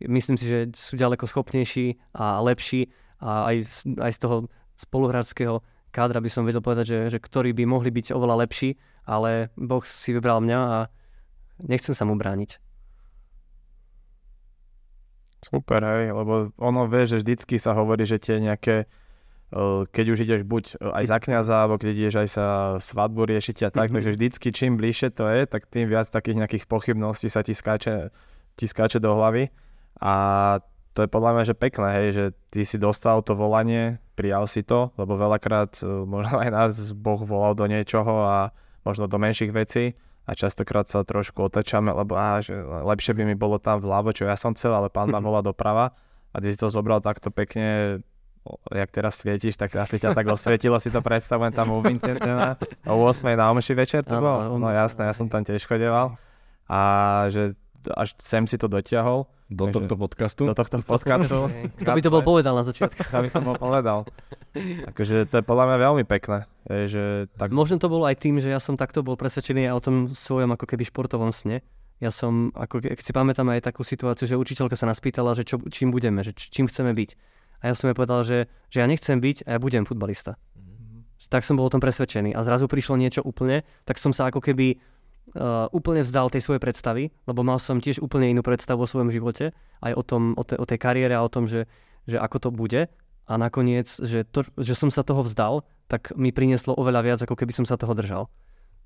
myslím 0.07 0.35
si, 0.35 0.45
že 0.45 0.59
sú 0.75 0.99
ďaleko 0.99 1.23
schopnejší 1.27 1.95
a 2.15 2.43
lepší 2.43 2.91
a 3.23 3.51
aj, 3.51 3.57
aj 3.99 4.11
z 4.11 4.19
toho 4.19 4.35
spoluhráčského 4.75 5.63
kádra 5.95 6.19
by 6.19 6.27
som 6.27 6.43
vedel 6.43 6.59
povedať, 6.59 6.85
že, 6.91 6.99
že 7.15 7.19
ktorí 7.23 7.55
by 7.55 7.63
mohli 7.63 7.87
byť 7.87 8.11
oveľa 8.11 8.43
lepší, 8.43 8.75
ale 9.07 9.55
Boh 9.55 9.83
si 9.87 10.11
vybral 10.11 10.43
mňa 10.43 10.59
a 10.59 10.77
nechcem 11.63 11.95
sa 11.95 12.03
mu 12.03 12.19
brániť. 12.19 12.59
Super, 15.39 15.79
hej, 15.79 16.11
lebo 16.11 16.51
ono 16.57 16.89
vie, 16.89 17.05
že 17.05 17.21
vždycky 17.21 17.55
sa 17.61 17.77
hovorí, 17.77 18.03
že 18.03 18.19
tie 18.19 18.43
nejaké 18.43 18.91
keď 19.93 20.05
už 20.09 20.19
ideš 20.25 20.41
buď 20.43 20.81
aj 20.81 21.05
za 21.05 21.17
kniaza, 21.21 21.55
alebo 21.63 21.77
keď 21.77 21.89
ideš 21.95 22.15
aj 22.17 22.29
sa 22.33 22.45
svadbu 22.81 23.29
riešiť 23.29 23.55
a 23.63 23.69
tak, 23.69 23.87
mm-hmm. 23.87 23.95
takže 23.95 24.13
vždycky 24.17 24.47
čím 24.51 24.75
bližšie 24.75 25.13
to 25.13 25.29
je, 25.29 25.45
tak 25.45 25.69
tým 25.69 25.87
viac 25.87 26.09
takých 26.09 26.43
nejakých 26.43 26.65
pochybností 26.65 27.29
sa 27.29 27.45
ti 27.45 27.53
skáče 27.53 28.09
ti 28.55 28.65
skáče 28.67 28.99
do 28.99 29.15
hlavy. 29.15 29.51
A 29.99 30.13
to 30.95 31.03
je 31.03 31.11
podľa 31.11 31.31
mňa, 31.35 31.43
že 31.43 31.55
pekné, 31.59 31.87
hej, 31.99 32.07
že 32.15 32.25
ty 32.55 32.63
si 32.63 32.79
dostal 32.79 33.19
to 33.19 33.35
volanie, 33.35 33.99
prijal 34.15 34.47
si 34.47 34.63
to, 34.63 34.95
lebo 34.95 35.19
veľakrát 35.19 35.83
e, 35.83 35.87
možno 36.07 36.39
aj 36.39 36.49
nás 36.55 36.71
Boh 36.95 37.19
volal 37.19 37.51
do 37.51 37.67
niečoho 37.67 38.23
a 38.23 38.55
možno 38.87 39.11
do 39.11 39.19
menších 39.19 39.51
vecí 39.51 39.99
a 40.23 40.31
častokrát 40.33 40.87
sa 40.87 41.03
trošku 41.03 41.51
otačame, 41.51 41.91
lebo 41.91 42.15
á, 42.15 42.39
že 42.39 42.55
lepšie 42.63 43.11
by 43.11 43.27
mi 43.27 43.35
bolo 43.35 43.59
tam 43.59 43.83
vľavo, 43.83 44.15
čo 44.15 44.23
ja 44.23 44.39
som 44.39 44.55
chcel, 44.55 44.71
ale 44.71 44.87
pán 44.87 45.11
ma 45.11 45.19
volá 45.27 45.43
doprava 45.43 45.91
a 46.31 46.35
ty 46.39 46.47
si 46.47 46.57
to 46.57 46.71
zobral 46.71 47.03
takto 47.03 47.27
pekne, 47.27 47.99
jak 48.71 48.89
teraz 48.95 49.19
svietíš, 49.19 49.59
tak 49.59 49.75
asi 49.75 49.99
ťa 49.99 50.15
tak 50.15 50.31
osvietilo, 50.31 50.79
si 50.79 50.95
to 50.95 51.03
predstavujem 51.03 51.51
tam 51.51 51.75
u 51.75 51.83
Vincentena 51.83 52.55
o 52.87 52.95
8 53.03 53.35
na 53.35 53.51
omši 53.51 53.73
večer 53.75 54.01
to 54.07 54.15
bolo? 54.15 54.55
No 54.55 54.71
jasné, 54.71 55.11
ja 55.11 55.13
som 55.17 55.27
tam 55.27 55.43
tiež 55.43 55.67
chodeval 55.67 56.15
a 56.71 56.79
že 57.27 57.57
až 57.93 58.17
sem 58.17 58.49
si 58.49 58.57
to 58.57 58.65
dotiahol. 58.65 59.29
Do 59.45 59.69
takže, 59.69 59.77
tohto 59.77 59.95
podcastu? 60.01 60.41
Do 60.49 60.57
tohto 60.57 60.81
podcastu. 60.81 61.37
Kto 61.77 61.91
by 61.93 62.01
to 62.01 62.09
bol 62.09 62.25
povedal 62.25 62.57
na 62.57 62.65
začiatku? 62.65 62.97
Kto 63.13 63.19
by 63.21 63.29
to 63.29 63.41
bol 63.45 63.55
povedal. 63.61 63.99
Takže 64.89 65.15
to 65.29 65.33
je 65.37 65.43
podľa 65.45 65.65
mňa 65.69 65.77
veľmi 65.85 66.03
pekné. 66.09 66.49
Že 66.65 67.29
tak... 67.37 67.53
Možno 67.53 67.77
to 67.77 67.85
bolo 67.85 68.09
aj 68.09 68.17
tým, 68.17 68.41
že 68.41 68.49
ja 68.49 68.57
som 68.57 68.73
takto 68.73 69.05
bol 69.05 69.13
presvedčený 69.13 69.69
o 69.69 69.77
tom 69.77 70.09
svojom 70.09 70.57
ako 70.57 70.65
keby 70.65 70.89
športovom 70.89 71.29
sne. 71.29 71.61
Ja 72.01 72.09
som, 72.09 72.49
ako 72.57 72.83
keď 72.83 73.05
si 73.05 73.13
pamätám 73.13 73.47
aj 73.53 73.69
takú 73.69 73.85
situáciu, 73.85 74.25
že 74.25 74.35
učiteľka 74.35 74.73
sa 74.73 74.89
nás 74.89 74.97
pýtala, 74.97 75.37
že 75.37 75.45
čo, 75.45 75.61
čím 75.69 75.93
budeme, 75.93 76.25
že 76.25 76.33
čím 76.33 76.65
chceme 76.65 76.91
byť. 76.91 77.09
A 77.63 77.71
ja 77.71 77.73
som 77.77 77.87
jej 77.87 77.95
povedal, 77.95 78.25
že, 78.25 78.49
že 78.67 78.83
ja 78.83 78.87
nechcem 78.89 79.21
byť 79.21 79.47
a 79.47 79.55
ja 79.55 79.59
budem 79.61 79.87
futbalista. 79.87 80.35
Mm-hmm. 80.57 81.31
Tak 81.31 81.47
som 81.47 81.55
bol 81.55 81.69
o 81.69 81.71
tom 81.71 81.79
presvedčený. 81.79 82.35
A 82.35 82.43
zrazu 82.43 82.67
prišlo 82.67 82.99
niečo 82.99 83.23
úplne, 83.23 83.63
tak 83.87 84.01
som 84.01 84.11
sa 84.11 84.27
ako 84.27 84.43
keby 84.43 84.75
uh, 85.35 85.67
úplne 85.75 86.01
vzdal 86.01 86.31
tej 86.31 86.41
svojej 86.41 86.63
predstavy, 86.63 87.11
lebo 87.27 87.43
mal 87.43 87.59
som 87.59 87.83
tiež 87.83 87.99
úplne 87.99 88.31
inú 88.31 88.41
predstavu 88.41 88.83
o 88.83 88.89
svojom 88.89 89.11
živote, 89.11 89.51
aj 89.83 89.93
o, 89.93 90.03
tom, 90.03 90.33
o, 90.39 90.43
te, 90.47 90.55
o 90.55 90.65
tej 90.65 90.79
kariére 90.79 91.13
a 91.13 91.23
o 91.23 91.31
tom, 91.31 91.45
že, 91.45 91.67
že 92.07 92.17
ako 92.17 92.37
to 92.39 92.49
bude. 92.51 92.81
A 93.25 93.33
nakoniec, 93.41 93.89
že, 93.89 94.21
to, 94.23 94.45
že 94.57 94.77
som 94.77 94.93
sa 94.93 95.01
toho 95.01 95.25
vzdal, 95.25 95.65
tak 95.89 96.13
mi 96.13 96.29
prinieslo 96.29 96.77
oveľa 96.77 97.01
viac, 97.01 97.19
ako 97.25 97.35
keby 97.35 97.53
som 97.57 97.65
sa 97.65 97.75
toho 97.75 97.97
držal. 97.97 98.29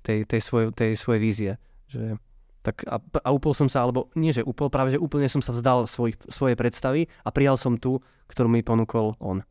Tej, 0.00 0.24
tej, 0.24 0.40
svoj, 0.40 0.72
tej 0.72 0.96
svojej 0.96 1.20
vízie. 1.20 1.52
Že, 1.92 2.16
tak 2.64 2.84
a, 2.88 3.00
a 3.00 3.28
upol 3.32 3.52
som 3.52 3.68
sa, 3.68 3.84
alebo 3.84 4.08
nie, 4.16 4.32
že 4.32 4.44
upol, 4.44 4.72
práve 4.72 4.96
že 4.96 5.00
úplne 5.00 5.28
som 5.28 5.44
sa 5.44 5.52
vzdal 5.52 5.84
svojich, 5.84 6.16
svojej 6.28 6.56
predstavy 6.56 7.08
a 7.24 7.28
prijal 7.32 7.60
som 7.60 7.76
tú, 7.76 8.00
ktorú 8.32 8.48
mi 8.48 8.64
ponúkol 8.64 9.16
on 9.20 9.44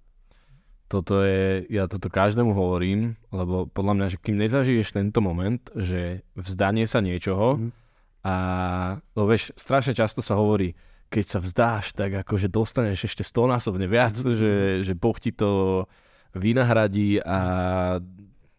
toto 0.89 1.21
je, 1.21 1.69
ja 1.69 1.85
toto 1.85 2.09
každému 2.09 2.49
hovorím, 2.57 3.13
lebo 3.29 3.69
podľa 3.69 3.93
mňa, 3.93 4.07
že 4.09 4.17
kým 4.17 4.41
nezažiješ 4.41 4.97
tento 4.97 5.21
moment, 5.21 5.61
že 5.77 6.25
vzdanie 6.33 6.89
sa 6.89 6.97
niečoho 6.97 7.61
mm. 7.61 7.71
a, 8.25 8.35
no 9.13 9.21
vieš, 9.29 9.53
strašne 9.53 9.93
často 9.93 10.25
sa 10.25 10.33
hovorí, 10.33 10.73
keď 11.13 11.25
sa 11.29 11.39
vzdáš, 11.39 11.93
tak 11.93 12.25
akože 12.25 12.49
dostaneš 12.49 13.05
ešte 13.05 13.21
stonásobne 13.21 13.85
viac, 13.85 14.17
mm. 14.17 14.33
že, 14.33 14.53
že 14.81 14.93
Boh 14.97 15.13
ti 15.13 15.29
to 15.29 15.85
vynahradí 16.33 17.21
a 17.21 17.39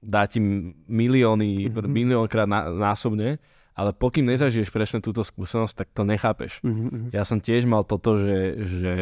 dá 0.01 0.23
ti 0.31 0.39
milióny, 0.87 1.69
mm-hmm. 1.69 1.91
miliónkrát 1.91 2.49
ná, 2.49 2.71
násobne, 2.71 3.43
ale 3.75 3.91
pokým 3.91 4.27
nezažiješ 4.27 4.73
presne 4.73 4.99
túto 5.03 5.23
skúsenosť, 5.27 5.75
tak 5.75 5.89
to 5.93 6.03
nechápeš. 6.03 6.63
Mm-hmm. 6.63 7.15
Ja 7.15 7.23
som 7.27 7.39
tiež 7.39 7.69
mal 7.69 7.85
toto, 7.85 8.19
že, 8.19 8.39
že 8.67 8.95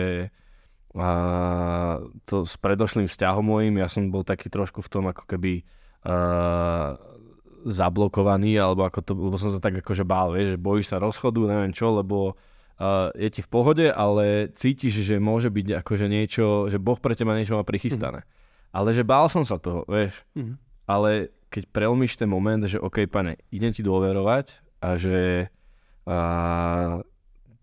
a 0.96 1.09
to 2.24 2.48
s 2.48 2.57
predošlým 2.57 3.05
vzťahom 3.05 3.44
mojim, 3.44 3.77
ja 3.77 3.88
som 3.92 4.09
bol 4.09 4.24
taký 4.24 4.48
trošku 4.48 4.81
v 4.81 4.88
tom 4.88 5.05
ako 5.12 5.29
keby 5.29 5.61
uh, 6.09 6.96
zablokovaný, 7.68 8.57
alebo 8.57 8.88
ako 8.88 8.98
to, 9.05 9.12
lebo 9.12 9.37
som 9.37 9.53
sa 9.53 9.61
tak 9.61 9.85
akože 9.85 10.09
bál, 10.09 10.33
vieš, 10.33 10.57
že 10.57 10.59
bojíš 10.59 10.87
sa 10.88 11.03
rozchodu, 11.03 11.44
neviem 11.44 11.77
čo, 11.77 11.92
lebo 11.92 12.35
uh, 12.81 13.12
je 13.12 13.29
ti 13.29 13.40
v 13.44 13.51
pohode, 13.53 13.87
ale 13.92 14.48
cítiš, 14.57 15.05
že 15.05 15.20
môže 15.20 15.53
byť 15.53 15.85
akože 15.85 16.07
niečo, 16.09 16.72
že 16.72 16.81
Boh 16.81 16.96
pre 16.96 17.12
teba 17.12 17.37
niečo 17.37 17.59
má 17.59 17.68
prichystané. 17.68 18.24
Mm. 18.24 18.29
Ale 18.68 18.88
že 18.96 19.05
bál 19.05 19.29
som 19.29 19.44
sa 19.44 19.61
toho, 19.61 19.85
vieš. 19.88 20.24
Mm. 20.33 20.57
Ale 20.88 21.11
keď 21.53 21.64
prelmíš 21.72 22.16
ten 22.16 22.29
moment, 22.29 22.61
že 22.64 22.81
OK, 22.81 23.09
pane, 23.09 23.40
idem 23.53 23.72
ti 23.72 23.85
dôverovať 23.85 24.61
a 24.81 24.96
že 24.96 25.48
uh, 26.09 27.01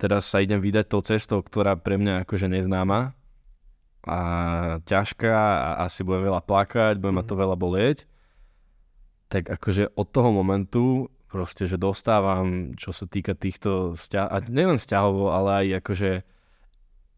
teraz 0.05 0.29
sa 0.29 0.37
idem 0.37 0.61
vydať 0.61 0.85
tou 0.85 1.01
cestou, 1.01 1.41
ktorá 1.41 1.73
pre 1.73 1.97
mňa 1.97 2.21
akože 2.21 2.45
neznáma 2.45 3.17
a 4.05 4.19
ťažká 4.85 5.33
a 5.33 5.69
asi 5.89 6.05
budem 6.05 6.29
veľa 6.29 6.45
plakať, 6.45 7.01
budem 7.01 7.17
ma 7.17 7.25
to 7.25 7.33
mhm. 7.33 7.41
veľa 7.41 7.57
bolieť, 7.57 7.97
tak 9.33 9.49
akože 9.49 9.97
od 9.97 10.07
toho 10.13 10.29
momentu 10.29 11.09
proste, 11.25 11.65
že 11.65 11.81
dostávam, 11.81 12.77
čo 12.77 12.93
sa 12.93 13.09
týka 13.09 13.33
týchto 13.33 13.97
vzťahov, 13.97 14.29
a 14.29 14.37
nielen 14.45 14.77
vzťahovo, 14.77 15.33
ale 15.33 15.49
aj 15.65 15.67
akože 15.81 16.11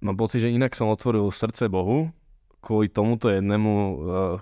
mám 0.07 0.15
pocit, 0.15 0.47
že 0.47 0.55
inak 0.55 0.71
som 0.71 0.87
otvoril 0.87 1.27
srdce 1.27 1.67
Bohu 1.67 2.07
kvôli 2.63 2.87
tomuto 2.87 3.27
jednému, 3.27 3.73
eh, 3.75 3.95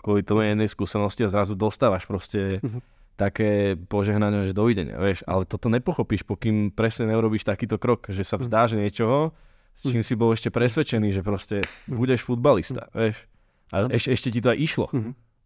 kvôli 0.06 0.22
tomu 0.22 0.46
jednej 0.46 0.70
skúsenosti 0.70 1.26
a 1.26 1.34
zrazu 1.34 1.58
dostávaš 1.58 2.06
proste 2.06 2.62
uh-huh 2.62 2.95
také 3.16 3.80
požehnanie, 3.80 4.44
že 4.44 4.54
dovidenia, 4.54 5.00
vieš, 5.00 5.24
ale 5.24 5.48
toto 5.48 5.72
nepochopíš, 5.72 6.28
pokým 6.28 6.72
presne 6.72 7.08
neurobíš 7.08 7.48
takýto 7.48 7.80
krok, 7.80 8.12
že 8.12 8.28
sa 8.28 8.36
vzdáš 8.36 8.76
niečoho, 8.76 9.32
s 9.76 9.92
čím 9.92 10.04
si 10.04 10.16
bol 10.16 10.32
ešte 10.32 10.52
presvedčený, 10.52 11.12
že 11.16 11.22
proste 11.24 11.64
budeš 11.88 12.24
futbalista, 12.24 12.92
vieš. 12.92 13.28
A 13.72 13.88
ešte, 13.92 14.10
ešte 14.12 14.28
ti 14.32 14.40
to 14.40 14.52
aj 14.52 14.60
išlo. 14.60 14.86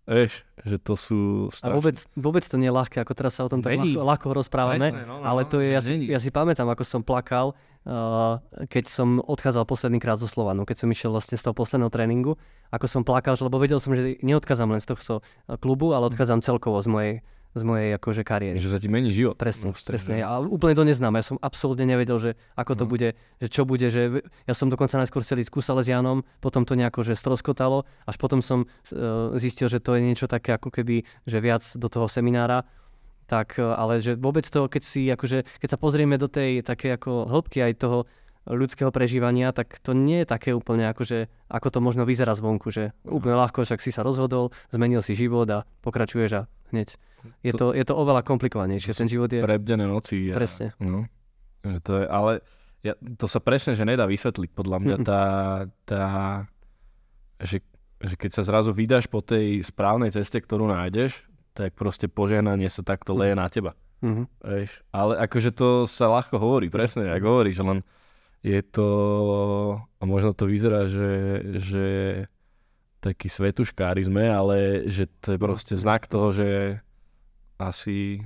Vieš, 0.09 0.41
že 0.65 0.77
to 0.81 0.97
sú 0.97 1.19
strašné. 1.53 1.69
A 1.69 1.77
vôbec, 1.77 1.97
vôbec 2.17 2.41
to 2.41 2.57
nie 2.57 2.65
je 2.65 2.73
ľahké, 2.73 2.97
ako 3.05 3.13
teraz 3.13 3.37
sa 3.37 3.45
o 3.45 3.49
tom 3.53 3.61
tak 3.61 3.77
ľahko, 3.77 4.01
ľahko 4.01 4.27
rozprávame, 4.33 4.89
Presne, 4.89 5.05
no, 5.05 5.21
no, 5.21 5.25
ale 5.25 5.45
to 5.45 5.61
je, 5.61 5.69
ja, 5.69 5.81
si, 5.85 5.93
ja 6.09 6.17
si 6.17 6.33
pamätám, 6.33 6.65
ako 6.65 6.81
som 6.81 7.05
plakal, 7.05 7.53
uh, 7.85 8.41
keď 8.73 8.89
som 8.89 9.21
odchádzal 9.21 9.69
posledný 9.69 10.01
krát 10.01 10.17
zo 10.17 10.25
Slovanu, 10.25 10.65
keď 10.65 10.81
som 10.81 10.89
išiel 10.89 11.13
vlastne 11.13 11.37
z 11.37 11.45
toho 11.45 11.53
posledného 11.53 11.93
tréningu, 11.93 12.41
ako 12.73 12.89
som 12.89 13.05
plakal, 13.05 13.37
lebo 13.37 13.61
vedel 13.61 13.77
som, 13.77 13.93
že 13.93 14.17
neodchádzam 14.25 14.73
len 14.73 14.81
z 14.81 14.97
tohto 14.97 15.21
klubu, 15.61 15.93
ale 15.93 16.09
odchádzam 16.09 16.41
celkovo 16.41 16.81
z 16.81 16.89
mojej 16.89 17.13
z 17.49 17.61
mojej 17.61 17.89
akože 17.93 18.21
kariéry. 18.21 18.57
Že 18.57 18.69
sa 18.69 18.77
ti 18.77 18.85
mení 18.85 19.09
život. 19.09 19.33
Presne, 19.33 19.73
Proste, 19.73 19.89
presne. 19.89 20.13
že- 20.15 20.23
A 20.23 20.37
úplne 20.37 20.73
to 20.73 20.83
neznám. 20.83 21.17
Ja 21.17 21.25
som 21.25 21.37
absolútne 21.39 21.83
nevedel, 21.83 22.17
že 22.17 22.31
ako 22.53 22.73
to 22.75 22.85
No. 22.85 22.89
bude, 22.89 23.09
že 23.37 23.47
čo 23.49 23.65
bude, 23.65 23.89
že 23.89 24.21
ja 24.45 24.53
som 24.53 24.69
dokonca 24.69 24.95
najskôr 24.95 25.21
chcel 25.21 25.41
ísť 25.41 25.49
ku 25.49 25.59
Salesianom, 25.59 26.21
potom 26.37 26.61
to 26.61 26.73
nejako, 26.73 27.01
že 27.01 27.17
stroskotalo, 27.17 27.89
až 28.05 28.15
potom 28.15 28.45
som 28.45 28.63
e, 28.63 29.37
zistil, 29.37 29.65
že 29.65 29.81
to 29.81 29.97
je 29.97 30.01
niečo 30.03 30.25
také 30.25 30.53
ako 30.53 30.69
keby, 30.69 31.01
že 31.25 31.37
viac 31.39 31.65
do 31.73 31.89
toho 31.89 32.05
seminára. 32.05 32.69
Tak, 33.25 33.57
e, 33.57 33.65
ale 33.65 33.97
že 33.97 34.13
vôbec 34.13 34.45
to, 34.45 34.69
keď 34.69 34.81
si, 34.81 35.09
akože, 35.09 35.41
keď 35.57 35.69
sa 35.69 35.77
pozrieme 35.77 36.17
do 36.17 36.29
tej 36.29 36.61
také 36.61 36.93
ako 36.93 37.25
hĺbky 37.25 37.65
aj 37.65 37.73
toho 37.77 38.05
ľudského 38.47 38.89
prežívania, 38.93 39.51
tak 39.51 39.81
to 39.83 39.91
nie 39.91 40.23
je 40.23 40.27
také 40.29 40.55
úplne 40.55 40.87
akože, 40.89 41.27
ako 41.51 41.67
to 41.69 41.79
možno 41.83 42.03
vyzerá 42.07 42.33
zvonku, 42.37 42.71
že 42.71 42.95
úplne 43.03 43.35
ľahko, 43.35 43.67
však 43.67 43.83
si 43.83 43.91
sa 43.91 44.05
rozhodol, 44.05 44.55
zmenil 44.71 45.03
si 45.03 45.17
život 45.17 45.49
a 45.51 45.67
pokračuješ 45.83 46.31
a 46.39 46.41
hneď. 46.71 46.95
Je 47.43 47.51
to, 47.51 47.75
je 47.75 47.83
to 47.83 47.93
oveľa 47.99 48.23
komplikovanejšie, 48.23 48.95
ten 48.95 49.11
život 49.11 49.27
je... 49.27 49.43
Prebdené 49.43 49.83
noci. 49.83 50.31
A, 50.31 50.39
Presne. 50.39 50.71
No. 50.79 51.03
Že 51.67 51.79
to 51.83 51.91
je, 51.99 52.05
ale 52.07 52.31
ja, 52.79 52.95
to 53.19 53.27
sa 53.27 53.43
presne, 53.43 53.75
že 53.75 53.83
nedá 53.83 54.07
vysvetliť 54.07 54.49
podľa 54.55 54.77
mňa 54.79 54.95
Mm-mm. 55.03 55.07
tá, 55.07 55.23
tá 55.83 56.03
že, 57.43 57.59
že 57.99 58.15
keď 58.15 58.31
sa 58.39 58.43
zrazu 58.47 58.71
vydáš 58.71 59.11
po 59.11 59.19
tej 59.19 59.59
správnej 59.63 60.15
ceste, 60.15 60.39
ktorú 60.39 60.71
nájdeš, 60.71 61.27
tak 61.51 61.75
proste 61.75 62.07
požehnanie 62.07 62.71
sa 62.71 62.87
takto 62.87 63.11
leje 63.19 63.35
na 63.35 63.51
teba. 63.51 63.75
Mhm. 63.99 64.23
Vieš? 64.39 64.71
Ale 64.95 65.19
akože 65.27 65.51
to 65.51 65.83
sa 65.83 66.07
ľahko 66.07 66.39
hovorí, 66.39 66.71
presne, 66.71 67.11
ako 67.11 67.25
hovoríš, 67.35 67.59
len 67.59 67.83
je 68.41 68.59
to, 68.61 68.87
a 69.93 70.03
možno 70.03 70.31
to 70.31 70.45
vyzerá, 70.45 70.85
že, 70.85 71.11
že 71.59 71.85
taký 72.99 73.27
svetuškári 73.27 74.01
sme, 74.01 74.27
ale 74.27 74.57
že 74.85 75.07
to 75.19 75.35
je 75.35 75.39
proste 75.39 75.73
znak 75.73 76.05
toho, 76.05 76.31
že 76.31 76.79
asi... 77.57 78.23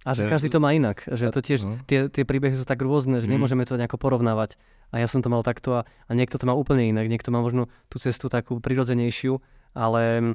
A 0.00 0.14
že 0.14 0.30
každý 0.30 0.48
to 0.48 0.62
má 0.62 0.70
inak. 0.70 1.02
Že 1.02 1.24
to 1.30 1.40
tiež, 1.42 1.60
No. 1.60 1.82
tie, 1.82 2.06
tie 2.06 2.22
príbehy 2.22 2.54
sú 2.54 2.62
tak 2.62 2.78
rôzne, 2.78 3.18
že 3.18 3.26
Mhm. 3.26 3.32
nemôžeme 3.32 3.64
to 3.64 3.74
nejako 3.74 3.98
porovnávať. 3.98 4.54
A 4.88 5.02
ja 5.02 5.10
som 5.10 5.18
to 5.18 5.26
mal 5.26 5.42
takto 5.42 5.74
a, 5.74 5.80
a 5.82 6.12
niekto 6.14 6.38
to 6.38 6.46
má 6.46 6.54
úplne 6.54 6.86
inak. 6.86 7.10
Niekto 7.10 7.28
má 7.28 7.42
možno 7.42 7.66
tú 7.90 7.98
cestu 7.98 8.30
takú 8.30 8.62
prirodzenejšiu, 8.62 9.42
ale 9.74 10.02
mm, 10.22 10.34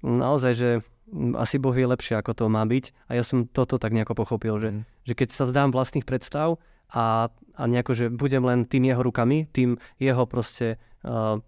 naozaj, 0.00 0.52
že 0.56 0.68
mm, 1.12 1.36
asi 1.36 1.60
Boh 1.60 1.76
vie 1.76 1.84
lepšie, 1.84 2.16
ako 2.16 2.32
to 2.32 2.44
má 2.48 2.64
byť. 2.64 3.12
A 3.12 3.20
ja 3.20 3.22
som 3.22 3.44
toto 3.44 3.76
tak 3.76 3.92
nejako 3.92 4.16
pochopil, 4.16 4.56
že, 4.56 4.68
Mhm. 4.72 4.80
že 5.04 5.12
keď 5.12 5.28
sa 5.28 5.44
vzdám 5.44 5.68
vlastných 5.68 6.08
predstav 6.08 6.56
a, 6.90 7.30
a 7.30 7.62
nejako, 7.66 7.92
že 7.94 8.06
budem 8.10 8.42
len 8.44 8.66
tým 8.66 8.90
jeho 8.90 9.02
rukami, 9.02 9.46
tým 9.50 9.78
jeho 9.98 10.24
proste 10.26 10.78
uh, 11.06 11.38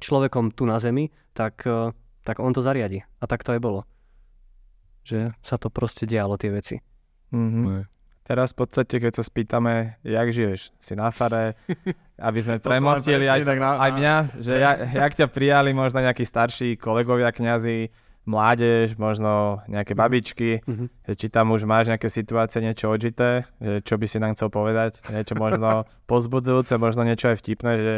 človekom 0.00 0.52
tu 0.52 0.68
na 0.68 0.76
zemi, 0.76 1.08
tak, 1.32 1.64
uh, 1.64 1.90
tak 2.22 2.40
on 2.40 2.52
to 2.52 2.60
zariadi. 2.60 3.02
A 3.20 3.24
tak 3.24 3.42
to 3.42 3.56
aj 3.56 3.60
bolo. 3.60 3.88
Že 5.04 5.36
sa 5.40 5.56
to 5.56 5.68
proste 5.68 6.04
dialo, 6.04 6.36
tie 6.36 6.52
veci. 6.52 6.76
Mhm. 7.32 7.60
No. 7.64 7.82
Teraz 8.24 8.56
v 8.56 8.64
podstate, 8.64 9.04
keď 9.04 9.20
sa 9.20 9.24
spýtame, 9.24 10.00
jak 10.00 10.32
žiješ, 10.32 10.72
si 10.80 10.96
na 10.96 11.12
fare, 11.12 11.60
aby 12.28 12.40
sme 12.40 12.56
premostili 12.56 13.28
aj, 13.28 13.44
aj 13.60 13.90
mňa, 14.00 14.16
že 14.40 14.52
jak, 14.56 14.76
jak 14.96 15.12
ťa 15.12 15.26
prijali 15.28 15.76
možno 15.76 16.00
nejakí 16.00 16.24
starší 16.24 16.80
kolegovia 16.80 17.28
kňazi, 17.28 17.92
mládež, 18.24 18.96
možno 18.96 19.32
nejaké 19.66 19.92
babičky, 19.92 20.64
Mhm. 20.64 20.86
že 21.04 21.12
či 21.14 21.26
tam 21.28 21.50
už 21.50 21.64
máš 21.64 21.86
nejaké 21.86 22.08
situácie, 22.08 22.58
niečo 22.58 22.88
odžité, 22.88 23.44
že 23.58 23.80
čo 23.80 23.94
by 23.94 24.06
si 24.06 24.16
nám 24.16 24.32
chcel 24.32 24.48
povedať, 24.48 25.04
niečo 25.06 25.34
možno 25.34 25.84
pozbudzujúce, 26.10 26.76
možno 26.76 27.02
niečo 27.02 27.28
aj 27.28 27.36
vtipné, 27.36 27.72
že 27.76 27.94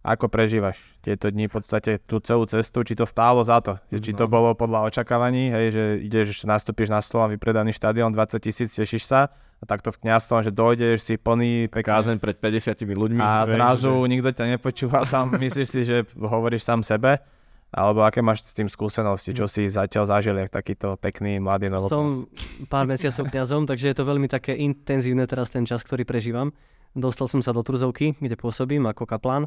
ako 0.00 0.26
prežívaš 0.26 0.80
tieto 0.98 1.28
dni, 1.28 1.44
v 1.44 1.54
podstate 1.54 2.00
tú 2.00 2.18
celú 2.18 2.46
cestu, 2.46 2.80
či 2.80 2.94
to 2.94 3.04
stálo 3.04 3.42
za 3.42 3.60
to, 3.60 3.76
že 3.88 4.00
či 4.00 4.12
to 4.12 4.24
No. 4.24 4.32
bolo 4.32 4.48
podľa 4.54 4.88
očakávaní, 4.88 5.50
hej, 5.50 5.66
že 5.70 5.82
ideš, 6.00 6.42
nastúpiš 6.42 6.88
na 6.88 6.98
Slovan, 6.98 7.28
vypredaný 7.30 7.70
štadión, 7.70 8.08
20 8.08 8.40
tisíc, 8.40 8.72
tešíš 8.72 9.04
sa, 9.04 9.28
a 9.60 9.64
takto 9.64 9.92
v 9.92 10.00
kňazstvom, 10.00 10.40
že 10.40 10.50
dojdeš, 10.50 11.04
si 11.04 11.14
plný, 11.14 11.68
pekný, 11.68 11.84
Kázeň 11.84 12.16
pred 12.16 12.32
50 12.34 12.80
ľuďmi. 12.90 13.20
a 13.20 13.44
vieš, 13.44 13.52
zrazu 13.52 13.92
že- 13.94 14.08
nikto 14.08 14.28
ťa 14.32 14.44
nepočúva, 14.48 14.98
sám 15.12 15.36
myslíš 15.36 15.68
si, 15.68 15.80
že 15.84 15.96
hovoríš 16.16 16.64
sám 16.64 16.80
sebe, 16.80 17.20
alebo 17.70 18.02
aké 18.02 18.18
máš 18.18 18.42
s 18.42 18.54
tým 18.54 18.66
skúsenosti, 18.66 19.30
čo 19.30 19.46
si 19.46 19.70
zatiaľ 19.70 20.10
zažil, 20.10 20.34
jak 20.42 20.50
takýto 20.50 20.98
pekný 20.98 21.38
mladý 21.38 21.70
novotný. 21.70 21.90
Som 21.90 22.06
pár 22.66 22.90
mesiacov 22.90 23.30
kňazom, 23.30 23.62
takže 23.70 23.94
je 23.94 23.96
to 23.96 24.04
veľmi 24.04 24.26
také 24.26 24.58
intenzívne 24.58 25.22
teraz 25.30 25.54
ten 25.54 25.62
čas, 25.62 25.86
ktorý 25.86 26.02
prežívam. 26.02 26.50
Dostal 26.98 27.30
som 27.30 27.38
sa 27.38 27.54
do 27.54 27.62
Turzovky, 27.62 28.18
kde 28.18 28.34
pôsobím 28.34 28.90
ako 28.90 29.06
kaplán 29.06 29.46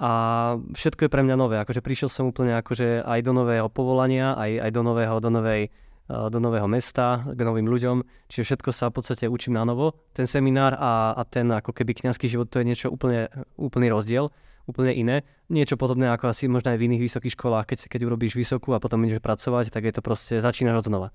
a 0.00 0.10
všetko 0.56 1.06
je 1.06 1.12
pre 1.12 1.20
mňa 1.20 1.36
nové. 1.36 1.60
Akože 1.60 1.84
prišiel 1.84 2.08
som 2.08 2.32
úplne 2.32 2.56
akože 2.56 3.04
aj 3.04 3.20
do 3.20 3.32
nového 3.36 3.68
povolania, 3.68 4.32
aj, 4.32 4.68
aj 4.68 4.70
do, 4.72 4.80
nového, 4.80 5.16
do, 5.20 5.28
novej, 5.28 5.68
eh, 5.68 6.26
do 6.32 6.38
nového 6.40 6.64
mesta, 6.64 7.20
k 7.28 7.40
novým 7.44 7.68
ľuďom. 7.68 8.28
Čiže 8.32 8.42
všetko 8.48 8.70
sa 8.72 8.88
v 8.88 8.96
podstate 8.96 9.28
učím 9.28 9.60
na 9.60 9.68
novo. 9.68 9.92
Ten 10.16 10.24
seminár 10.24 10.72
a, 10.80 11.12
a 11.12 11.22
ten 11.28 11.52
ako 11.52 11.76
keby 11.76 12.00
kňazský 12.00 12.32
život 12.32 12.48
to 12.48 12.64
je 12.64 12.68
niečo 12.72 12.88
úplne, 12.88 13.28
úplný 13.60 13.92
rozdiel 13.92 14.32
úplne 14.70 14.94
iné. 14.94 15.26
Niečo 15.50 15.74
podobné 15.74 16.06
ako 16.08 16.30
asi 16.30 16.46
možno 16.46 16.70
aj 16.70 16.78
v 16.78 16.86
iných 16.86 17.02
vysokých 17.10 17.34
školách, 17.34 17.66
keď, 17.66 17.78
keď 17.90 18.00
urobíš 18.06 18.38
vysokú 18.38 18.72
a 18.72 18.82
potom 18.82 19.02
ideš 19.02 19.18
pracovať, 19.18 19.74
tak 19.74 19.82
je 19.84 19.94
to 19.94 20.02
proste, 20.02 20.38
začínaš 20.38 20.82
od 20.82 20.86
znova. 20.86 21.08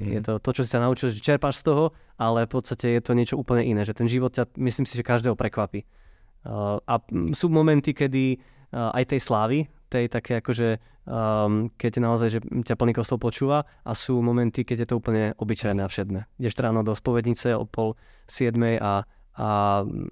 Mhm. 0.00 0.10
Je 0.16 0.20
to 0.24 0.32
to, 0.40 0.50
čo 0.56 0.62
si 0.64 0.70
sa 0.72 0.80
naučil, 0.80 1.12
že 1.12 1.20
čerpáš 1.20 1.60
z 1.60 1.68
toho, 1.68 1.84
ale 2.16 2.48
v 2.48 2.50
podstate 2.56 2.96
je 2.96 3.02
to 3.04 3.12
niečo 3.12 3.36
úplne 3.36 3.66
iné, 3.66 3.84
že 3.84 3.92
ten 3.92 4.08
život 4.08 4.32
ťa, 4.32 4.48
myslím 4.56 4.88
si, 4.88 4.96
že 4.96 5.04
každého 5.04 5.36
prekvapí. 5.36 5.84
Uh, 6.40 6.80
a 6.88 6.96
mm, 7.04 7.36
sú 7.36 7.52
momenty, 7.52 7.92
kedy 7.92 8.40
uh, 8.72 8.96
aj 8.96 9.12
tej 9.12 9.20
slávy, 9.20 9.68
tej 9.92 10.08
také 10.08 10.40
akože, 10.40 10.80
um, 11.04 11.68
keď 11.76 11.92
naozaj, 12.00 12.28
že 12.32 12.40
ťa 12.40 12.80
plný 12.80 12.96
kostol 12.96 13.20
počúva 13.20 13.68
a 13.84 13.92
sú 13.92 14.24
momenty, 14.24 14.64
keď 14.64 14.86
je 14.86 14.88
to 14.88 14.94
úplne 14.96 15.36
obyčajné 15.36 15.84
a 15.84 15.90
všedné. 15.90 16.20
Ideš 16.40 16.56
ráno 16.64 16.80
do 16.80 16.96
spovednice 16.96 17.52
o 17.52 17.68
pol 17.68 17.92
siedmej 18.24 18.80
a, 18.80 19.04
a 19.36 19.48
mm, 19.84 20.08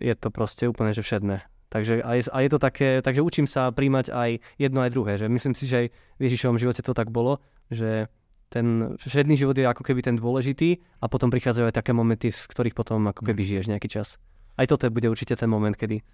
je 0.00 0.14
to 0.16 0.32
proste 0.32 0.64
úplne, 0.64 0.96
že 0.96 1.04
všedné. 1.04 1.44
Takže 1.74 2.06
a 2.06 2.10
je, 2.14 2.22
a 2.30 2.38
je 2.46 2.50
to 2.54 2.62
také, 2.62 3.02
takže 3.02 3.18
učím 3.18 3.50
sa 3.50 3.74
príjmať 3.74 4.14
aj 4.14 4.30
jedno 4.62 4.86
aj 4.86 4.94
druhé, 4.94 5.18
že 5.18 5.26
myslím 5.26 5.58
si, 5.58 5.66
že 5.66 5.76
aj 5.76 5.86
v 5.90 6.22
Ježišovom 6.30 6.54
živote 6.54 6.86
to 6.86 6.94
tak 6.94 7.10
bolo, 7.10 7.42
že 7.66 8.06
ten 8.46 8.94
všedný 9.02 9.34
život 9.34 9.58
je 9.58 9.66
ako 9.66 9.82
keby 9.82 10.06
ten 10.06 10.14
dôležitý 10.14 10.78
a 11.02 11.10
potom 11.10 11.34
prichádzajú 11.34 11.66
aj 11.66 11.74
také 11.74 11.90
momenty, 11.90 12.30
z 12.30 12.46
ktorých 12.46 12.78
potom 12.78 13.10
ako 13.10 13.26
keby 13.26 13.42
žiješ 13.42 13.74
nejaký 13.74 13.90
čas. 13.90 14.22
Aj 14.54 14.70
toto 14.70 14.86
bude 14.86 15.10
určite 15.10 15.34
ten 15.34 15.50
moment, 15.50 15.74
kedy 15.74 16.06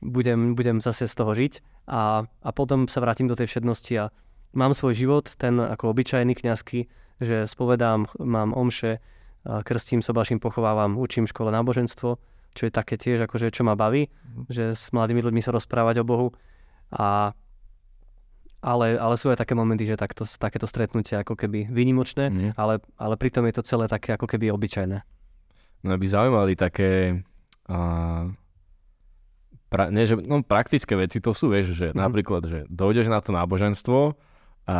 budem, 0.00 0.56
budem 0.56 0.80
zase 0.80 1.04
z 1.04 1.12
toho 1.12 1.36
žiť 1.36 1.84
a, 1.84 2.24
a 2.24 2.50
potom 2.56 2.88
sa 2.88 3.04
vrátim 3.04 3.28
do 3.28 3.36
tej 3.36 3.52
všednosti 3.52 3.92
a 4.00 4.04
mám 4.56 4.72
svoj 4.72 4.96
život, 4.96 5.28
ten 5.36 5.60
ako 5.60 5.92
obyčajný 5.92 6.32
kňazský, 6.32 6.88
že 7.20 7.44
spovedám, 7.44 8.08
mám 8.24 8.56
omše, 8.56 9.04
krstím, 9.44 10.00
sobaším, 10.00 10.40
pochovávam, 10.40 10.96
učím 10.96 11.28
škole 11.28 11.52
náboženstvo, 11.52 12.16
čo 12.54 12.64
je 12.64 12.72
také 12.72 12.94
tiež 12.94 13.26
akože 13.26 13.50
čo 13.50 13.62
ma 13.62 13.74
baví, 13.74 14.08
že 14.48 14.72
s 14.72 14.88
mladými 14.90 15.20
ľuďmi 15.20 15.42
sa 15.42 15.50
rozprávať 15.50 16.00
o 16.00 16.08
Bohu 16.08 16.28
a 16.90 17.34
ale, 18.64 18.96
ale 18.96 19.20
sú 19.20 19.28
aj 19.28 19.44
také 19.44 19.52
momenty, 19.52 19.84
že 19.84 19.92
takto, 19.92 20.24
takéto 20.24 20.64
stretnutie 20.64 21.20
ako 21.20 21.36
keby 21.36 21.68
výnimočné, 21.68 22.32
Mhm. 22.32 22.50
ale, 22.56 22.80
ale 22.96 23.14
pritom 23.20 23.44
je 23.44 23.60
to 23.60 23.62
celé 23.62 23.84
také 23.84 24.16
ako 24.16 24.24
keby 24.24 24.48
obyčajné. 24.48 25.04
Mňa 25.84 25.96
by 26.00 26.06
zaujímali 26.08 26.52
také 26.56 27.20
a, 27.68 27.76
pra, 29.68 29.92
nie, 29.92 30.08
že, 30.08 30.16
no, 30.16 30.40
praktické 30.40 30.96
veci 30.96 31.20
to 31.20 31.36
sú, 31.36 31.52
vieš, 31.52 31.76
že 31.76 31.92
Mhm. 31.92 31.98
napríklad, 31.98 32.42
že 32.48 32.58
dojdeš 32.72 33.12
na 33.12 33.20
to 33.20 33.36
náboženstvo 33.36 34.16
a 34.64 34.78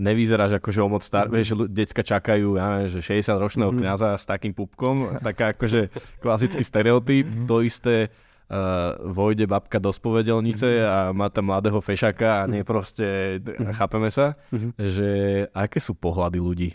nevyzeráš 0.00 0.56
ako, 0.56 0.68
že 0.72 0.80
o 0.80 0.88
moc 0.88 1.04
star, 1.04 1.28
Mhm. 1.28 1.32
vieš, 1.32 1.48
decka 1.68 2.00
čakajú, 2.00 2.56
ja 2.56 2.64
neviem, 2.72 2.88
že 2.88 3.04
60-ročného 3.04 3.70
Mhm. 3.70 3.78
kňaza 3.78 4.16
s 4.16 4.24
takým 4.24 4.50
pupkom, 4.50 5.20
taká 5.20 5.52
akože 5.52 5.92
klasický 6.18 6.64
stereotyp, 6.64 7.28
Mhm. 7.28 7.44
to 7.44 7.60
isté 7.60 8.08
uh, 8.50 8.98
vojde 9.06 9.46
babka 9.46 9.78
do 9.78 9.94
spovedelnice 9.94 10.82
a 10.82 11.14
má 11.14 11.30
tam 11.30 11.54
mladého 11.54 11.78
fešaka 11.78 12.42
a 12.42 12.48
nie 12.50 12.66
proste, 12.66 13.38
chápeme 13.78 14.10
sa, 14.10 14.34
že 14.74 15.08
aké 15.54 15.78
sú 15.78 15.94
pohľady 15.94 16.42
ľudí? 16.42 16.70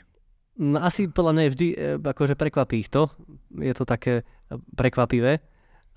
No, 0.55 0.79
asi 0.79 1.11
podľa 1.11 1.31
mňa 1.35 1.43
je 1.43 1.51
vždy, 1.51 1.67
e, 1.67 1.77
akože 1.99 2.39
prekvapí 2.39 2.79
ich 2.79 2.87
to. 2.87 3.11
Je 3.59 3.75
to 3.75 3.83
také 3.83 4.23
e, 4.23 4.55
prekvapivé. 4.71 5.43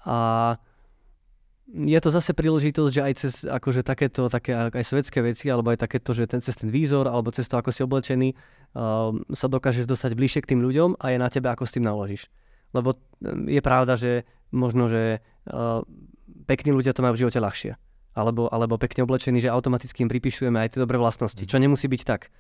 A 0.02 0.58
je 1.68 1.98
to 2.00 2.08
zase 2.08 2.32
príležitosť, 2.32 2.92
že 2.92 3.02
aj 3.04 3.14
cez 3.20 3.32
akože 3.44 3.84
takéto, 3.84 4.32
také 4.32 4.56
aj 4.56 4.84
svetské 4.84 5.20
veci, 5.20 5.52
alebo 5.52 5.68
aj 5.68 5.84
takéto, 5.84 6.16
že 6.16 6.24
ten, 6.24 6.40
cez 6.40 6.56
ten 6.56 6.72
výzor, 6.72 7.04
alebo 7.04 7.28
cez 7.28 7.44
to, 7.44 7.60
ako 7.60 7.68
si 7.68 7.84
oblečený, 7.84 8.32
uh, 8.32 9.12
sa 9.36 9.46
dokážeš 9.52 9.84
dostať 9.84 10.16
bližšie 10.16 10.40
k 10.48 10.56
tým 10.56 10.64
ľuďom 10.64 10.96
a 10.96 11.12
je 11.12 11.18
na 11.20 11.28
tebe, 11.28 11.52
ako 11.52 11.68
s 11.68 11.74
tým 11.76 11.84
naložíš. 11.84 12.32
Lebo 12.72 12.96
e, 12.96 13.56
je 13.56 13.60
pravda, 13.64 13.96
že 13.96 14.28
možno, 14.52 14.88
že 14.88 15.20
uh, 15.20 15.84
pekní 16.48 16.72
ľudia 16.72 16.96
to 16.96 17.04
majú 17.04 17.16
v 17.16 17.28
živote 17.28 17.40
ľahšie. 17.40 17.72
Alebo, 18.16 18.48
alebo 18.48 18.80
pekne 18.80 19.04
oblečení, 19.04 19.38
že 19.38 19.52
automaticky 19.52 20.04
im 20.04 20.10
pripíšujeme 20.10 20.56
aj 20.56 20.74
tie 20.74 20.80
dobré 20.80 20.96
vlastnosti, 20.96 21.44
čo 21.44 21.56
nemusí 21.60 21.84
byť 21.84 22.02
tak. 22.04 22.32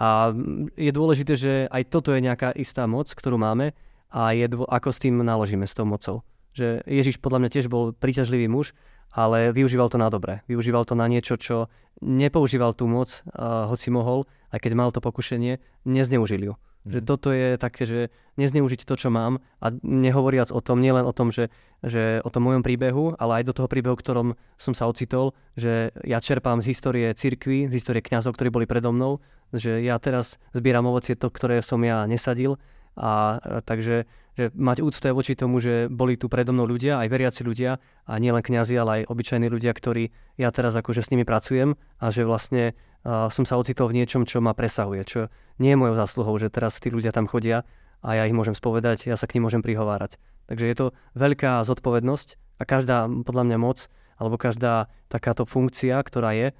A 0.00 0.32
je 0.80 0.88
dôležité, 0.88 1.32
že 1.36 1.52
aj 1.68 1.92
toto 1.92 2.16
je 2.16 2.24
nejaká 2.24 2.56
istá 2.56 2.88
moc, 2.88 3.12
ktorú 3.12 3.36
máme 3.36 3.76
a 4.08 4.32
je 4.32 4.48
dô, 4.48 4.64
ako 4.64 4.88
s 4.88 4.98
tým 5.00 5.20
naložíme, 5.20 5.68
s 5.68 5.76
tou 5.76 5.84
mocou. 5.84 6.24
Že 6.52 6.84
Ježiš 6.84 7.16
podľa 7.18 7.44
mňa 7.44 7.50
tiež 7.52 7.66
bol 7.72 7.96
príťažlivý 7.96 8.48
muž 8.48 8.76
ale 9.12 9.52
využíval 9.52 9.92
to 9.92 10.00
na 10.00 10.08
dobre. 10.08 10.40
Využíval 10.48 10.88
to 10.88 10.96
na 10.96 11.04
niečo, 11.06 11.36
čo 11.36 11.68
nepoužíval 12.00 12.72
tú 12.72 12.88
moc, 12.88 13.20
uh, 13.28 13.68
hoci 13.68 13.92
mohol, 13.92 14.24
aj 14.50 14.64
keď 14.64 14.72
mal 14.72 14.90
to 14.90 15.04
pokušenie, 15.04 15.60
nezneužil 15.84 16.42
ju. 16.42 16.54
Že 16.82 16.98
Mhm. 16.98 17.06
toto 17.06 17.30
je 17.30 17.48
také, 17.62 17.86
že 17.86 18.00
nezneužiť 18.34 18.82
to, 18.82 18.98
čo 18.98 19.06
mám 19.06 19.38
a 19.62 19.70
nehovoriac 19.86 20.50
o 20.50 20.58
tom, 20.58 20.82
nielen 20.82 21.06
o 21.06 21.14
tom, 21.14 21.30
že, 21.30 21.46
že 21.78 22.18
o 22.26 22.30
tom 22.32 22.42
mojom 22.42 22.66
príbehu, 22.66 23.14
ale 23.22 23.38
aj 23.38 23.44
do 23.46 23.54
toho 23.54 23.68
príbehu, 23.70 23.94
ktorom 23.94 24.34
som 24.58 24.74
sa 24.74 24.90
ocitol, 24.90 25.30
že 25.54 25.94
ja 26.02 26.18
čerpám 26.18 26.58
z 26.58 26.74
histórie 26.74 27.06
cirkvy, 27.14 27.70
z 27.70 27.78
histórie 27.78 28.02
kňazov, 28.02 28.34
ktorí 28.34 28.50
boli 28.50 28.66
predo 28.66 28.90
mnou, 28.90 29.22
že 29.54 29.78
ja 29.78 29.94
teraz 30.02 30.42
zbieram 30.58 30.90
ovocie 30.90 31.14
to, 31.14 31.30
ktoré 31.30 31.62
som 31.62 31.78
ja 31.86 32.02
nesadil 32.10 32.58
a 32.96 33.40
e, 33.40 33.64
takže 33.64 34.04
že 34.32 34.48
mať 34.56 34.80
úctu 34.80 35.04
aj 35.12 35.14
voči 35.14 35.32
tomu, 35.36 35.60
že 35.60 35.92
boli 35.92 36.16
tu 36.16 36.32
predo 36.32 36.56
mnou 36.56 36.64
ľudia, 36.64 36.96
aj 37.04 37.08
veriaci 37.12 37.44
ľudia 37.44 37.76
a 38.08 38.12
nielen 38.16 38.40
kňazi, 38.40 38.74
ale 38.80 38.90
aj 39.04 39.12
obyčajní 39.12 39.48
ľudia, 39.52 39.76
ktorí 39.76 40.08
ja 40.40 40.48
teraz 40.48 40.72
akože 40.72 41.04
s 41.04 41.12
nimi 41.12 41.28
pracujem 41.28 41.76
a 42.00 42.06
že 42.08 42.24
vlastne 42.24 42.72
uh, 43.04 43.28
som 43.28 43.44
sa 43.44 43.60
ocitol 43.60 43.92
v 43.92 44.00
niečom, 44.00 44.24
čo 44.24 44.40
ma 44.40 44.56
presahuje, 44.56 45.04
čo 45.04 45.20
nie 45.60 45.76
je 45.76 45.80
mojou 45.80 46.00
zásluhou, 46.00 46.32
že 46.40 46.48
teraz 46.48 46.80
tí 46.80 46.88
ľudia 46.88 47.12
tam 47.12 47.28
chodia 47.28 47.68
a 48.00 48.16
ja 48.16 48.24
ich 48.24 48.32
môžem 48.32 48.56
spovedať, 48.56 49.04
ja 49.04 49.20
sa 49.20 49.28
k 49.28 49.36
nim 49.36 49.44
môžem 49.44 49.60
prihovárať. 49.60 50.16
Takže 50.48 50.64
je 50.64 50.76
to 50.80 50.86
veľká 51.12 51.60
zodpovednosť 51.68 52.56
a 52.56 52.62
každá 52.64 53.04
podľa 53.28 53.52
mňa 53.52 53.58
moc 53.60 53.92
alebo 54.16 54.40
každá 54.40 54.88
takáto 55.12 55.44
funkcia, 55.44 56.00
ktorá 56.00 56.32
je 56.32 56.56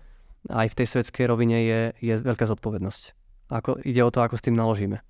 aj 0.50 0.66
v 0.74 0.76
tej 0.76 0.86
svetskej 0.92 1.24
rovine 1.30 1.58
je, 1.62 1.80
je 2.02 2.14
veľká 2.20 2.44
zodpovednosť. 2.44 3.02
Ako, 3.52 3.80
ide 3.84 4.02
o 4.02 4.10
to, 4.10 4.20
ako 4.20 4.36
s 4.36 4.44
tým 4.44 4.58
naložíme. 4.58 5.00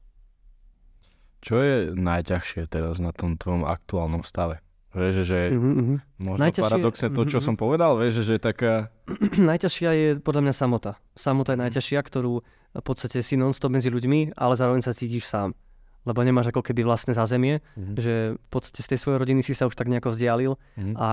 Čo 1.42 1.58
je 1.58 1.74
najťažšie 1.92 2.62
teraz 2.66 2.96
na 2.96 3.10
tom 3.10 3.34
tvojom 3.34 3.66
aktuálnom 3.66 4.22
stave? 4.22 4.62
Vieš, 4.92 5.24
že 5.24 5.40
Mm-hmm. 5.50 5.98
možno 6.20 6.38
Najťažšie- 6.38 6.62
paradoxne 6.62 7.08
to, 7.10 7.22
čo 7.24 7.38
Mhm. 7.40 7.44
som 7.44 7.54
povedal, 7.56 7.96
vieš, 7.96 8.22
že 8.22 8.36
je 8.36 8.42
taká... 8.42 8.92
najťažšia 9.50 9.90
je 9.90 10.08
podľa 10.18 10.42
mňa 10.42 10.54
samota. 10.54 10.92
Samota 11.12 11.52
je 11.52 11.60
najťažšia, 11.60 11.98
ktorú 11.98 12.44
v 12.72 12.82
podstate 12.82 13.20
si 13.20 13.34
non-stop 13.34 13.68
medzi 13.70 13.88
ľuďmi, 13.88 14.32
ale 14.34 14.52
zároveň 14.54 14.80
sa 14.80 14.92
cítiš 14.92 15.24
sám. 15.26 15.56
Lebo 16.02 16.20
nemáš 16.20 16.50
ako 16.50 16.62
keby 16.62 16.82
vlastné 16.82 17.14
zázemie, 17.14 17.64
Mhm. 17.74 17.92
že 17.96 18.14
v 18.36 18.48
podstate 18.48 18.80
z 18.80 18.90
tej 18.92 18.98
svojej 19.00 19.18
rodiny 19.18 19.40
si 19.40 19.54
sa 19.54 19.64
už 19.64 19.74
tak 19.74 19.88
nejako 19.88 20.12
vzdialil 20.12 20.54
Mhm. 20.76 20.94
a 20.94 21.08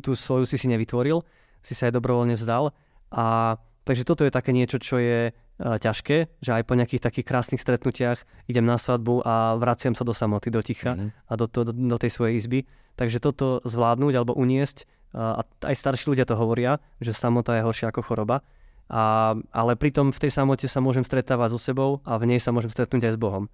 tú 0.00 0.16
svoju 0.16 0.44
si 0.44 0.56
si 0.56 0.66
nevytvoril, 0.66 1.20
si 1.60 1.76
sa 1.76 1.86
aj 1.86 1.94
dobrovoľne 1.94 2.34
vzdal. 2.34 2.72
A 3.12 3.54
takže 3.84 4.02
toto 4.02 4.24
je 4.24 4.32
také 4.32 4.50
niečo, 4.50 4.80
čo 4.80 4.96
je 4.96 5.28
ťažké, 5.58 6.42
že 6.42 6.50
aj 6.50 6.62
po 6.66 6.74
nejakých 6.74 6.98
takých 6.98 7.26
krásnych 7.30 7.62
stretnutiach 7.62 8.26
idem 8.50 8.66
na 8.66 8.74
svadbu 8.74 9.22
a 9.22 9.54
vraciam 9.54 9.94
sa 9.94 10.02
do 10.02 10.10
samoty, 10.10 10.50
do 10.50 10.58
ticha 10.62 10.98
Mhm. 10.98 11.08
a 11.30 11.32
do, 11.38 11.46
do, 11.46 11.70
do 11.70 11.96
tej 11.98 12.10
svojej 12.10 12.34
izby. 12.42 12.66
Takže 12.98 13.22
toto 13.22 13.62
zvládnuť 13.62 14.12
alebo 14.18 14.34
uniesť, 14.34 14.86
a 15.14 15.46
aj 15.46 15.78
starší 15.78 16.10
ľudia 16.10 16.26
to 16.26 16.34
hovoria, 16.34 16.82
že 16.98 17.14
samota 17.14 17.54
je 17.54 17.62
horšia 17.62 17.94
ako 17.94 18.02
choroba, 18.02 18.42
a, 18.90 19.34
ale 19.54 19.78
pritom 19.78 20.10
v 20.10 20.18
tej 20.18 20.34
samote 20.34 20.66
sa 20.66 20.82
môžem 20.82 21.06
stretávať 21.06 21.54
so 21.54 21.60
sebou 21.62 22.02
a 22.02 22.18
v 22.18 22.34
nej 22.34 22.42
sa 22.42 22.50
môžem 22.50 22.74
stretnúť 22.74 23.06
aj 23.06 23.12
s 23.14 23.22
Bohom. 23.22 23.46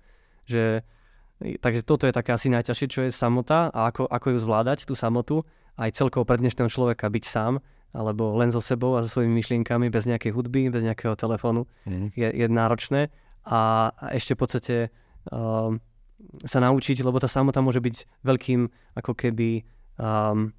Že, 0.49 0.81
takže 1.61 1.85
toto 1.85 2.09
je 2.09 2.17
také 2.17 2.33
asi 2.33 2.49
najťažšie, 2.49 2.87
čo 2.89 3.01
je 3.05 3.11
samota 3.13 3.69
a 3.69 3.93
ako, 3.93 4.09
ako 4.09 4.27
ju 4.33 4.39
zvládať, 4.41 4.89
tú 4.89 4.97
samotu, 4.97 5.45
aj 5.77 5.93
celkovo 6.01 6.25
pre 6.25 6.41
dnešného 6.41 6.73
človeka 6.73 7.13
byť 7.13 7.25
sám, 7.29 7.61
alebo 7.91 8.39
len 8.39 8.55
so 8.55 8.63
sebou 8.63 8.95
a 8.95 9.03
so 9.03 9.19
svojimi 9.19 9.43
myšlienkami, 9.43 9.91
bez 9.91 10.07
nejakej 10.07 10.31
hudby, 10.31 10.71
bez 10.71 10.83
nejakého 10.87 11.15
telefónu 11.19 11.67
Mhm. 11.87 12.07
je, 12.15 12.29
je 12.31 12.47
náročné 12.47 13.11
a, 13.45 13.91
a 13.97 14.07
ešte 14.15 14.35
v 14.37 14.41
podstate 14.41 14.77
um, 15.33 15.81
sa 16.45 16.59
naučiť, 16.61 17.01
lebo 17.01 17.17
tá 17.19 17.27
samota 17.27 17.65
môže 17.65 17.81
byť 17.81 18.23
veľkým 18.23 18.61
ako 18.95 19.13
keby 19.17 19.65
um, 19.97 20.53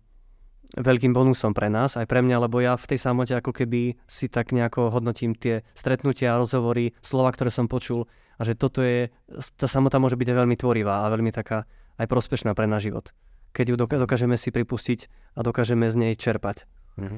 veľkým 0.71 1.11
bonusom 1.11 1.51
pre 1.51 1.67
nás, 1.67 1.99
aj 1.99 2.07
pre 2.07 2.23
mňa, 2.23 2.47
lebo 2.47 2.63
ja 2.63 2.79
v 2.79 2.95
tej 2.95 2.99
samote 3.03 3.35
ako 3.35 3.51
keby 3.51 3.99
si 4.07 4.31
tak 4.31 4.55
nejako 4.55 4.87
hodnotím 4.87 5.35
tie 5.35 5.67
stretnutia, 5.75 6.39
rozhovory, 6.39 6.95
slova, 7.03 7.35
ktoré 7.35 7.51
som 7.51 7.67
počul 7.67 8.07
a 8.39 8.47
že 8.47 8.55
toto 8.55 8.79
je, 8.79 9.11
tá 9.59 9.67
samota 9.67 9.99
môže 9.99 10.15
byť 10.15 10.27
aj 10.31 10.37
veľmi 10.39 10.55
tvorivá 10.55 11.03
a 11.03 11.11
veľmi 11.11 11.29
taká 11.35 11.67
aj 11.99 12.07
prospešná 12.07 12.55
pre 12.55 12.71
náš 12.71 12.87
život. 12.87 13.11
Keď 13.51 13.65
ju 13.67 13.75
dokážeme 13.75 14.39
si 14.39 14.47
pripustiť 14.47 15.11
a 15.35 15.43
dokážeme 15.43 15.91
z 15.91 15.95
nej 15.99 16.13
čerpať. 16.15 16.63
Mhm. 17.01 17.17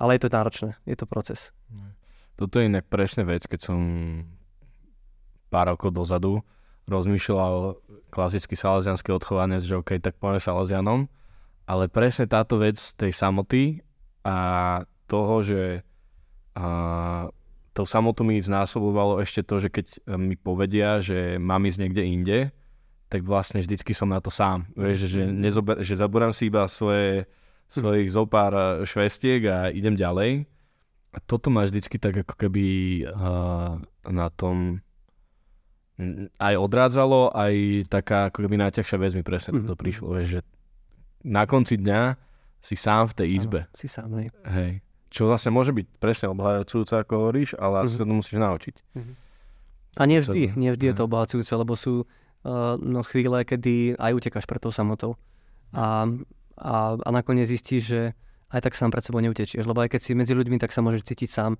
Ale 0.00 0.16
je 0.16 0.20
to 0.24 0.32
náročné, 0.32 0.70
je 0.88 0.96
to 0.96 1.04
proces. 1.04 1.52
Toto 2.40 2.56
je 2.56 2.72
inak 2.72 2.88
presne 2.88 3.28
vec, 3.28 3.44
keď 3.44 3.60
som 3.68 3.80
pár 5.52 5.76
rokov 5.76 5.92
dozadu 5.92 6.40
rozmýšľal 6.88 7.78
klasicky 8.10 8.58
salazianské 8.58 9.14
odchovanie, 9.14 9.62
že 9.62 9.78
OK, 9.78 10.00
tak 10.02 10.18
poďme 10.18 10.42
salazianom, 10.42 11.00
ale 11.68 11.86
presne 11.86 12.26
táto 12.26 12.58
vec 12.58 12.80
tej 12.98 13.14
samoty 13.14 13.84
a 14.26 14.36
toho, 15.06 15.34
že 15.46 15.62
a, 16.58 17.30
to 17.70 17.86
samotu 17.86 18.26
mi 18.26 18.42
znásobovalo 18.42 19.22
ešte 19.22 19.46
to, 19.46 19.62
že 19.62 19.68
keď 19.70 19.86
mi 20.18 20.34
povedia, 20.34 20.98
že 20.98 21.38
mám 21.38 21.62
ísť 21.62 21.78
niekde 21.78 22.02
inde, 22.02 22.38
tak 23.10 23.22
vlastne 23.22 23.62
vždycky 23.62 23.94
som 23.94 24.10
na 24.10 24.18
to 24.18 24.30
sám. 24.30 24.66
Vieš, 24.74 25.10
že, 25.10 25.22
nezober, 25.30 25.82
že 25.82 25.98
zaborám 25.98 26.34
si 26.34 26.50
iba 26.50 26.66
svoje, 26.66 27.26
svojich 27.72 28.08
zopár 28.08 28.52
e, 28.52 28.62
švestiek 28.82 29.40
a 29.44 29.56
idem 29.68 29.94
ďalej. 29.94 30.44
A 31.08 31.18
toto 31.20 31.48
ma 31.48 31.62
vždycky 31.62 31.96
tak 31.96 32.14
ako 32.16 32.34
keby 32.36 32.66
uh, 33.04 33.74
na 34.04 34.26
tom 34.30 34.78
mm, 35.96 36.38
aj 36.38 36.54
odrádzalo, 36.56 37.30
aj 37.30 37.54
taká 37.88 38.30
ako 38.30 38.46
keby 38.46 38.54
najťažšia 38.56 38.96
vec 38.96 39.12
mi 39.12 39.22
presne 39.22 39.50
toto 39.56 39.74
Mhm. 39.74 39.80
prišlo, 39.80 40.06
vieš, 40.12 40.28
že 40.30 40.40
na 41.22 41.44
konci 41.44 41.76
dňa 41.76 42.14
si 42.60 42.74
sám 42.74 43.08
v 43.08 43.16
tej 43.16 43.28
izbe. 43.34 43.60
Áno, 43.60 43.74
si 43.74 43.86
sám, 43.86 44.08
hej. 44.16 44.28
Hej. 44.46 44.72
Čo 45.08 45.26
vlastne 45.26 45.50
môže 45.50 45.72
byť 45.72 45.86
presne 45.96 46.30
obhajujúce, 46.30 46.94
ako 46.96 47.12
hovoríš, 47.18 47.50
ale 47.56 47.82
asi 47.82 47.92
Mhm. 47.92 47.98
sa 47.98 48.04
to 48.04 48.14
musíš 48.14 48.38
naučiť. 48.38 48.74
A 49.92 50.02
nie 50.04 50.18
Co- 50.18 50.30
vždy, 50.30 50.54
nie 50.54 50.70
vždy 50.70 50.84
je 50.86 50.94
to 50.94 51.02
Aha. 51.02 51.08
obohacujúce, 51.08 51.52
lebo 51.52 51.74
sú 51.74 52.06
uh, 52.40 52.78
no, 52.78 53.02
chvíle, 53.02 53.42
kedy 53.42 53.98
aj 53.98 54.12
utekáš 54.14 54.46
pred 54.46 54.56
tou 54.56 54.70
samotou. 54.70 55.18
A, 55.72 56.06
a, 56.60 57.00
a 57.00 57.08
nakoniec 57.08 57.48
zistíš, 57.48 57.82
že 57.88 58.02
aj 58.50 58.60
tak 58.66 58.74
sám 58.74 58.90
pred 58.90 59.02
sebou 59.06 59.22
neutečieš, 59.22 59.62
lebo 59.62 59.80
aj 59.80 59.94
keď 59.94 60.00
si 60.02 60.12
medzi 60.18 60.34
ľuďmi, 60.34 60.58
tak 60.58 60.74
sa 60.74 60.82
môžeš 60.82 61.06
cítiť 61.06 61.30
sám. 61.30 61.52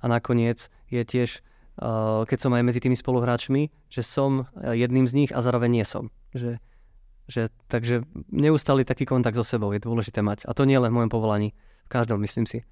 A 0.00 0.04
nakoniec 0.08 0.72
je 0.88 1.02
tiež, 1.04 1.44
uh, 1.78 2.24
keď 2.24 2.38
som 2.40 2.52
aj 2.56 2.64
medzi 2.64 2.80
tými 2.80 2.96
spoluhráčmi, 2.96 3.68
že 3.92 4.00
som 4.00 4.48
uh, 4.48 4.72
jedným 4.72 5.04
z 5.04 5.12
nich 5.14 5.30
a 5.30 5.44
zároveň 5.44 5.80
nie 5.80 5.86
som. 5.86 6.08
Že, 6.32 6.56
že, 7.28 7.52
takže 7.68 8.08
neustály 8.32 8.88
taký 8.88 9.04
kontakt 9.04 9.36
so 9.36 9.44
sebou 9.44 9.76
je 9.76 9.84
dôležité 9.84 10.24
mať. 10.24 10.48
A 10.48 10.56
to 10.56 10.64
nie 10.64 10.80
len 10.80 10.88
v 10.88 11.04
mojom 11.04 11.12
povolaní, 11.12 11.52
v 11.84 11.88
každom 11.92 12.24
myslím 12.24 12.48
si. 12.48 12.64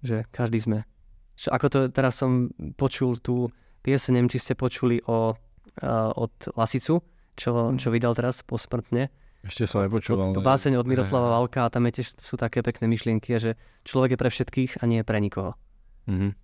Že 0.00 0.24
každý 0.32 0.58
sme. 0.64 0.88
Že 1.36 1.48
ako 1.52 1.66
to 1.68 1.78
teraz 1.92 2.16
som 2.16 2.48
počul 2.80 3.20
tú 3.20 3.52
pieseň, 3.84 4.24
či 4.32 4.40
ste 4.40 4.54
počuli 4.56 5.04
o, 5.04 5.36
uh, 5.36 6.10
od 6.16 6.32
Lasicu, 6.56 7.04
čo, 7.36 7.76
čo 7.76 7.88
vydal 7.92 8.16
teraz 8.16 8.40
posmrtne. 8.40 9.12
Ešte 9.42 9.66
som 9.66 9.82
nepočul. 9.82 10.14
Ale- 10.14 10.32
to 10.32 10.40
báseň 10.40 10.78
od 10.78 10.86
Miroslava 10.86 11.26
Valka 11.28 11.66
a 11.66 11.72
tam 11.72 11.90
je 11.90 11.98
tiež 11.98 12.14
sú 12.16 12.38
také 12.38 12.62
pekné 12.62 12.86
myšlienky, 12.86 13.34
že 13.36 13.58
človek 13.82 14.14
je 14.14 14.18
pre 14.18 14.30
všetkých 14.30 14.72
a 14.78 14.86
nie 14.86 15.02
pre 15.02 15.18
nikoho. 15.18 15.58
Mhm. 16.06 16.38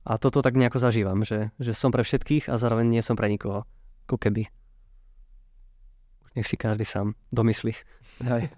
A 0.00 0.16
toto 0.16 0.40
tak 0.40 0.56
nejako 0.56 0.80
zažívam, 0.80 1.20
že, 1.22 1.52
že 1.60 1.76
som 1.76 1.92
pre 1.92 2.00
všetkých 2.00 2.48
a 2.48 2.56
zároveň 2.56 2.88
nie 2.88 3.02
som 3.04 3.18
pre 3.18 3.28
nikoho. 3.28 3.68
Ako 4.08 4.16
keby. 4.16 4.48
Nech 6.32 6.46
si 6.46 6.56
každý 6.56 6.86
sám 6.86 7.18
domyslí. 7.28 7.74
Hej. 8.22 8.48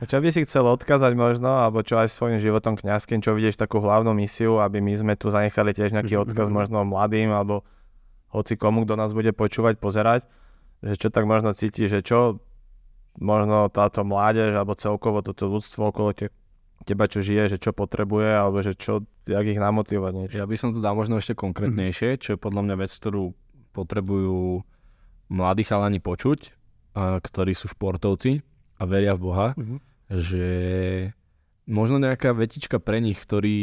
A 0.00 0.08
Čo 0.08 0.22
by 0.24 0.32
si 0.32 0.48
chcel 0.48 0.64
odkázať 0.64 1.12
možno, 1.12 1.60
alebo 1.60 1.84
čo 1.84 2.00
aj 2.00 2.08
svojim 2.08 2.40
životom 2.40 2.72
kňazským, 2.72 3.20
čo 3.20 3.36
vidíš 3.36 3.60
takú 3.60 3.84
hlavnú 3.84 4.16
misiu, 4.16 4.56
aby 4.56 4.80
my 4.80 4.96
sme 4.96 5.12
tu 5.12 5.28
zanechali 5.28 5.76
tiež 5.76 5.92
nejaký 5.92 6.16
Mhm, 6.16 6.22
odkaz 6.24 6.48
možno 6.48 6.88
mladým, 6.88 7.28
alebo 7.28 7.68
hoci 8.32 8.56
komu, 8.56 8.88
kto 8.88 8.96
nás 8.96 9.12
bude 9.12 9.36
počúvať, 9.36 9.76
pozerať, 9.76 10.24
že 10.80 10.96
čo 10.96 11.12
tak 11.12 11.28
možno 11.28 11.52
cíti, 11.52 11.84
že 11.84 12.00
čo 12.00 12.40
možno 13.20 13.68
táto 13.68 14.02
mládež, 14.02 14.56
alebo 14.56 14.74
celkovo 14.74 15.20
toto 15.20 15.46
ľudstvo 15.46 15.92
okolo 15.92 16.16
te, 16.16 16.32
teba, 16.88 17.04
čo 17.04 17.20
žije, 17.20 17.56
že 17.56 17.58
čo 17.60 17.76
potrebuje, 17.76 18.32
alebo 18.32 18.64
že 18.64 18.72
čo, 18.74 19.04
jak 19.28 19.44
ich 19.44 19.60
namotivovať 19.60 20.12
niečo. 20.16 20.40
Ja 20.40 20.48
by 20.48 20.56
som 20.56 20.72
to 20.72 20.80
dal 20.80 20.96
možno 20.96 21.20
ešte 21.20 21.36
konkrétnejšie, 21.36 22.16
čo 22.16 22.34
je 22.34 22.38
podľa 22.40 22.64
mňa 22.64 22.76
vec, 22.80 22.90
ktorú 22.90 23.36
potrebujú 23.76 24.64
mladí 25.30 25.62
chalani 25.62 26.00
počuť, 26.02 26.56
a 26.96 27.22
ktorí 27.22 27.54
sú 27.54 27.70
športovci 27.70 28.42
a 28.80 28.82
veria 28.88 29.14
v 29.14 29.22
Boha, 29.22 29.48
že 30.10 30.48
možno 31.70 32.02
nejaká 32.02 32.34
vetička 32.34 32.82
pre 32.82 32.98
nich, 32.98 33.20
ktorí 33.20 33.58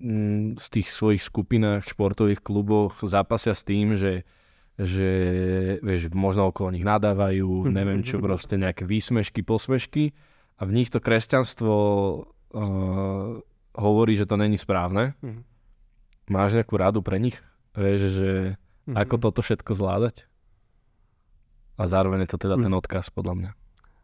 mm, 0.00 0.56
z 0.56 0.66
tých 0.72 0.88
svojich 0.88 1.20
skupinách, 1.20 1.90
športových 1.92 2.40
kluboch 2.40 2.96
zápasia 3.04 3.52
s 3.52 3.66
tým, 3.66 4.00
že 4.00 4.24
že 4.80 5.08
vieš, 5.80 6.08
možno 6.10 6.48
okolo 6.48 6.72
nich 6.72 6.82
nadávajú, 6.82 7.68
neviem 7.68 8.00
čo, 8.00 8.16
proste 8.24 8.56
nejaké 8.56 8.82
výsmešky, 8.82 9.44
posmešky 9.44 10.16
a 10.56 10.64
v 10.64 10.72
nich 10.72 10.88
to 10.88 10.98
kresťanstvo 10.98 11.74
uh, 12.50 13.30
hovorí, 13.72 14.12
že 14.14 14.24
to 14.24 14.34
není 14.34 14.56
správne. 14.56 15.12
Mhm. 15.20 15.40
Máš 16.28 16.54
nejakú 16.54 16.74
radu 16.74 17.02
pre 17.02 17.18
nich? 17.18 17.36
Vieš, 17.72 18.00
že 18.10 18.30
Mhm. 18.86 18.96
ako 18.96 19.14
toto 19.20 19.40
všetko 19.40 19.76
zvládať? 19.76 20.24
A 21.76 21.86
zároveň 21.86 22.24
je 22.24 22.30
to 22.30 22.38
teda 22.38 22.56
Mhm. 22.56 22.62
ten 22.64 22.72
odkaz, 22.74 23.08
podľa 23.10 23.34
mňa. 23.36 23.50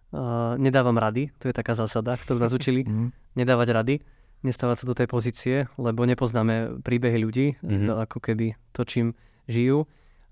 uh, 0.06 0.54
nedávam 0.56 0.96
rady, 0.96 1.28
to 1.36 1.50
je 1.50 1.52
taká 1.52 1.74
zásada, 1.74 2.14
ktorú 2.14 2.38
nás 2.38 2.48
učili, 2.50 2.86
nedávať 3.34 3.68
rady, 3.68 3.94
nestávať 4.40 4.76
sa 4.80 4.86
do 4.86 4.94
tej 4.94 5.06
pozície, 5.06 5.56
lebo 5.76 6.06
nepoznáme 6.06 6.80
príbehy 6.80 7.18
ľudí, 7.18 7.46
Mhm. 7.60 7.84
to 7.84 7.92
ako 7.98 8.18
keby 8.22 8.46
to, 8.70 8.86
čím 8.86 9.12
žijú, 9.44 9.84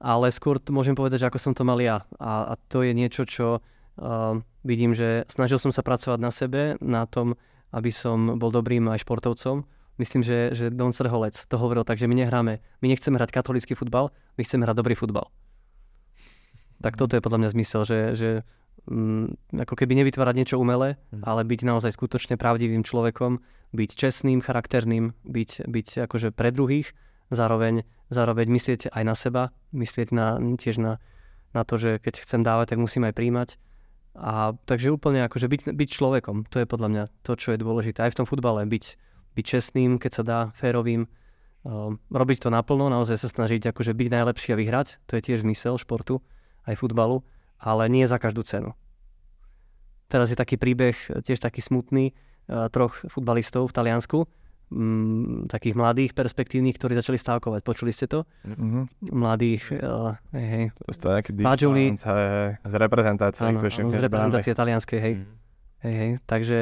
ale 0.05 0.29
skôr 0.29 0.61
môžem 0.69 0.93
povedať, 0.93 1.25
že 1.25 1.29
ako 1.33 1.41
som 1.41 1.57
to 1.57 1.65
mal 1.65 1.81
ja. 1.81 2.05
A, 2.21 2.53
a 2.53 2.55
to 2.69 2.85
je 2.85 2.93
niečo, 2.93 3.25
čo 3.25 3.47
uh, 3.57 4.37
vidím, 4.61 4.93
že 4.93 5.25
snažil 5.33 5.57
som 5.57 5.73
sa 5.73 5.81
pracovať 5.81 6.21
na 6.21 6.29
sebe, 6.29 6.77
na 6.85 7.09
tom, 7.09 7.41
aby 7.73 7.89
som 7.89 8.37
bol 8.37 8.53
dobrým 8.53 8.85
aj 8.93 9.01
športovcom. 9.01 9.65
Myslím, 9.97 10.21
že, 10.21 10.53
že 10.53 10.69
Don 10.69 10.93
Srholec 10.93 11.39
to 11.49 11.57
hovoril 11.57 11.89
tak, 11.89 11.97
že 11.97 12.05
my 12.05 12.21
nehráme, 12.21 12.61
my 12.61 12.87
nechceme 12.87 13.17
hrať 13.17 13.33
katolický 13.33 13.73
futbal, 13.73 14.13
my 14.37 14.43
chceme 14.45 14.69
hrať 14.69 14.77
dobrý 14.77 14.93
futbal. 14.93 15.33
Tak 16.85 17.01
toto 17.01 17.17
je 17.17 17.25
podľa 17.25 17.41
mňa 17.41 17.51
zmysel, 17.55 17.83
že, 17.89 17.99
že 18.13 18.31
mm, 18.91 19.57
ako 19.65 19.73
keby 19.73 19.97
nevytvárať 20.05 20.35
niečo 20.37 20.61
umelé, 20.61 21.01
Mhm. 21.17 21.25
ale 21.25 21.49
byť 21.49 21.61
naozaj 21.65 21.97
skutočne 21.97 22.37
pravdivým 22.37 22.85
človekom, 22.85 23.41
byť 23.73 23.91
čestným, 23.97 24.45
charakterným, 24.45 25.17
byť, 25.25 25.65
byť 25.65 25.89
akože 26.05 26.29
pre 26.35 26.53
druhých, 26.53 26.93
zároveň, 27.35 27.85
zároveň 28.11 28.47
myslieť 28.49 28.81
aj 28.95 29.03
na 29.05 29.15
seba, 29.15 29.43
myslieť 29.75 30.09
na, 30.15 30.39
tiež 30.39 30.79
na, 30.81 31.03
na 31.55 31.63
to, 31.63 31.79
že 31.79 32.03
keď 32.03 32.25
chcem 32.25 32.41
dávať, 32.43 32.75
tak 32.75 32.83
musím 32.83 33.07
aj 33.07 33.15
príjmať. 33.15 33.49
A 34.15 34.55
takže 34.71 34.95
úplne 34.95 35.27
akože 35.27 35.51
byť, 35.51 35.61
byť 35.75 35.89
človekom, 35.91 36.47
to 36.47 36.63
je 36.63 36.71
podľa 36.71 36.89
mňa 36.91 37.05
to, 37.27 37.35
čo 37.35 37.51
je 37.51 37.59
dôležité 37.59 38.07
aj 38.07 38.15
v 38.15 38.19
tom 38.23 38.27
futbale, 38.31 38.63
byť, 38.63 38.85
byť 39.35 39.45
čestným, 39.45 39.99
keď 39.99 40.11
sa 40.15 40.23
dá, 40.23 40.41
férovým, 40.55 41.11
um, 41.67 41.99
robiť 42.15 42.47
to 42.47 42.49
naplno, 42.55 42.87
naozaj 42.87 43.19
sa 43.19 43.27
snažiť 43.27 43.75
akože 43.75 43.91
byť 43.91 44.09
najlepší 44.15 44.55
a 44.55 44.61
vyhrať, 44.63 45.03
to 45.11 45.19
je 45.19 45.23
tiež 45.27 45.43
zmysel 45.43 45.83
športu, 45.83 46.23
aj 46.63 46.79
futbalu, 46.79 47.27
ale 47.59 47.91
nie 47.91 48.07
za 48.07 48.23
každú 48.23 48.47
cenu. 48.47 48.79
Teraz 50.07 50.31
je 50.31 50.39
taký 50.39 50.63
príbeh, 50.63 50.95
tiež 51.27 51.43
taký 51.43 51.59
smutný, 51.59 52.15
uh, 52.15 52.71
troch 52.71 52.95
futbalistov 53.11 53.67
v 53.67 53.75
Taliansku, 53.75 54.31
mm, 54.75 55.47
takých 55.47 55.75
mladých, 55.79 56.13
perspektívnych, 56.19 56.75
ktorí 56.75 56.99
začali 56.99 57.15
stávkovať. 57.15 57.63
Počuli 57.63 57.95
ste 57.95 58.11
to? 58.11 58.27
Mhm. 58.43 59.15
Mladých, 59.15 59.71
uh, 59.79 60.19
hej, 60.35 60.47
hej, 60.51 60.65
hej, 62.67 62.67
z 62.67 62.75
reprezentácie. 62.75 63.47
áno, 63.47 63.63
áno, 63.63 63.95
z 63.95 64.03
reprezentácie 64.03 64.53
talianskej, 64.53 64.99
hej. 64.99 65.15
Mhm. 65.23 65.35
Hej, 65.85 65.95
hej, 65.95 66.11
takže 66.27 66.59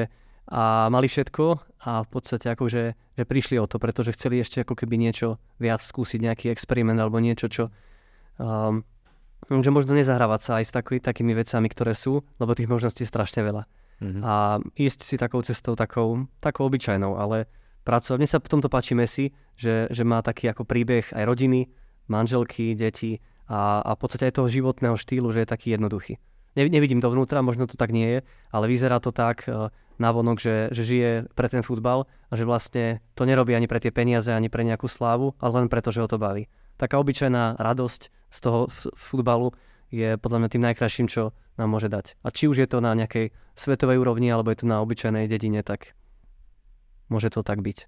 a 0.52 0.90
mali 0.90 1.06
všetko 1.06 1.44
a 1.86 2.02
v 2.02 2.08
podstate 2.10 2.50
akože 2.50 2.82
že 3.12 3.24
prišli 3.28 3.60
o 3.60 3.68
to, 3.68 3.76
pretože 3.76 4.16
chceli 4.16 4.42
ešte 4.42 4.64
ako 4.64 4.74
keby 4.74 4.98
niečo 4.98 5.38
viac 5.60 5.84
skúsiť, 5.84 6.18
nejaký 6.18 6.46
experiment 6.50 6.98
alebo 6.98 7.22
niečo, 7.22 7.46
čo 7.46 7.64
um, 8.40 8.82
že 9.50 9.70
možno 9.74 9.92
nezahrávať 9.98 10.40
sa 10.40 10.52
aj 10.62 10.64
s 10.66 10.72
taký, 10.72 10.96
takými 11.02 11.34
vecami, 11.34 11.66
ktoré 11.66 11.92
sú, 11.98 12.22
lebo 12.38 12.54
tých 12.54 12.70
možností 12.70 13.02
je 13.02 13.10
strašne 13.10 13.42
veľa. 13.42 13.62
Mhm. 14.02 14.20
A 14.22 14.58
ísť 14.78 15.00
si 15.06 15.14
takou 15.18 15.42
cestou, 15.46 15.78
takou, 15.78 16.26
takou 16.42 16.66
obyčajnou, 16.66 17.14
ale 17.18 17.46
pracovať. 17.82 18.18
Mne 18.18 18.30
sa 18.30 18.38
v 18.38 18.50
tomto 18.50 18.68
páči 18.70 18.94
Messi, 18.94 19.34
že, 19.58 19.90
že 19.90 20.02
má 20.02 20.22
taký 20.22 20.50
ako 20.50 20.66
príbeh 20.66 21.10
aj 21.12 21.24
rodiny, 21.26 21.70
manželky, 22.10 22.74
deti 22.74 23.22
a, 23.46 23.82
a 23.82 23.90
v 23.94 23.98
podstate 23.98 24.30
aj 24.30 24.42
toho 24.42 24.48
životného 24.50 24.96
štýlu, 24.98 25.30
že 25.30 25.44
je 25.44 25.52
taký 25.52 25.74
jednoduchý. 25.74 26.18
Ne, 26.52 26.68
nevidím 26.68 27.00
dovnútra, 27.00 27.40
možno 27.40 27.64
to 27.64 27.80
tak 27.80 27.96
nie 27.96 28.18
je, 28.18 28.18
ale 28.52 28.68
vyzerá 28.68 29.00
to 29.00 29.08
tak 29.08 29.48
e, 29.48 29.72
navonok, 29.96 30.36
že, 30.36 30.68
že 30.68 30.82
žije 30.84 31.10
pre 31.32 31.48
ten 31.48 31.64
futbal 31.64 32.04
a 32.28 32.32
že 32.36 32.44
vlastne 32.44 33.00
to 33.16 33.24
nerobí 33.24 33.56
ani 33.56 33.64
pre 33.64 33.80
tie 33.80 33.88
peniaze, 33.88 34.28
ani 34.28 34.52
pre 34.52 34.60
nejakú 34.60 34.84
slávu, 34.84 35.32
ale 35.40 35.64
len 35.64 35.68
preto, 35.72 35.88
že 35.88 36.04
ho 36.04 36.08
to 36.08 36.20
baví. 36.20 36.52
Taká 36.76 37.00
obyčajná 37.00 37.56
radosť 37.56 38.02
z 38.32 38.38
toho 38.42 38.68
futbalu 38.96 39.56
je 39.92 40.16
podľa 40.16 40.38
mňa 40.44 40.48
tým 40.52 40.64
najkrajším, 40.72 41.08
čo 41.08 41.36
nám 41.56 41.68
môže 41.72 41.88
dať. 41.92 42.16
A 42.24 42.32
či 42.32 42.48
už 42.48 42.64
je 42.64 42.68
to 42.68 42.80
na 42.80 42.96
nejakej 42.96 43.32
svetovej 43.52 44.00
úrovni, 44.00 44.32
alebo 44.32 44.48
je 44.48 44.64
to 44.64 44.66
na 44.68 44.80
obyčajnej 44.80 45.28
dedine, 45.28 45.60
tak 45.60 45.92
môže 47.12 47.28
to 47.28 47.40
tak 47.40 47.60
byť. 47.60 47.84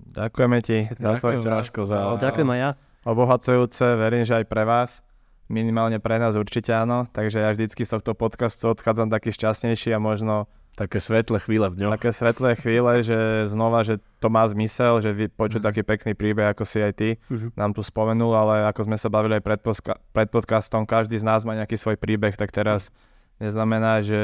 Ďakujeme 0.00 0.58
ti. 0.60 0.88
za 0.90 1.12
tvoj 1.12 1.36
Ďakujem, 1.36 1.40
čas. 1.40 1.52
Ráško, 1.52 1.80
za... 1.84 1.98
Ďakujem 2.16 2.48
aj 2.48 2.58
ja. 2.58 2.70
Obohacujúce, 3.04 3.84
verím, 3.94 4.22
že 4.22 4.34
aj 4.34 4.46
pre 4.46 4.62
vás. 4.62 5.04
Minimálne 5.46 5.96
pre 5.96 6.16
nás 6.16 6.32
určite 6.34 6.70
áno. 6.70 7.08
Takže 7.08 7.40
ja 7.40 7.50
vždycky 7.50 7.80
z 7.80 7.90
tohto 7.90 8.12
podcastu 8.12 8.68
odchádzam 8.68 9.08
taký 9.08 9.28
šťastnejší 9.30 9.90
a 9.90 9.98
možno 9.98 10.44
Také 10.76 11.00
svetlé 11.00 11.40
chvíle 11.40 11.66
v 11.66 11.76
ňom. 11.76 11.90
také 11.90 12.08
svetlé 12.08 12.54
chvíle, 12.54 13.02
že 13.02 13.18
znova, 13.44 13.82
že 13.82 13.98
to 14.16 14.28
má 14.28 14.46
zmysel, 14.46 15.00
že 15.00 15.10
vy 15.10 15.26
počuť 15.26 15.58
Mhm. 15.58 15.66
taký 15.66 15.82
pekný 15.82 16.12
príbeh, 16.14 16.46
ako 16.48 16.62
si 16.62 16.78
aj 16.78 16.92
ty 16.94 17.08
Mhm. 17.26 17.50
nám 17.52 17.72
tu 17.72 17.80
spomenul, 17.80 18.30
ale 18.30 18.62
ako 18.64 18.86
sme 18.86 18.94
sa 18.94 19.08
bavili 19.08 19.34
aj 19.34 19.42
pred, 19.42 19.60
poska- 19.60 19.98
pred 20.08 20.28
podcastom, 20.28 20.84
každý 20.84 21.16
z 21.16 21.24
nás 21.24 21.42
má 21.42 21.56
nejaký 21.56 21.74
svoj 21.74 21.96
príbeh, 21.96 22.30
tak 22.32 22.52
teraz 22.52 22.94
neznamená, 23.36 23.98
že 24.00 24.20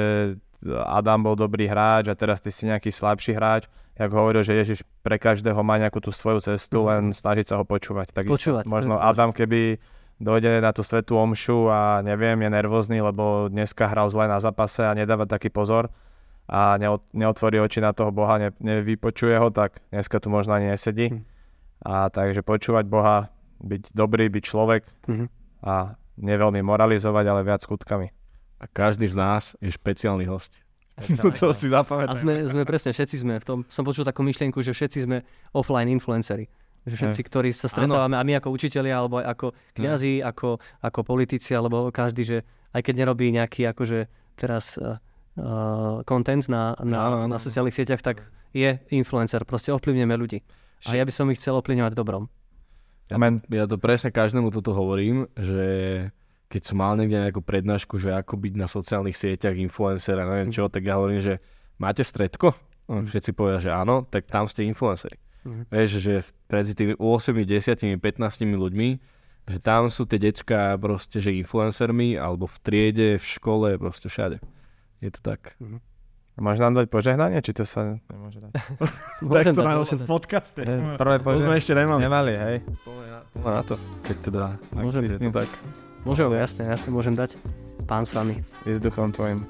Adam 0.86 1.20
bol 1.22 1.34
dobrý 1.34 1.66
hráč 1.66 2.06
a 2.06 2.14
teraz 2.14 2.38
ty 2.38 2.48
si 2.48 2.64
nejaký 2.64 2.88
slabší 2.88 3.32
hráč. 3.32 3.66
Jak 3.94 4.10
hovoril, 4.10 4.42
že 4.42 4.54
Ježiš 4.54 4.82
pre 5.00 5.16
každého 5.16 5.62
má 5.62 5.78
nejakú 5.78 6.02
tú 6.02 6.10
svoju 6.10 6.42
cestu, 6.42 6.82
Mhm. 6.82 6.86
len 6.86 7.02
snažiť 7.10 7.46
sa 7.46 7.54
ho 7.56 7.64
počúvať. 7.64 8.10
Tak 8.10 8.26
Počúvať, 8.26 8.66
možno. 8.66 8.98
Adam, 8.98 9.30
keby 9.30 9.78
dojde 10.18 10.58
na 10.58 10.74
tú 10.74 10.82
svetú 10.82 11.14
omšu 11.14 11.68
a 11.68 12.02
neviem, 12.02 12.34
je 12.36 12.50
nervózny, 12.50 12.98
lebo 12.98 13.46
dneska 13.46 13.86
hral 13.86 14.10
zle 14.10 14.26
na 14.26 14.38
zápase 14.38 14.82
a 14.82 14.94
nedáva 14.94 15.26
taký 15.26 15.46
pozor 15.46 15.94
a 16.46 16.74
neot- 16.74 17.06
neotvorí 17.12 17.58
oči 17.58 17.78
na 17.78 17.92
toho 17.92 18.10
Boha, 18.10 18.38
ne- 18.38 18.56
nevypočuje 18.58 19.38
ho, 19.38 19.50
tak 19.50 19.78
dneska 19.90 20.18
tu 20.18 20.26
možno 20.26 20.54
ani 20.54 20.74
nesedí. 20.74 21.14
Hm. 21.14 21.22
A 21.84 22.08
takže 22.08 22.42
počúvať 22.42 22.88
Boha, 22.88 23.28
byť 23.60 23.94
dobrý, 23.94 24.26
byť 24.26 24.42
človek 24.42 24.82
Mhm. 25.06 25.26
a 25.62 25.94
neveľmi 26.18 26.62
moralizovať, 26.62 27.24
ale 27.26 27.42
viac 27.42 27.60
skutkami. 27.60 28.10
A 28.58 28.64
každý 28.66 29.06
z 29.06 29.14
nás 29.14 29.42
je 29.60 29.68
špeciálny 29.68 30.24
host. 30.24 30.63
To 31.40 31.50
si 31.50 31.66
A 31.66 31.82
zapamätaj. 31.82 32.22
sme, 32.22 32.34
sme 32.46 32.62
presne, 32.62 32.94
všetci 32.94 33.16
sme 33.26 33.34
v 33.42 33.44
tom, 33.44 33.58
som 33.66 33.82
počul 33.82 34.06
takú 34.06 34.22
myšlienku, 34.22 34.62
že 34.62 34.70
všetci 34.70 34.98
sme 35.10 35.26
offline 35.50 35.90
influenceri. 35.90 36.46
Že 36.84 36.94
všetci, 37.00 37.20
ktorí 37.32 37.50
sa 37.50 37.66
stretávame, 37.66 38.14
a 38.14 38.22
my 38.22 38.38
ako 38.38 38.52
učitelia, 38.52 39.00
alebo 39.00 39.16
aj 39.18 39.26
ako 39.32 39.46
kňazi, 39.72 40.20
ako, 40.20 40.60
ako 40.84 41.00
politici, 41.00 41.56
alebo 41.56 41.88
každý, 41.88 42.22
že 42.28 42.38
aj 42.76 42.84
keď 42.84 42.94
nerobí 43.00 43.32
nejaký 43.32 43.64
akože 43.72 44.04
teraz 44.36 44.76
uh, 44.76 45.00
uh, 45.40 46.04
content 46.04 46.44
na, 46.46 46.76
na, 46.84 46.98
Áno, 47.08 47.16
áno. 47.24 47.32
na 47.32 47.40
sociálnych 47.40 47.72
sieťach, 47.72 48.04
tak 48.04 48.28
je 48.52 48.76
influencer. 48.92 49.42
Proste 49.48 49.72
ovplyvňujeme 49.72 50.14
ľudí. 50.14 50.44
A 50.84 50.92
ja 51.00 51.08
by 51.08 51.12
som 51.14 51.32
ich 51.32 51.40
chcel 51.40 51.56
ovplyvňovať 51.56 51.96
dobrom. 51.96 52.28
Ja 53.08 53.16
to, 53.16 53.40
ja 53.48 53.64
to 53.64 53.76
presne 53.80 54.12
každému 54.12 54.52
toto 54.52 54.76
hovorím, 54.76 55.24
že 55.36 55.64
keď 56.54 56.62
som 56.70 56.78
mal 56.78 56.94
niekde 56.94 57.18
nejakú 57.18 57.42
prednášku, 57.42 57.98
že 57.98 58.14
ako 58.14 58.38
byť 58.38 58.54
na 58.54 58.70
sociálnych 58.70 59.18
sieťach 59.18 59.58
influencer 59.58 60.14
a 60.14 60.22
neviem 60.22 60.54
čo, 60.54 60.70
tak 60.70 60.86
ja 60.86 60.94
hovorím, 60.94 61.18
že 61.18 61.42
máte 61.82 62.06
stredko? 62.06 62.54
Všetci 62.86 63.34
povedia, 63.34 63.58
že 63.58 63.70
áno, 63.74 64.06
tak 64.06 64.30
tam 64.30 64.46
ste 64.46 64.62
influenceri. 64.62 65.18
Mhm. 65.42 65.62
Vieš, 65.74 65.90
že 65.98 66.14
medzi 66.46 66.72
tými 66.78 66.94
8, 66.94 67.42
10, 67.42 67.98
15 67.98 68.54
ľuďmi, 68.54 68.88
že 69.50 69.58
tam 69.58 69.90
sú 69.90 70.06
tie 70.06 70.22
decka 70.22 70.78
proste, 70.78 71.18
že 71.18 71.34
influencermi, 71.34 72.14
alebo 72.14 72.46
v 72.46 72.56
triede, 72.62 73.08
v 73.18 73.24
škole, 73.26 73.74
proste 73.74 74.06
všade. 74.06 74.38
Je 75.02 75.10
to 75.10 75.20
tak. 75.20 75.58
Môže 76.38 76.62
nám 76.62 76.78
dať 76.78 76.86
požehnanie, 76.86 77.42
či 77.42 77.50
to 77.50 77.66
sa 77.66 77.98
nemôže 78.06 78.38
dať? 78.38 78.52
Môžem 79.26 79.54
dať, 79.58 79.66
môžem 79.74 79.98
dať. 80.02 80.08
podcaste. 80.08 80.62
Prvé 80.98 81.16
To 81.18 81.38
sme 81.42 81.56
ešte 81.58 81.74
nemali. 81.74 82.00
Nemali, 82.02 82.32
hej. 82.34 82.56
Poďme 83.34 83.50
na 83.50 83.62
to, 83.66 83.74
keď 84.06 84.16
teda, 84.22 84.42
ak 84.54 84.82
Môžem 84.82 85.02
si 85.02 85.08
s 85.10 85.18
tým 85.18 85.34
to 85.34 85.42
tak. 85.42 85.50
Môžem, 86.04 86.28
jasne, 86.36 86.68
jasne, 86.68 86.92
môžem 86.92 87.16
dať. 87.16 87.40
Pán 87.88 88.04
s 88.04 88.12
vami. 88.12 88.44
I 88.68 88.76
s 88.76 88.80
duchom 88.80 89.12
tvojim. 89.12 89.40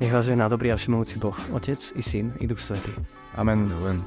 Nech 0.00 0.12
vás 0.12 0.24
žehná 0.24 0.48
dobrý 0.48 0.72
a 0.72 0.80
všemovúci 0.80 1.20
Boh, 1.20 1.36
Otec 1.52 1.76
i 1.92 2.00
Syn 2.00 2.32
i 2.40 2.48
Duch 2.48 2.60
Svetý. 2.64 2.92
Amen. 3.36 3.68
Len. 3.84 4.00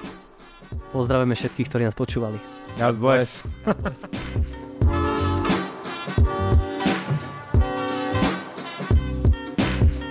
Pozdravujeme 0.89 1.37
všetkých, 1.37 1.69
ktorí 1.69 1.85
nás 1.85 1.93
počúvali. 1.93 2.41
God 2.81 2.97
bless. 2.97 3.45